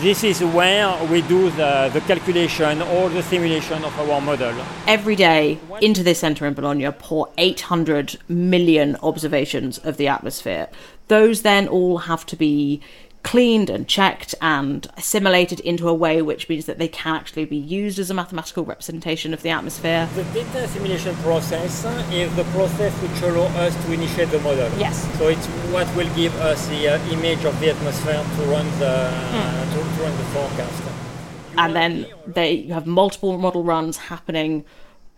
This 0.00 0.22
is 0.22 0.40
where 0.44 0.96
we 1.06 1.22
do 1.22 1.50
the, 1.50 1.90
the 1.92 2.00
calculation 2.02 2.80
or 2.82 3.08
the 3.08 3.20
simulation 3.20 3.84
of 3.84 3.98
our 3.98 4.20
model. 4.20 4.54
Every 4.86 5.16
day 5.16 5.58
into 5.80 6.04
this 6.04 6.20
centre 6.20 6.46
in 6.46 6.54
Bologna 6.54 6.88
pour 6.92 7.28
800 7.36 8.16
million 8.28 8.96
observations 9.02 9.78
of 9.78 9.96
the 9.96 10.06
atmosphere. 10.06 10.68
Those 11.08 11.42
then 11.42 11.66
all 11.66 11.98
have 11.98 12.24
to 12.26 12.36
be 12.36 12.80
cleaned 13.28 13.68
and 13.68 13.86
checked 13.86 14.34
and 14.40 14.86
assimilated 14.96 15.60
into 15.60 15.86
a 15.86 15.92
way 15.92 16.22
which 16.22 16.48
means 16.48 16.64
that 16.64 16.78
they 16.78 16.88
can 16.88 17.14
actually 17.14 17.44
be 17.44 17.58
used 17.58 17.98
as 17.98 18.08
a 18.10 18.14
mathematical 18.14 18.64
representation 18.64 19.34
of 19.34 19.42
the 19.42 19.50
atmosphere. 19.50 20.08
The 20.14 20.24
data 20.32 20.64
assimilation 20.64 21.14
process 21.16 21.84
is 22.10 22.34
the 22.36 22.44
process 22.56 22.90
which 23.02 23.20
allows 23.20 23.54
us 23.56 23.84
to 23.84 23.92
initiate 23.92 24.30
the 24.30 24.40
model. 24.40 24.70
Yes. 24.78 25.06
So 25.18 25.28
it's 25.28 25.46
what 25.74 25.86
will 25.94 26.08
give 26.16 26.34
us 26.36 26.66
the 26.68 26.88
uh, 26.88 27.12
image 27.12 27.44
of 27.44 27.60
the 27.60 27.68
atmosphere 27.68 28.24
to 28.36 28.42
run 28.44 28.66
the 28.78 29.10
uh, 29.12 29.74
to, 29.74 29.78
to 29.78 30.02
run 30.02 30.16
the 30.16 30.24
forecast. 30.32 30.82
and 31.58 31.76
then 31.76 32.06
they 32.26 32.52
you 32.52 32.72
have 32.72 32.86
multiple 32.86 33.36
model 33.36 33.62
runs 33.62 33.98
happening 33.98 34.64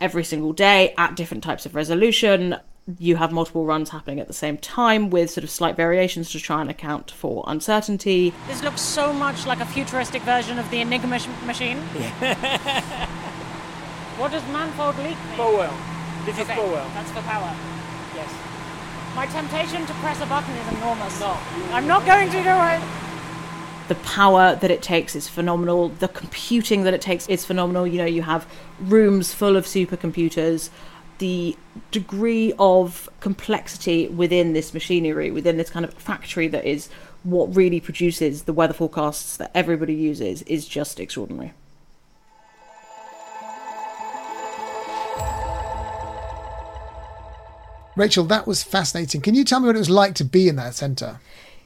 every 0.01 0.25
single 0.25 0.53
day 0.53 0.95
at 0.99 1.15
different 1.15 1.45
types 1.45 1.65
of 1.65 1.77
resolution 1.77 2.57
you 2.99 3.17
have 3.17 3.33
multiple 3.33 3.65
runs 3.65 3.91
happening 3.91 4.19
at 4.21 4.27
the 4.27 4.33
same 4.33 4.57
time 4.59 5.11
with 5.11 5.31
sort 5.31 5.45
of 5.45 5.51
slight 5.51 5.77
variations 5.77 6.31
to 6.31 6.41
try 6.41 6.61
and 6.61 6.71
account 6.71 7.11
for 7.11 7.45
uncertainty 7.47 8.33
This 8.49 8.63
looks 8.63 8.81
so 8.81 9.13
much 9.13 9.47
like 9.47 9.61
a 9.61 9.67
futuristic 9.67 10.23
version 10.23 10.59
of 10.59 10.71
the 10.71 10.81
Enigma 10.81 11.19
sh- 11.19 11.29
machine. 11.45 11.79
what 14.19 14.31
does 14.33 14.43
manifold 14.53 14.97
leak 14.99 15.17
mean? 15.29 15.37
Power. 15.37 15.71
This 16.27 16.37
is 16.37 16.43
Okay, 16.43 16.55
power. 16.55 16.85
That's 16.95 17.11
for 17.13 17.23
power. 17.23 17.55
Yes. 18.15 18.31
My 19.17 19.27
temptation 19.27 19.87
to 19.87 19.93
press 19.95 20.21
a 20.21 20.27
button 20.27 20.55
is 20.55 20.69
enormous. 20.79 21.19
No. 21.21 21.37
I'm 21.73 21.87
not 21.87 22.05
going 22.07 22.29
to 22.31 22.43
do 22.43 22.51
it. 22.51 22.81
the 23.89 23.95
power 23.97 24.55
that 24.57 24.71
it 24.71 24.83
takes 24.83 25.17
is 25.17 25.27
phenomenal 25.29 25.89
the 25.89 26.07
computing 26.09 26.85
that 26.85 26.95
it 26.95 27.01
takes 27.01 27.27
is 27.29 27.45
phenomenal 27.45 27.85
you 27.89 27.99
know 27.99 28.05
you 28.05 28.23
have 28.23 28.47
rooms 28.79 29.35
full 29.35 29.57
of 29.57 29.65
supercomputers 29.65 30.71
the 31.21 31.57
degree 31.93 32.53
of 32.59 33.09
complexity 33.21 34.09
within 34.09 34.53
this 34.53 34.75
machinery 34.75 35.31
within 35.31 35.57
this 35.57 35.71
kind 35.71 35.85
of 35.85 35.95
factory 35.95 36.49
that 36.49 36.65
is 36.65 36.89
what 37.23 37.55
really 37.55 37.79
produces 37.79 38.45
the 38.45 38.53
weather 38.53 38.75
forecasts 38.75 39.37
that 39.37 39.51
everybody 39.55 39.95
uses 39.95 40.43
is 40.43 40.67
just 40.67 40.99
extraordinary 40.99 41.53
Rachel, 47.97 48.25
that 48.27 48.47
was 48.47 48.63
fascinating. 48.63 49.21
Can 49.21 49.35
you 49.35 49.45
tell 49.45 49.61
me 49.61 49.67
what 49.67 49.77
it 49.77 49.81
was 49.81 49.91
like 49.91 50.15
to 50.15 50.25
be 50.25 50.49
in 50.49 50.57
that 50.57 50.75
centre? 50.75 51.21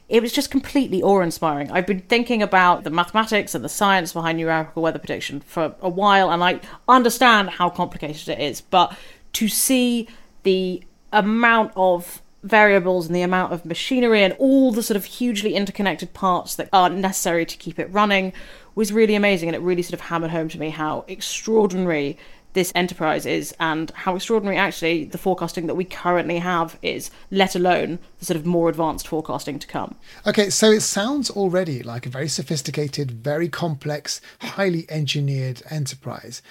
it 0.07 0.21
was 0.21 0.31
just 0.31 0.51
completely 0.51 1.01
awe-inspiring. 1.01 1.71
I've 1.71 1.87
been 1.87 2.01
thinking 2.01 2.43
about 2.43 2.83
the 2.83 2.91
mathematics 2.91 3.55
and 3.55 3.65
the 3.65 3.69
science 3.69 4.13
behind 4.13 4.37
numerical 4.37 4.83
weather 4.83 4.99
prediction 4.99 5.41
for 5.41 5.75
a 5.81 5.89
while, 5.89 6.31
and 6.31 6.43
I 6.43 6.59
understand 6.87 7.49
how 7.49 7.69
complicated 7.69 8.29
it 8.29 8.39
is. 8.39 8.61
But 8.61 8.95
to 9.35 9.47
see 9.47 10.07
the 10.43 10.83
amount 11.11 11.71
of 11.75 12.21
variables 12.43 13.07
and 13.07 13.15
the 13.15 13.21
amount 13.21 13.51
of 13.51 13.65
machinery 13.65 14.23
and 14.23 14.33
all 14.37 14.71
the 14.71 14.83
sort 14.83 14.95
of 14.95 15.05
hugely 15.05 15.55
interconnected 15.55 16.13
parts 16.13 16.55
that 16.55 16.69
are 16.71 16.89
necessary 16.89 17.45
to 17.45 17.57
keep 17.57 17.79
it 17.79 17.91
running 17.91 18.31
was 18.75 18.91
really 18.91 19.15
amazing, 19.15 19.49
and 19.49 19.55
it 19.55 19.61
really 19.61 19.81
sort 19.81 19.93
of 19.93 20.01
hammered 20.01 20.31
home 20.31 20.49
to 20.49 20.59
me 20.59 20.69
how 20.69 21.05
extraordinary 21.07 22.17
this 22.53 22.71
enterprise 22.75 23.25
is 23.25 23.53
and 23.59 23.91
how 23.91 24.15
extraordinary 24.15 24.57
actually 24.57 25.03
the 25.05 25.17
forecasting 25.17 25.67
that 25.67 25.75
we 25.75 25.83
currently 25.83 26.39
have 26.39 26.77
is, 26.81 27.11
let 27.29 27.55
alone 27.55 27.99
the 28.19 28.25
sort 28.25 28.37
of 28.37 28.45
more 28.45 28.69
advanced 28.69 29.07
forecasting 29.07 29.59
to 29.59 29.67
come. 29.67 29.95
Okay, 30.25 30.49
so 30.49 30.71
it 30.71 30.81
sounds 30.81 31.29
already 31.29 31.83
like 31.83 32.05
a 32.05 32.09
very 32.09 32.29
sophisticated, 32.29 33.11
very 33.11 33.49
complex, 33.49 34.21
highly 34.39 34.85
engineered 34.89 35.61
enterprise. 35.69 36.41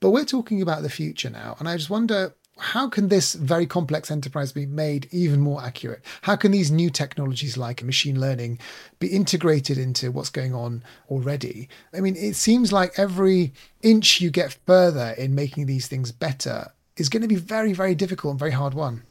But 0.00 0.10
we're 0.10 0.24
talking 0.24 0.60
about 0.60 0.82
the 0.82 0.90
future 0.90 1.30
now, 1.30 1.56
and 1.58 1.68
I 1.68 1.76
just 1.76 1.90
wonder 1.90 2.34
how 2.58 2.88
can 2.88 3.08
this 3.08 3.34
very 3.34 3.66
complex 3.66 4.10
enterprise 4.10 4.52
be 4.52 4.66
made 4.66 5.08
even 5.10 5.40
more 5.40 5.62
accurate? 5.62 6.02
How 6.22 6.36
can 6.36 6.52
these 6.52 6.70
new 6.70 6.88
technologies 6.88 7.56
like 7.56 7.82
machine 7.82 8.18
learning 8.18 8.58
be 8.98 9.08
integrated 9.08 9.76
into 9.76 10.10
what's 10.10 10.30
going 10.30 10.54
on 10.54 10.82
already? 11.10 11.68
I 11.92 12.00
mean, 12.00 12.16
it 12.16 12.34
seems 12.34 12.72
like 12.72 12.98
every 12.98 13.52
inch 13.82 14.20
you 14.20 14.30
get 14.30 14.56
further 14.66 15.14
in 15.18 15.34
making 15.34 15.66
these 15.66 15.86
things 15.86 16.12
better 16.12 16.72
is 16.96 17.10
going 17.10 17.22
to 17.22 17.28
be 17.28 17.36
very, 17.36 17.74
very 17.74 17.94
difficult 17.94 18.32
and 18.32 18.38
very 18.38 18.52
hard 18.52 18.72
won. 18.72 19.02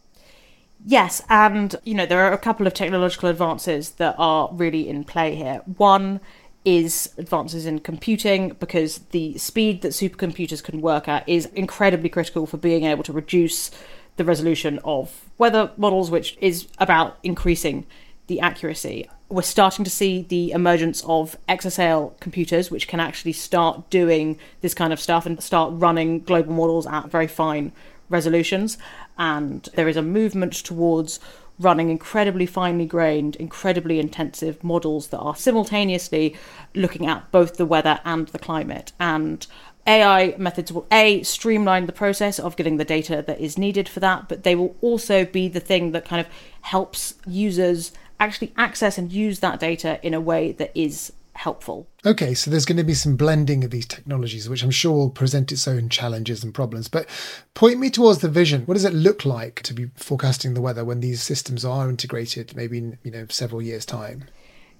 Yes, 0.84 1.22
and 1.30 1.76
you 1.84 1.94
know, 1.94 2.06
there 2.06 2.22
are 2.22 2.34
a 2.34 2.38
couple 2.38 2.68
of 2.68 2.74
technological 2.74 3.30
advances 3.30 3.92
that 3.92 4.16
are 4.18 4.50
really 4.52 4.90
in 4.90 5.04
play 5.04 5.36
here. 5.36 5.62
One 5.78 6.20
is 6.66 7.14
advances 7.18 7.66
in 7.66 7.80
computing 7.80 8.50
because 8.60 8.98
the 9.12 9.38
speed 9.38 9.82
that 9.84 9.90
supercomputers 9.90 10.64
can 10.64 10.82
work 10.82 11.08
at 11.08 11.28
is 11.30 11.46
incredibly 11.54 12.10
critical 12.10 12.46
for 12.46 12.58
being 12.58 12.84
able 12.84 13.04
to 13.04 13.14
reduce 13.14 13.72
the 14.18 14.26
resolution 14.26 14.80
of 14.84 15.30
weather 15.38 15.72
models, 15.78 16.10
which 16.10 16.38
is 16.42 16.68
about 16.80 17.18
increasing 17.22 17.86
the 18.28 18.40
accuracy. 18.40 19.08
We're 19.30 19.44
starting 19.44 19.86
to 19.86 19.92
see 19.92 20.24
the 20.24 20.52
emergence 20.52 21.04
of 21.06 21.38
exascale 21.48 22.20
computers, 22.20 22.72
which 22.72 22.88
can 22.88 23.00
actually 23.00 23.34
start 23.34 23.90
doing 23.90 24.40
this 24.62 24.74
kind 24.74 24.92
of 24.92 25.00
stuff 25.00 25.26
and 25.26 25.42
start 25.42 25.72
running 25.74 26.22
global 26.22 26.54
models 26.54 26.88
at 26.88 27.10
very 27.10 27.28
fine 27.28 27.72
resolutions. 28.10 28.78
And 29.18 29.68
there 29.76 29.88
is 29.88 29.98
a 29.98 30.02
movement 30.02 30.54
towards 30.54 31.20
running 31.60 31.90
incredibly 31.90 32.46
finely 32.46 32.86
grained, 32.86 33.36
incredibly 33.38 34.00
intensive 34.00 34.64
models 34.64 35.08
that 35.08 35.20
are 35.20 35.36
simultaneously 35.36 36.36
looking 36.74 37.08
at 37.08 37.32
both 37.32 37.58
the 37.58 37.66
weather 37.66 38.00
and 38.04 38.28
the 38.30 38.40
climate. 38.40 38.92
And 39.00 39.46
AI 39.88 40.36
methods 40.38 40.72
will 40.72 40.88
A, 40.92 41.22
streamline 41.24 41.86
the 41.86 41.94
process 41.94 42.40
of 42.40 42.56
getting 42.56 42.78
the 42.78 42.86
data 42.86 43.24
that 43.26 43.40
is 43.40 43.58
needed 43.58 43.88
for 43.88 44.00
that, 44.00 44.28
but 44.28 44.44
they 44.44 44.56
will 44.56 44.76
also 44.82 45.26
be 45.26 45.48
the 45.48 45.60
thing 45.60 45.92
that 45.92 46.06
kind 46.06 46.20
of 46.20 46.28
helps 46.62 47.16
users 47.28 47.92
actually 48.20 48.54
access 48.58 48.98
and 48.98 49.12
use 49.12 49.40
that 49.40 49.60
data 49.60 50.00
in 50.02 50.14
a 50.14 50.22
way 50.22 50.52
that 50.54 50.72
is 50.74 51.14
helpful. 51.36 51.88
Okay, 52.06 52.34
so 52.34 52.50
there's 52.50 52.66
going 52.66 52.78
to 52.78 52.84
be 52.84 52.94
some 52.94 53.16
blending 53.16 53.64
of 53.64 53.72
these 53.72 53.86
technologies, 53.86 54.50
which 54.50 54.64
I'm 54.64 54.72
sure 54.72 54.94
will 54.94 55.10
present 55.10 55.52
its 55.52 55.68
own 55.68 55.90
challenges 55.90 56.44
and 56.44 56.54
problems. 56.54 56.88
But 56.88 57.08
point 57.54 57.80
me 57.80 57.90
towards 57.90 58.20
the 58.20 58.30
vision. 58.30 58.64
What 58.64 58.76
does 58.76 58.86
it 58.86 58.94
look 58.94 59.26
like 59.26 59.62
to 59.64 59.74
be 59.74 59.92
forecasting 59.96 60.54
the 60.54 60.62
weather 60.62 60.86
when 60.86 61.02
these 61.02 61.22
systems 61.22 61.66
are 61.66 61.90
integrated, 61.90 62.56
maybe 62.56 62.78
in 62.78 62.98
you 63.04 63.12
know 63.12 63.28
several 63.30 63.62
years' 63.62 63.86
time? 63.86 64.26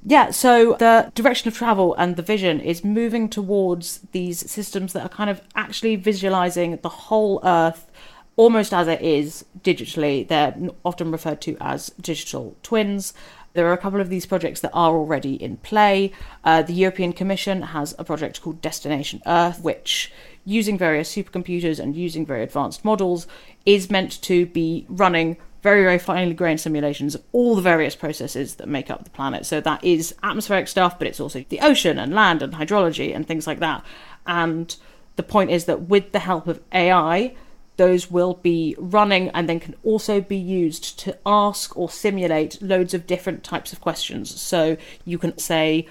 Yeah, 0.08 0.32
so 0.32 0.76
the 0.78 1.12
direction 1.16 1.48
of 1.48 1.58
travel 1.58 1.96
and 1.96 2.16
the 2.16 2.22
vision 2.22 2.60
is 2.60 2.84
moving 2.84 3.28
towards 3.28 4.02
these 4.12 4.50
systems 4.50 4.94
that 4.94 5.02
are 5.02 5.10
kind 5.10 5.32
of 5.32 5.42
actually 5.56 5.96
visualizing 5.96 6.78
the 6.84 6.90
whole 6.90 7.40
Earth 7.44 7.90
almost 8.36 8.74
as 8.74 8.88
it 8.88 9.02
is 9.02 9.46
digitally. 9.62 10.28
They're 10.28 10.56
often 10.84 11.12
referred 11.12 11.42
to 11.42 11.58
as 11.60 11.90
digital 12.00 12.56
twins. 12.62 13.14
There 13.56 13.68
are 13.68 13.74
a 13.74 13.78
couple 13.78 14.02
of 14.02 14.10
these 14.10 14.26
projects 14.26 14.60
that 14.60 14.72
are 14.74 14.94
already 14.94 15.42
in 15.42 15.58
play. 15.58 16.12
Uh, 16.44 16.62
the 16.62 16.74
European 16.74 17.14
Commission 17.14 17.62
has 17.62 17.96
a 17.98 18.04
project 18.04 18.42
called 18.42 18.62
Destination 18.62 19.22
Earth, 19.26 19.62
which, 19.62 20.12
using 20.44 20.78
various 20.78 21.14
supercomputers 21.14 21.80
and 21.80 21.96
using 21.96 22.26
very 22.26 22.44
advanced 22.44 22.84
models, 22.84 23.28
is 23.66 23.90
meant 23.90 24.22
to 24.24 24.46
be 24.46 24.86
running 24.90 25.38
very, 25.64 25.82
very 25.82 25.98
finely 25.98 26.36
grained 26.36 26.60
simulations 26.60 27.16
of 27.16 27.24
all 27.32 27.56
the 27.56 27.62
various 27.62 27.96
processes 27.96 28.56
that 28.56 28.68
make 28.68 28.92
up 28.92 29.04
the 29.04 29.10
planet. 29.10 29.46
So 29.48 29.62
that 29.62 29.84
is 29.84 30.14
atmospheric 30.22 30.68
stuff, 30.68 31.00
but 31.00 31.08
it's 31.08 31.20
also 31.20 31.44
the 31.50 31.62
ocean 31.62 31.98
and 31.98 32.14
land 32.14 32.44
and 32.44 32.54
hydrology 32.54 33.16
and 33.16 33.26
things 33.26 33.48
like 33.48 33.60
that. 33.62 33.84
And 34.28 34.76
the 35.16 35.24
point 35.24 35.50
is 35.50 35.66
that 35.66 35.84
with 35.84 36.12
the 36.12 36.20
help 36.20 36.48
of 36.48 36.62
AI, 36.72 37.34
those 37.78 38.10
will 38.10 38.36
be 38.36 38.76
running 38.78 39.30
and 39.30 39.50
then 39.50 39.60
can 39.60 39.76
also 39.84 40.22
be 40.22 40.38
used 40.38 40.98
to 41.00 41.18
ask 41.26 41.76
or 41.78 41.90
simulate 41.90 42.62
loads 42.62 42.94
of 42.94 43.06
different 43.08 43.44
types 43.44 43.74
of 43.74 43.82
questions. 43.82 44.40
So 44.40 44.78
you 45.04 45.18
can 45.18 45.38
say, 45.38 45.88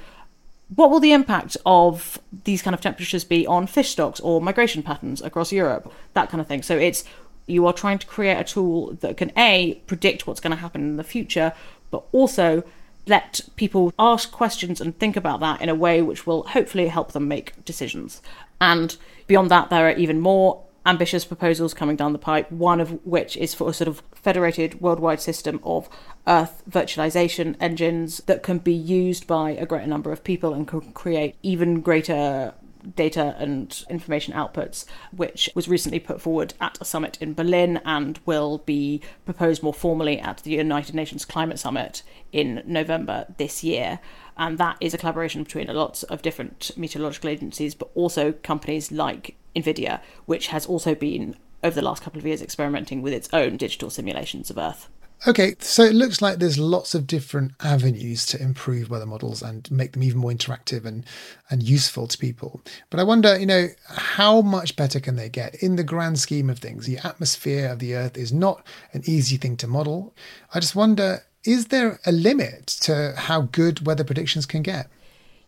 what 0.75 0.91
will 0.91 1.01
the 1.01 1.13
impact 1.13 1.57
of 1.67 2.19
these 2.45 2.63
kind 2.63 2.75
of 2.75 2.81
temperatures 2.81 3.25
be 3.25 3.47
on 3.47 3.67
fish 3.67 3.91
stocks 3.91 4.19
or 4.21 4.41
migration 4.41 4.83
patterns 4.83 5.21
across 5.21 5.53
Europe? 5.53 5.93
That 6.15 6.31
kind 6.31 6.41
of 6.41 6.47
thing. 6.47 6.63
So 6.63 6.77
it's 6.77 7.05
you 7.47 7.67
are 7.67 7.73
trying 7.73 7.99
to 7.99 8.07
create 8.07 8.39
a 8.39 8.45
tool 8.45 8.95
that 9.01 9.17
can 9.17 9.31
a 9.37 9.75
predict 9.87 10.27
what's 10.27 10.41
going 10.41 10.53
to 10.53 10.63
happen 10.63 10.81
in 10.81 10.97
the 10.97 11.05
future, 11.05 11.53
but 11.91 12.05
also 12.13 12.65
let 13.07 13.41
people 13.57 13.93
ask 13.99 14.33
questions 14.33 14.81
and 14.81 14.99
think 14.99 15.17
about 15.17 15.41
that 15.41 15.61
in 15.61 15.69
a 15.69 15.75
way 15.75 16.01
which 16.01 16.27
will 16.27 16.45
hopefully 16.45 16.89
help 16.89 17.13
them 17.13 17.29
make 17.29 17.63
decisions. 17.65 18.23
And 18.61 18.97
beyond 19.27 19.51
that, 19.51 19.69
there 19.69 19.87
are 19.87 19.93
even 19.93 20.21
more 20.21 20.64
ambitious 20.87 21.25
proposals 21.25 21.75
coming 21.75 21.97
down 21.97 22.13
the 22.13 22.19
pipe, 22.19 22.51
one 22.51 22.81
of 22.81 23.05
which 23.05 23.37
is 23.37 23.55
for 23.55 23.71
a 23.71 23.73
sort 23.73 23.89
of 23.89 24.03
federated 24.15 24.81
worldwide 24.81 25.21
system 25.21 25.61
of 25.63 25.89
Earth 26.27 26.63
virtualization 26.69 27.57
engines 27.61 28.19
that 28.27 28.43
can 28.43 28.59
be 28.59 28.73
used 28.73 29.27
by 29.27 29.51
a 29.51 29.67
greater 29.67 29.87
number 29.87 30.13
of 30.13 30.25
people 30.25 30.53
and 30.53 30.69
can 30.69 30.93
create 30.93 31.37
even 31.43 31.81
greater 31.81 32.55
data 32.97 33.35
and 33.39 33.85
information 33.89 34.35
outputs, 34.35 34.85
which 35.11 35.49
was 35.55 35.69
recently 35.69 35.99
put 35.99 36.21
forward 36.21 36.55
at 36.61 36.79
a 36.81 36.85
summit 36.85 37.17
in 37.21 37.35
Berlin 37.35 37.81
and 37.85 38.21
will 38.27 38.59
be 38.59 39.01
proposed 39.25 39.63
more 39.63 39.75
formally 39.75 40.19
at 40.21 40.39
the 40.39 40.51
United 40.51 40.95
Nations 40.95 41.25
Climate 41.25 41.59
Summit 41.59 42.03
in 42.33 42.63
November 42.67 43.27
this 43.39 43.65
year. 43.65 44.01
And 44.37 44.59
that 44.59 44.77
is 44.81 44.93
a 44.93 44.99
collaboration 44.99 45.45
between 45.45 45.69
lots 45.69 46.03
of 46.05 46.23
different 46.23 46.73
meteorological 46.77 47.31
agencies, 47.31 47.75
but 47.75 47.91
also 47.95 48.33
companies 48.33 48.93
like 48.93 49.37
NVIDIA, 49.55 50.01
which 50.27 50.49
has 50.49 50.67
also 50.67 50.95
been, 50.95 51.37
over 51.63 51.75
the 51.75 51.83
last 51.83 52.03
couple 52.03 52.19
of 52.19 52.27
years, 52.27 52.43
experimenting 52.43 53.03
with 53.03 53.13
its 53.13 53.29
own 53.33 53.57
digital 53.57 53.91
simulations 53.91 54.51
of 54.51 54.59
Earth. 54.59 54.89
Okay, 55.27 55.55
so 55.59 55.83
it 55.83 55.95
looks 55.95 56.21
like 56.21 56.39
there's 56.39 56.59
lots 56.59 56.95
of 56.95 57.07
different 57.07 57.53
avenues 57.63 58.27
to 58.27 58.43
improve 58.43 58.91
weather 58.91 59.07
models 59.07 59.41
and 59.41 59.71
make 59.71 59.93
them 59.93 60.03
even 60.03 60.21
more 60.21 60.31
interactive 60.31 60.85
and, 60.85 61.07
and 61.49 61.63
useful 61.63 62.07
to 62.07 62.19
people. 62.19 62.61
But 62.91 63.01
I 63.01 63.05
wonder, 63.05 63.39
you 63.39 63.47
know, 63.47 63.69
how 63.87 64.43
much 64.43 64.77
better 64.77 65.01
can 65.01 65.17
they 65.17 65.31
get 65.31 65.55
in 65.63 65.77
the 65.77 65.85
grand 65.85 66.19
scheme 66.19 66.51
of 66.51 66.59
things? 66.59 66.85
The 66.85 66.99
atmosphere 66.99 67.71
of 67.71 67.79
the 67.79 67.95
Earth 67.95 68.19
is 68.19 68.35
not 68.35 68.67
an 68.93 69.03
easy 69.07 69.39
thing 69.39 69.57
to 69.59 69.67
model. 69.67 70.15
I 70.53 70.61
just 70.61 70.77
wonder, 70.77 71.23
is 71.43 71.69
there 71.69 72.01
a 72.05 72.13
limit 72.13 72.67
to 72.83 73.15
how 73.17 73.43
good 73.43 73.87
weather 73.87 74.05
predictions 74.05 74.45
can 74.45 74.63
get? 74.63 74.91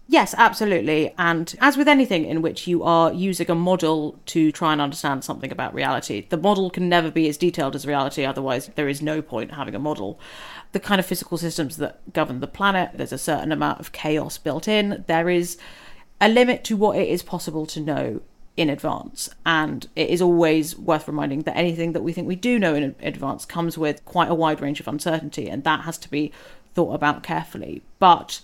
Yes, 0.09 0.35
absolutely. 0.39 1.13
And 1.19 1.53
as 1.61 1.77
with 1.77 1.89
anything 1.89 2.27
in 2.27 2.41
which 2.41 2.69
you 2.69 2.85
are 2.85 3.13
using 3.13 3.51
a 3.51 3.57
model 3.57 4.21
to 4.27 4.53
try 4.53 4.73
and 4.73 4.81
understand 4.81 5.25
something 5.25 5.51
about 5.51 5.75
reality, 5.75 6.27
the 6.29 6.37
model 6.37 6.71
can 6.71 6.89
never 6.89 7.11
be 7.11 7.29
as 7.29 7.37
detailed 7.37 7.75
as 7.75 7.87
reality, 7.87 8.25
otherwise, 8.25 8.71
there 8.77 8.89
is 8.89 9.03
no 9.03 9.21
point 9.21 9.55
having 9.55 9.75
a 9.75 9.81
model. 9.81 10.21
The 10.71 10.79
kind 10.79 11.01
of 11.01 11.07
physical 11.07 11.39
systems 11.39 11.77
that 11.79 12.13
govern 12.13 12.39
the 12.39 12.47
planet, 12.47 12.91
there's 12.95 13.13
a 13.13 13.19
certain 13.19 13.51
amount 13.51 13.81
of 13.81 13.91
chaos 13.91 14.39
built 14.39 14.69
in. 14.69 15.05
There 15.09 15.29
is 15.29 15.59
a 16.21 16.29
limit 16.29 16.63
to 16.65 16.77
what 16.77 16.97
it 16.97 17.09
is 17.09 17.25
possible 17.25 17.67
to 17.67 17.81
know 17.81 18.23
in 18.57 18.71
advance. 18.71 19.29
And 19.45 19.89
it 19.97 20.09
is 20.09 20.23
always 20.23 20.79
worth 20.79 21.09
reminding 21.09 21.43
that 21.43 21.57
anything 21.57 21.93
that 21.93 22.03
we 22.03 22.13
think 22.13 22.29
we 22.29 22.37
do 22.37 22.61
know 22.61 22.77
in 22.77 22.95
advance 23.03 23.45
comes 23.45 23.77
with 23.77 24.05
quite 24.05 24.31
a 24.31 24.35
wide 24.35 24.61
range 24.61 24.79
of 24.79 24.87
uncertainty, 24.87 25.49
and 25.49 25.65
that 25.65 25.81
has 25.81 25.99
to 25.99 26.11
be 26.11 26.33
thought 26.75 26.95
about 26.95 27.25
carefully. 27.25 27.83
But 27.99 28.41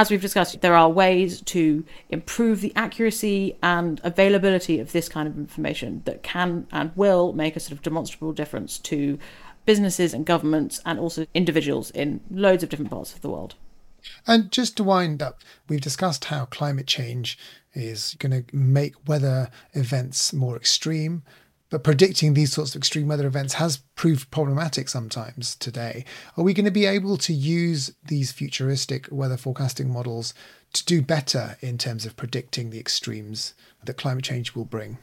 as 0.00 0.10
we've 0.10 0.22
discussed, 0.22 0.62
there 0.62 0.74
are 0.74 0.88
ways 0.88 1.42
to 1.42 1.84
improve 2.08 2.62
the 2.62 2.72
accuracy 2.74 3.54
and 3.62 4.00
availability 4.02 4.80
of 4.80 4.92
this 4.92 5.10
kind 5.10 5.28
of 5.28 5.36
information 5.36 6.00
that 6.06 6.22
can 6.22 6.66
and 6.72 6.90
will 6.96 7.34
make 7.34 7.54
a 7.54 7.60
sort 7.60 7.72
of 7.72 7.82
demonstrable 7.82 8.32
difference 8.32 8.78
to 8.78 9.18
businesses 9.66 10.14
and 10.14 10.24
governments 10.24 10.80
and 10.86 10.98
also 10.98 11.26
individuals 11.34 11.90
in 11.90 12.18
loads 12.30 12.62
of 12.62 12.70
different 12.70 12.90
parts 12.90 13.14
of 13.14 13.20
the 13.20 13.28
world. 13.28 13.56
And 14.26 14.50
just 14.50 14.78
to 14.78 14.84
wind 14.84 15.20
up, 15.20 15.42
we've 15.68 15.82
discussed 15.82 16.24
how 16.24 16.46
climate 16.46 16.86
change 16.86 17.38
is 17.74 18.16
going 18.18 18.42
to 18.42 18.56
make 18.56 18.94
weather 19.06 19.50
events 19.74 20.32
more 20.32 20.56
extreme, 20.56 21.24
but 21.70 21.84
predicting 21.84 22.34
these 22.34 22.52
sorts 22.52 22.74
of 22.74 22.80
extreme 22.80 23.08
weather 23.08 23.26
events 23.26 23.54
has 23.54 23.78
proved 23.94 24.30
problematic 24.30 24.88
sometimes 24.88 25.54
today. 25.54 26.04
Are 26.36 26.44
we 26.44 26.52
going 26.52 26.64
to 26.64 26.70
be 26.70 26.86
able 26.86 27.16
to 27.18 27.32
use 27.32 27.92
these 28.04 28.32
futuristic 28.32 29.08
weather 29.10 29.36
forecasting 29.36 29.90
models 29.90 30.34
to 30.72 30.84
do 30.84 31.00
better 31.00 31.56
in 31.60 31.78
terms 31.78 32.04
of 32.04 32.16
predicting 32.16 32.70
the 32.70 32.80
extremes 32.80 33.54
that 33.84 33.96
climate 33.96 34.24
change 34.24 34.54
will 34.54 34.64
bring? 34.64 34.98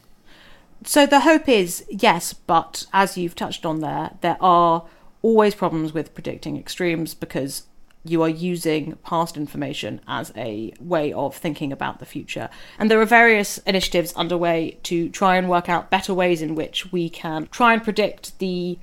So 0.84 1.06
the 1.06 1.20
hope 1.20 1.48
is 1.48 1.84
yes, 1.88 2.32
but 2.32 2.86
as 2.92 3.18
you've 3.18 3.34
touched 3.34 3.66
on 3.66 3.80
there, 3.80 4.16
there 4.20 4.36
are 4.40 4.84
always 5.22 5.54
problems 5.54 5.92
with 5.92 6.14
predicting 6.14 6.56
extremes 6.56 7.14
because 7.14 7.64
you 8.08 8.22
are 8.22 8.28
using 8.28 8.96
past 9.04 9.36
information 9.36 10.00
as 10.08 10.32
a 10.36 10.72
way 10.80 11.12
of 11.12 11.36
thinking 11.36 11.72
about 11.72 11.98
the 11.98 12.06
future. 12.06 12.48
And 12.78 12.90
there 12.90 13.00
are 13.00 13.06
various 13.06 13.58
initiatives 13.58 14.12
underway 14.14 14.78
to 14.84 15.08
try 15.10 15.36
and 15.36 15.48
work 15.48 15.68
out 15.68 15.90
better 15.90 16.14
ways 16.14 16.42
in 16.42 16.54
which 16.54 16.90
we 16.92 17.08
can 17.08 17.46
try 17.48 17.72
and 17.74 17.82
predict 17.82 18.38
the 18.38 18.78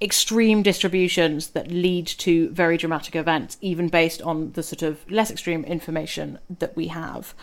extreme 0.00 0.62
distributions 0.62 1.48
that 1.48 1.70
lead 1.70 2.06
to 2.06 2.50
very 2.50 2.76
dramatic 2.76 3.14
events, 3.14 3.56
even 3.60 3.88
based 3.88 4.20
on 4.22 4.52
the 4.52 4.62
sort 4.62 4.82
of 4.82 5.08
less 5.10 5.30
extreme 5.30 5.64
information 5.64 6.38
that 6.58 6.74
we 6.74 6.88
have. 6.88 7.34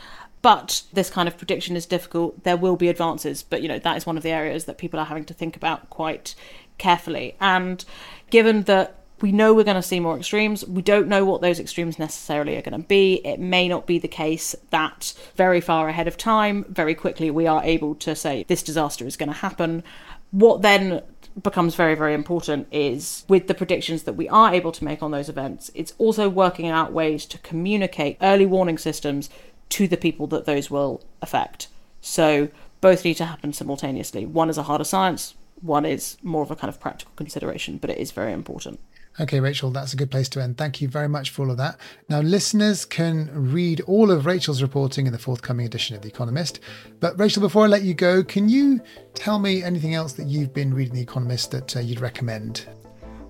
But 0.42 0.84
this 0.94 1.10
kind 1.10 1.28
of 1.28 1.38
prediction 1.38 1.76
is 1.76 1.86
difficult. 1.86 2.44
There 2.44 2.58
will 2.58 2.76
be 2.76 2.90
advances, 2.90 3.44
but 3.44 3.62
you 3.62 3.68
know, 3.68 3.80
that 3.80 3.98
is 3.98 4.06
one 4.06 4.18
of 4.18 4.24
the 4.24 4.32
areas 4.32 4.66
that 4.66 4.78
people 4.78 5.00
are 5.00 5.06
having 5.06 5.26
to 5.26 5.34
think 5.34 5.56
about 5.56 5.90
quite 5.90 6.36
carefully. 6.78 7.36
And 7.40 7.84
given 8.30 8.64
that 8.64 8.99
we 9.22 9.32
know 9.32 9.53
we're 9.53 9.63
going 9.63 9.76
to 9.76 9.82
see 9.82 9.99
more 9.99 10.17
extremes. 10.17 10.65
We 10.65 10.82
don't 10.82 11.07
know 11.07 11.26
what 11.26 11.41
those 11.41 11.59
extremes 11.59 11.99
necessarily 11.99 12.57
are 12.57 12.61
going 12.61 12.80
to 12.80 12.88
be. 12.88 13.22
It 13.26 13.39
may 13.39 13.67
not 13.67 13.88
be 13.88 13.99
the 13.99 14.07
case 14.07 14.55
that 14.70 15.13
very 15.36 15.61
far 15.61 15.89
ahead 15.89 16.07
of 16.07 16.17
time, 16.17 16.65
very 16.70 16.95
quickly, 16.95 17.32
we 17.32 17.47
are 17.47 17.63
able 17.63 17.95
to 17.95 18.15
say 18.15 18.45
this 18.47 18.63
disaster 18.63 19.05
is 19.05 19.17
going 19.17 19.30
to 19.30 19.36
happen. 19.36 19.84
What 20.32 20.61
then 20.61 21.01
becomes 21.41 21.76
very, 21.76 21.95
very 21.95 22.13
important 22.13 22.67
is 22.72 23.24
with 23.28 23.47
the 23.47 23.53
predictions 23.53 24.03
that 24.03 24.13
we 24.13 24.28
are 24.30 24.53
able 24.53 24.72
to 24.72 24.84
make 24.84 25.01
on 25.01 25.11
those 25.11 25.30
events, 25.30 25.72
it's 25.74 25.93
also 25.97 26.30
working 26.30 26.67
out 26.67 26.91
ways 26.91 27.26
to 27.28 27.38
communicate 27.39 28.17
early 28.22 28.45
warning 28.45 28.78
systems 28.78 29.30
to 29.70 29.88
the 29.88 29.97
people 29.97 30.28
that 30.28 30.45
those 30.45 30.70
will 30.70 31.01
affect. 31.22 31.67
So 32.01 32.49
both 32.82 33.03
need 33.05 33.15
to 33.15 33.26
happen 33.26 33.53
simultaneously. 33.53 34.26
One 34.26 34.49
is 34.49 34.57
a 34.57 34.63
harder 34.63 34.84
science, 34.84 35.36
one 35.61 35.86
is 35.86 36.17
more 36.24 36.43
of 36.43 36.51
a 36.51 36.55
kind 36.55 36.70
of 36.70 36.80
practical 36.80 37.13
consideration, 37.15 37.78
but 37.78 37.89
it 37.89 37.97
is 37.97 38.11
very 38.11 38.34
important. 38.34 38.80
Okay, 39.20 39.41
Rachel, 39.41 39.70
that's 39.70 39.91
a 39.91 39.97
good 39.97 40.09
place 40.09 40.30
to 40.30 40.41
end. 40.41 40.57
Thank 40.57 40.80
you 40.80 40.88
very 40.88 41.09
much 41.09 41.32
for 41.32 41.43
all 41.43 41.51
of 41.51 41.57
that. 41.57 41.78
Now, 42.07 42.22
listeners 42.22 42.86
can 42.86 43.30
read 43.34 43.82
all 43.82 44.11
of 44.11 44.26
Rachel's 44.26 44.61
reporting 44.61 45.07
in 45.07 45.11
the 45.11 45.20
forthcoming 45.20 45.65
edition 45.65 45.93
of 45.97 46.01
The 46.01 46.07
Economist. 46.07 46.61
But, 47.01 47.20
Rachel, 47.20 47.41
before 47.41 47.65
I 47.65 47.67
let 47.67 47.82
you 47.82 47.93
go, 47.93 48.24
can 48.24 48.47
you 48.47 48.80
tell 49.15 49.38
me 49.38 49.61
anything 49.61 49.93
else 49.93 50.13
that 50.13 50.28
you've 50.28 50.53
been 50.53 50.74
reading 50.74 50.95
The 50.95 51.01
Economist 51.01 51.51
that 51.51 51.76
uh, 51.76 51.82
you'd 51.82 51.99
recommend? 51.99 52.65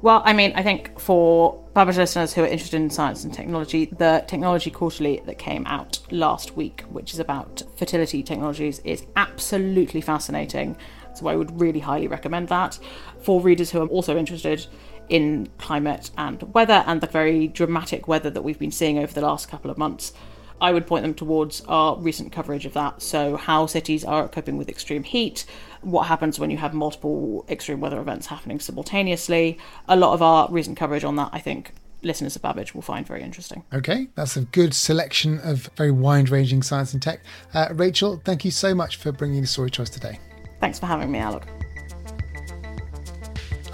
Well, 0.03 0.21
I 0.25 0.31
mean, 0.31 0.53
I 0.55 0.61
think 0.61 0.97
for 0.99 1.61
published 1.73 1.97
listeners 1.97 2.33
who 2.33 2.43
are 2.43 2.47
interested 2.47 2.77
in 2.77 2.91
science 2.91 3.23
and 3.23 3.33
technology, 3.33 3.85
the 3.85 4.23
Technology 4.27 4.69
Quarterly 4.69 5.23
that 5.25 5.39
came 5.39 5.65
out 5.65 5.99
last 6.11 6.55
week, 6.55 6.81
which 6.89 7.13
is 7.13 7.19
about 7.19 7.63
fertility 7.77 8.21
technologies, 8.21 8.79
is 8.85 9.07
absolutely 9.15 10.01
fascinating. 10.01 10.77
So 11.15 11.27
I 11.27 11.35
would 11.35 11.59
really 11.59 11.79
highly 11.79 12.07
recommend 12.07 12.47
that. 12.49 12.79
For 13.21 13.41
readers 13.41 13.71
who 13.71 13.81
are 13.81 13.87
also 13.87 14.15
interested 14.15 14.67
in 15.09 15.49
climate 15.57 16.11
and 16.17 16.41
weather 16.53 16.83
and 16.87 17.01
the 17.01 17.07
very 17.07 17.47
dramatic 17.47 18.07
weather 18.07 18.29
that 18.29 18.43
we've 18.43 18.59
been 18.59 18.71
seeing 18.71 18.97
over 18.97 19.11
the 19.13 19.21
last 19.21 19.49
couple 19.49 19.69
of 19.69 19.77
months. 19.77 20.13
I 20.61 20.71
would 20.71 20.87
point 20.87 21.03
them 21.03 21.13
towards 21.13 21.61
our 21.61 21.97
recent 21.97 22.31
coverage 22.31 22.65
of 22.65 22.73
that. 22.73 23.01
So, 23.01 23.37
how 23.37 23.65
cities 23.65 24.03
are 24.03 24.27
coping 24.27 24.57
with 24.57 24.67
extreme 24.67 25.03
heat, 25.03 25.45
what 25.81 26.07
happens 26.07 26.39
when 26.39 26.51
you 26.51 26.57
have 26.57 26.73
multiple 26.73 27.45
extreme 27.49 27.79
weather 27.79 27.99
events 27.99 28.27
happening 28.27 28.59
simultaneously. 28.59 29.57
A 29.87 29.95
lot 29.95 30.13
of 30.13 30.21
our 30.21 30.49
recent 30.51 30.77
coverage 30.77 31.03
on 31.03 31.15
that, 31.15 31.29
I 31.31 31.39
think, 31.39 31.73
listeners 32.01 32.35
of 32.35 32.41
Babbage 32.41 32.75
will 32.75 32.81
find 32.81 33.07
very 33.07 33.23
interesting. 33.23 33.63
Okay, 33.73 34.07
that's 34.15 34.35
a 34.37 34.41
good 34.41 34.73
selection 34.73 35.39
of 35.39 35.69
very 35.75 35.91
wide 35.91 36.29
ranging 36.29 36.63
science 36.63 36.93
and 36.93 37.01
tech. 37.01 37.21
Uh, 37.53 37.69
Rachel, 37.71 38.21
thank 38.25 38.45
you 38.45 38.51
so 38.51 38.75
much 38.75 38.97
for 38.97 39.11
bringing 39.11 39.41
the 39.41 39.47
story 39.47 39.71
to 39.71 39.81
us 39.81 39.89
today. 39.89 40.19
Thanks 40.59 40.79
for 40.79 40.87
having 40.87 41.11
me, 41.11 41.19
Alok. 41.19 41.43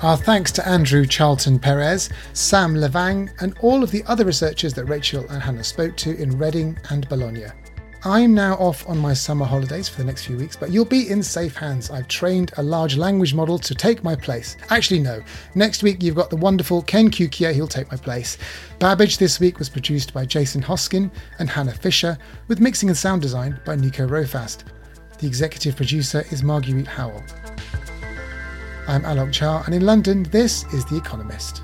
Our 0.01 0.17
thanks 0.17 0.51
to 0.53 0.67
Andrew 0.67 1.05
Charlton 1.05 1.57
Perez, 1.57 2.09
Sam 2.33 2.75
Levang, 2.75 3.31
and 3.41 3.57
all 3.61 3.81
of 3.81 3.91
the 3.91 4.03
other 4.07 4.25
researchers 4.25 4.73
that 4.73 4.85
Rachel 4.85 5.25
and 5.29 5.41
Hannah 5.41 5.63
spoke 5.63 5.95
to 5.97 6.15
in 6.21 6.37
Reading 6.37 6.77
and 6.89 7.07
Bologna. 7.07 7.45
I'm 8.03 8.33
now 8.33 8.55
off 8.55 8.87
on 8.89 8.97
my 8.97 9.13
summer 9.13 9.45
holidays 9.45 9.87
for 9.87 9.97
the 9.97 10.03
next 10.03 10.25
few 10.25 10.37
weeks, 10.37 10.57
but 10.57 10.69
you'll 10.69 10.83
be 10.83 11.09
in 11.09 11.23
safe 11.23 11.55
hands. 11.55 11.89
I've 11.89 12.09
trained 12.09 12.51
a 12.57 12.61
large 12.61 12.97
language 12.97 13.33
model 13.33 13.57
to 13.57 13.73
take 13.73 14.03
my 14.03 14.17
place. 14.17 14.57
Actually, 14.69 14.99
no. 14.99 15.23
Next 15.55 15.81
week, 15.81 16.03
you've 16.03 16.13
got 16.13 16.29
the 16.29 16.35
wonderful 16.35 16.81
Ken 16.81 17.09
Cukier, 17.09 17.53
he'll 17.53 17.65
take 17.65 17.89
my 17.89 17.97
place. 17.97 18.37
Babbage 18.79 19.17
this 19.17 19.39
week 19.39 19.59
was 19.59 19.69
produced 19.69 20.13
by 20.13 20.25
Jason 20.25 20.61
Hoskin 20.61 21.09
and 21.39 21.49
Hannah 21.49 21.73
Fisher, 21.73 22.17
with 22.49 22.59
mixing 22.59 22.89
and 22.89 22.97
sound 22.97 23.21
design 23.21 23.59
by 23.65 23.77
Nico 23.77 24.05
Rofast. 24.05 24.65
The 25.19 25.27
executive 25.27 25.77
producer 25.77 26.25
is 26.31 26.43
Marguerite 26.43 26.85
Howell. 26.85 27.23
I'm 28.87 29.01
Alok 29.01 29.29
Jha, 29.29 29.65
and 29.65 29.73
in 29.73 29.83
London, 29.83 30.23
this 30.29 30.63
is 30.71 30.85
The 30.85 30.95
Economist. 30.95 31.63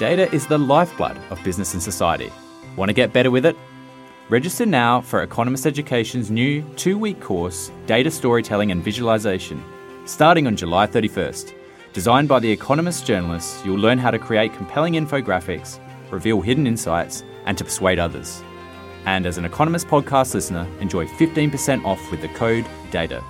Data 0.00 0.28
is 0.34 0.48
the 0.48 0.58
lifeblood 0.58 1.16
of 1.30 1.42
business 1.44 1.74
and 1.74 1.82
society. 1.82 2.32
Want 2.74 2.88
to 2.88 2.92
get 2.92 3.12
better 3.12 3.30
with 3.30 3.46
it? 3.46 3.56
Register 4.28 4.66
now 4.66 5.00
for 5.00 5.22
Economist 5.22 5.64
Education's 5.64 6.32
new 6.32 6.64
two 6.74 6.98
week 6.98 7.20
course, 7.20 7.70
Data 7.86 8.10
Storytelling 8.10 8.72
and 8.72 8.82
Visualization 8.82 9.62
starting 10.04 10.46
on 10.46 10.56
July 10.56 10.86
31st. 10.86 11.54
Designed 11.92 12.28
by 12.28 12.40
The 12.40 12.50
Economist 12.50 13.06
journalists, 13.06 13.64
you'll 13.64 13.78
learn 13.78 13.98
how 13.98 14.10
to 14.10 14.18
create 14.18 14.52
compelling 14.54 14.94
infographics, 14.94 15.78
reveal 16.10 16.40
hidden 16.40 16.66
insights, 16.66 17.24
and 17.46 17.56
to 17.56 17.64
persuade 17.64 17.98
others. 17.98 18.42
And 19.06 19.26
as 19.26 19.38
an 19.38 19.44
Economist 19.44 19.86
podcast 19.86 20.34
listener, 20.34 20.66
enjoy 20.80 21.06
15% 21.06 21.84
off 21.84 22.00
with 22.10 22.20
the 22.20 22.28
code 22.28 22.66
DATA. 22.90 23.22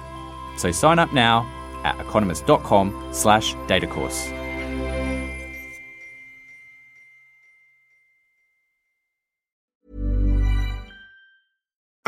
So 0.57 0.71
sign 0.71 0.99
up 0.99 1.13
now 1.13 1.47
at 1.85 2.01
economist.com 2.01 3.11
slash 3.13 3.55
datacourse. 3.67 4.44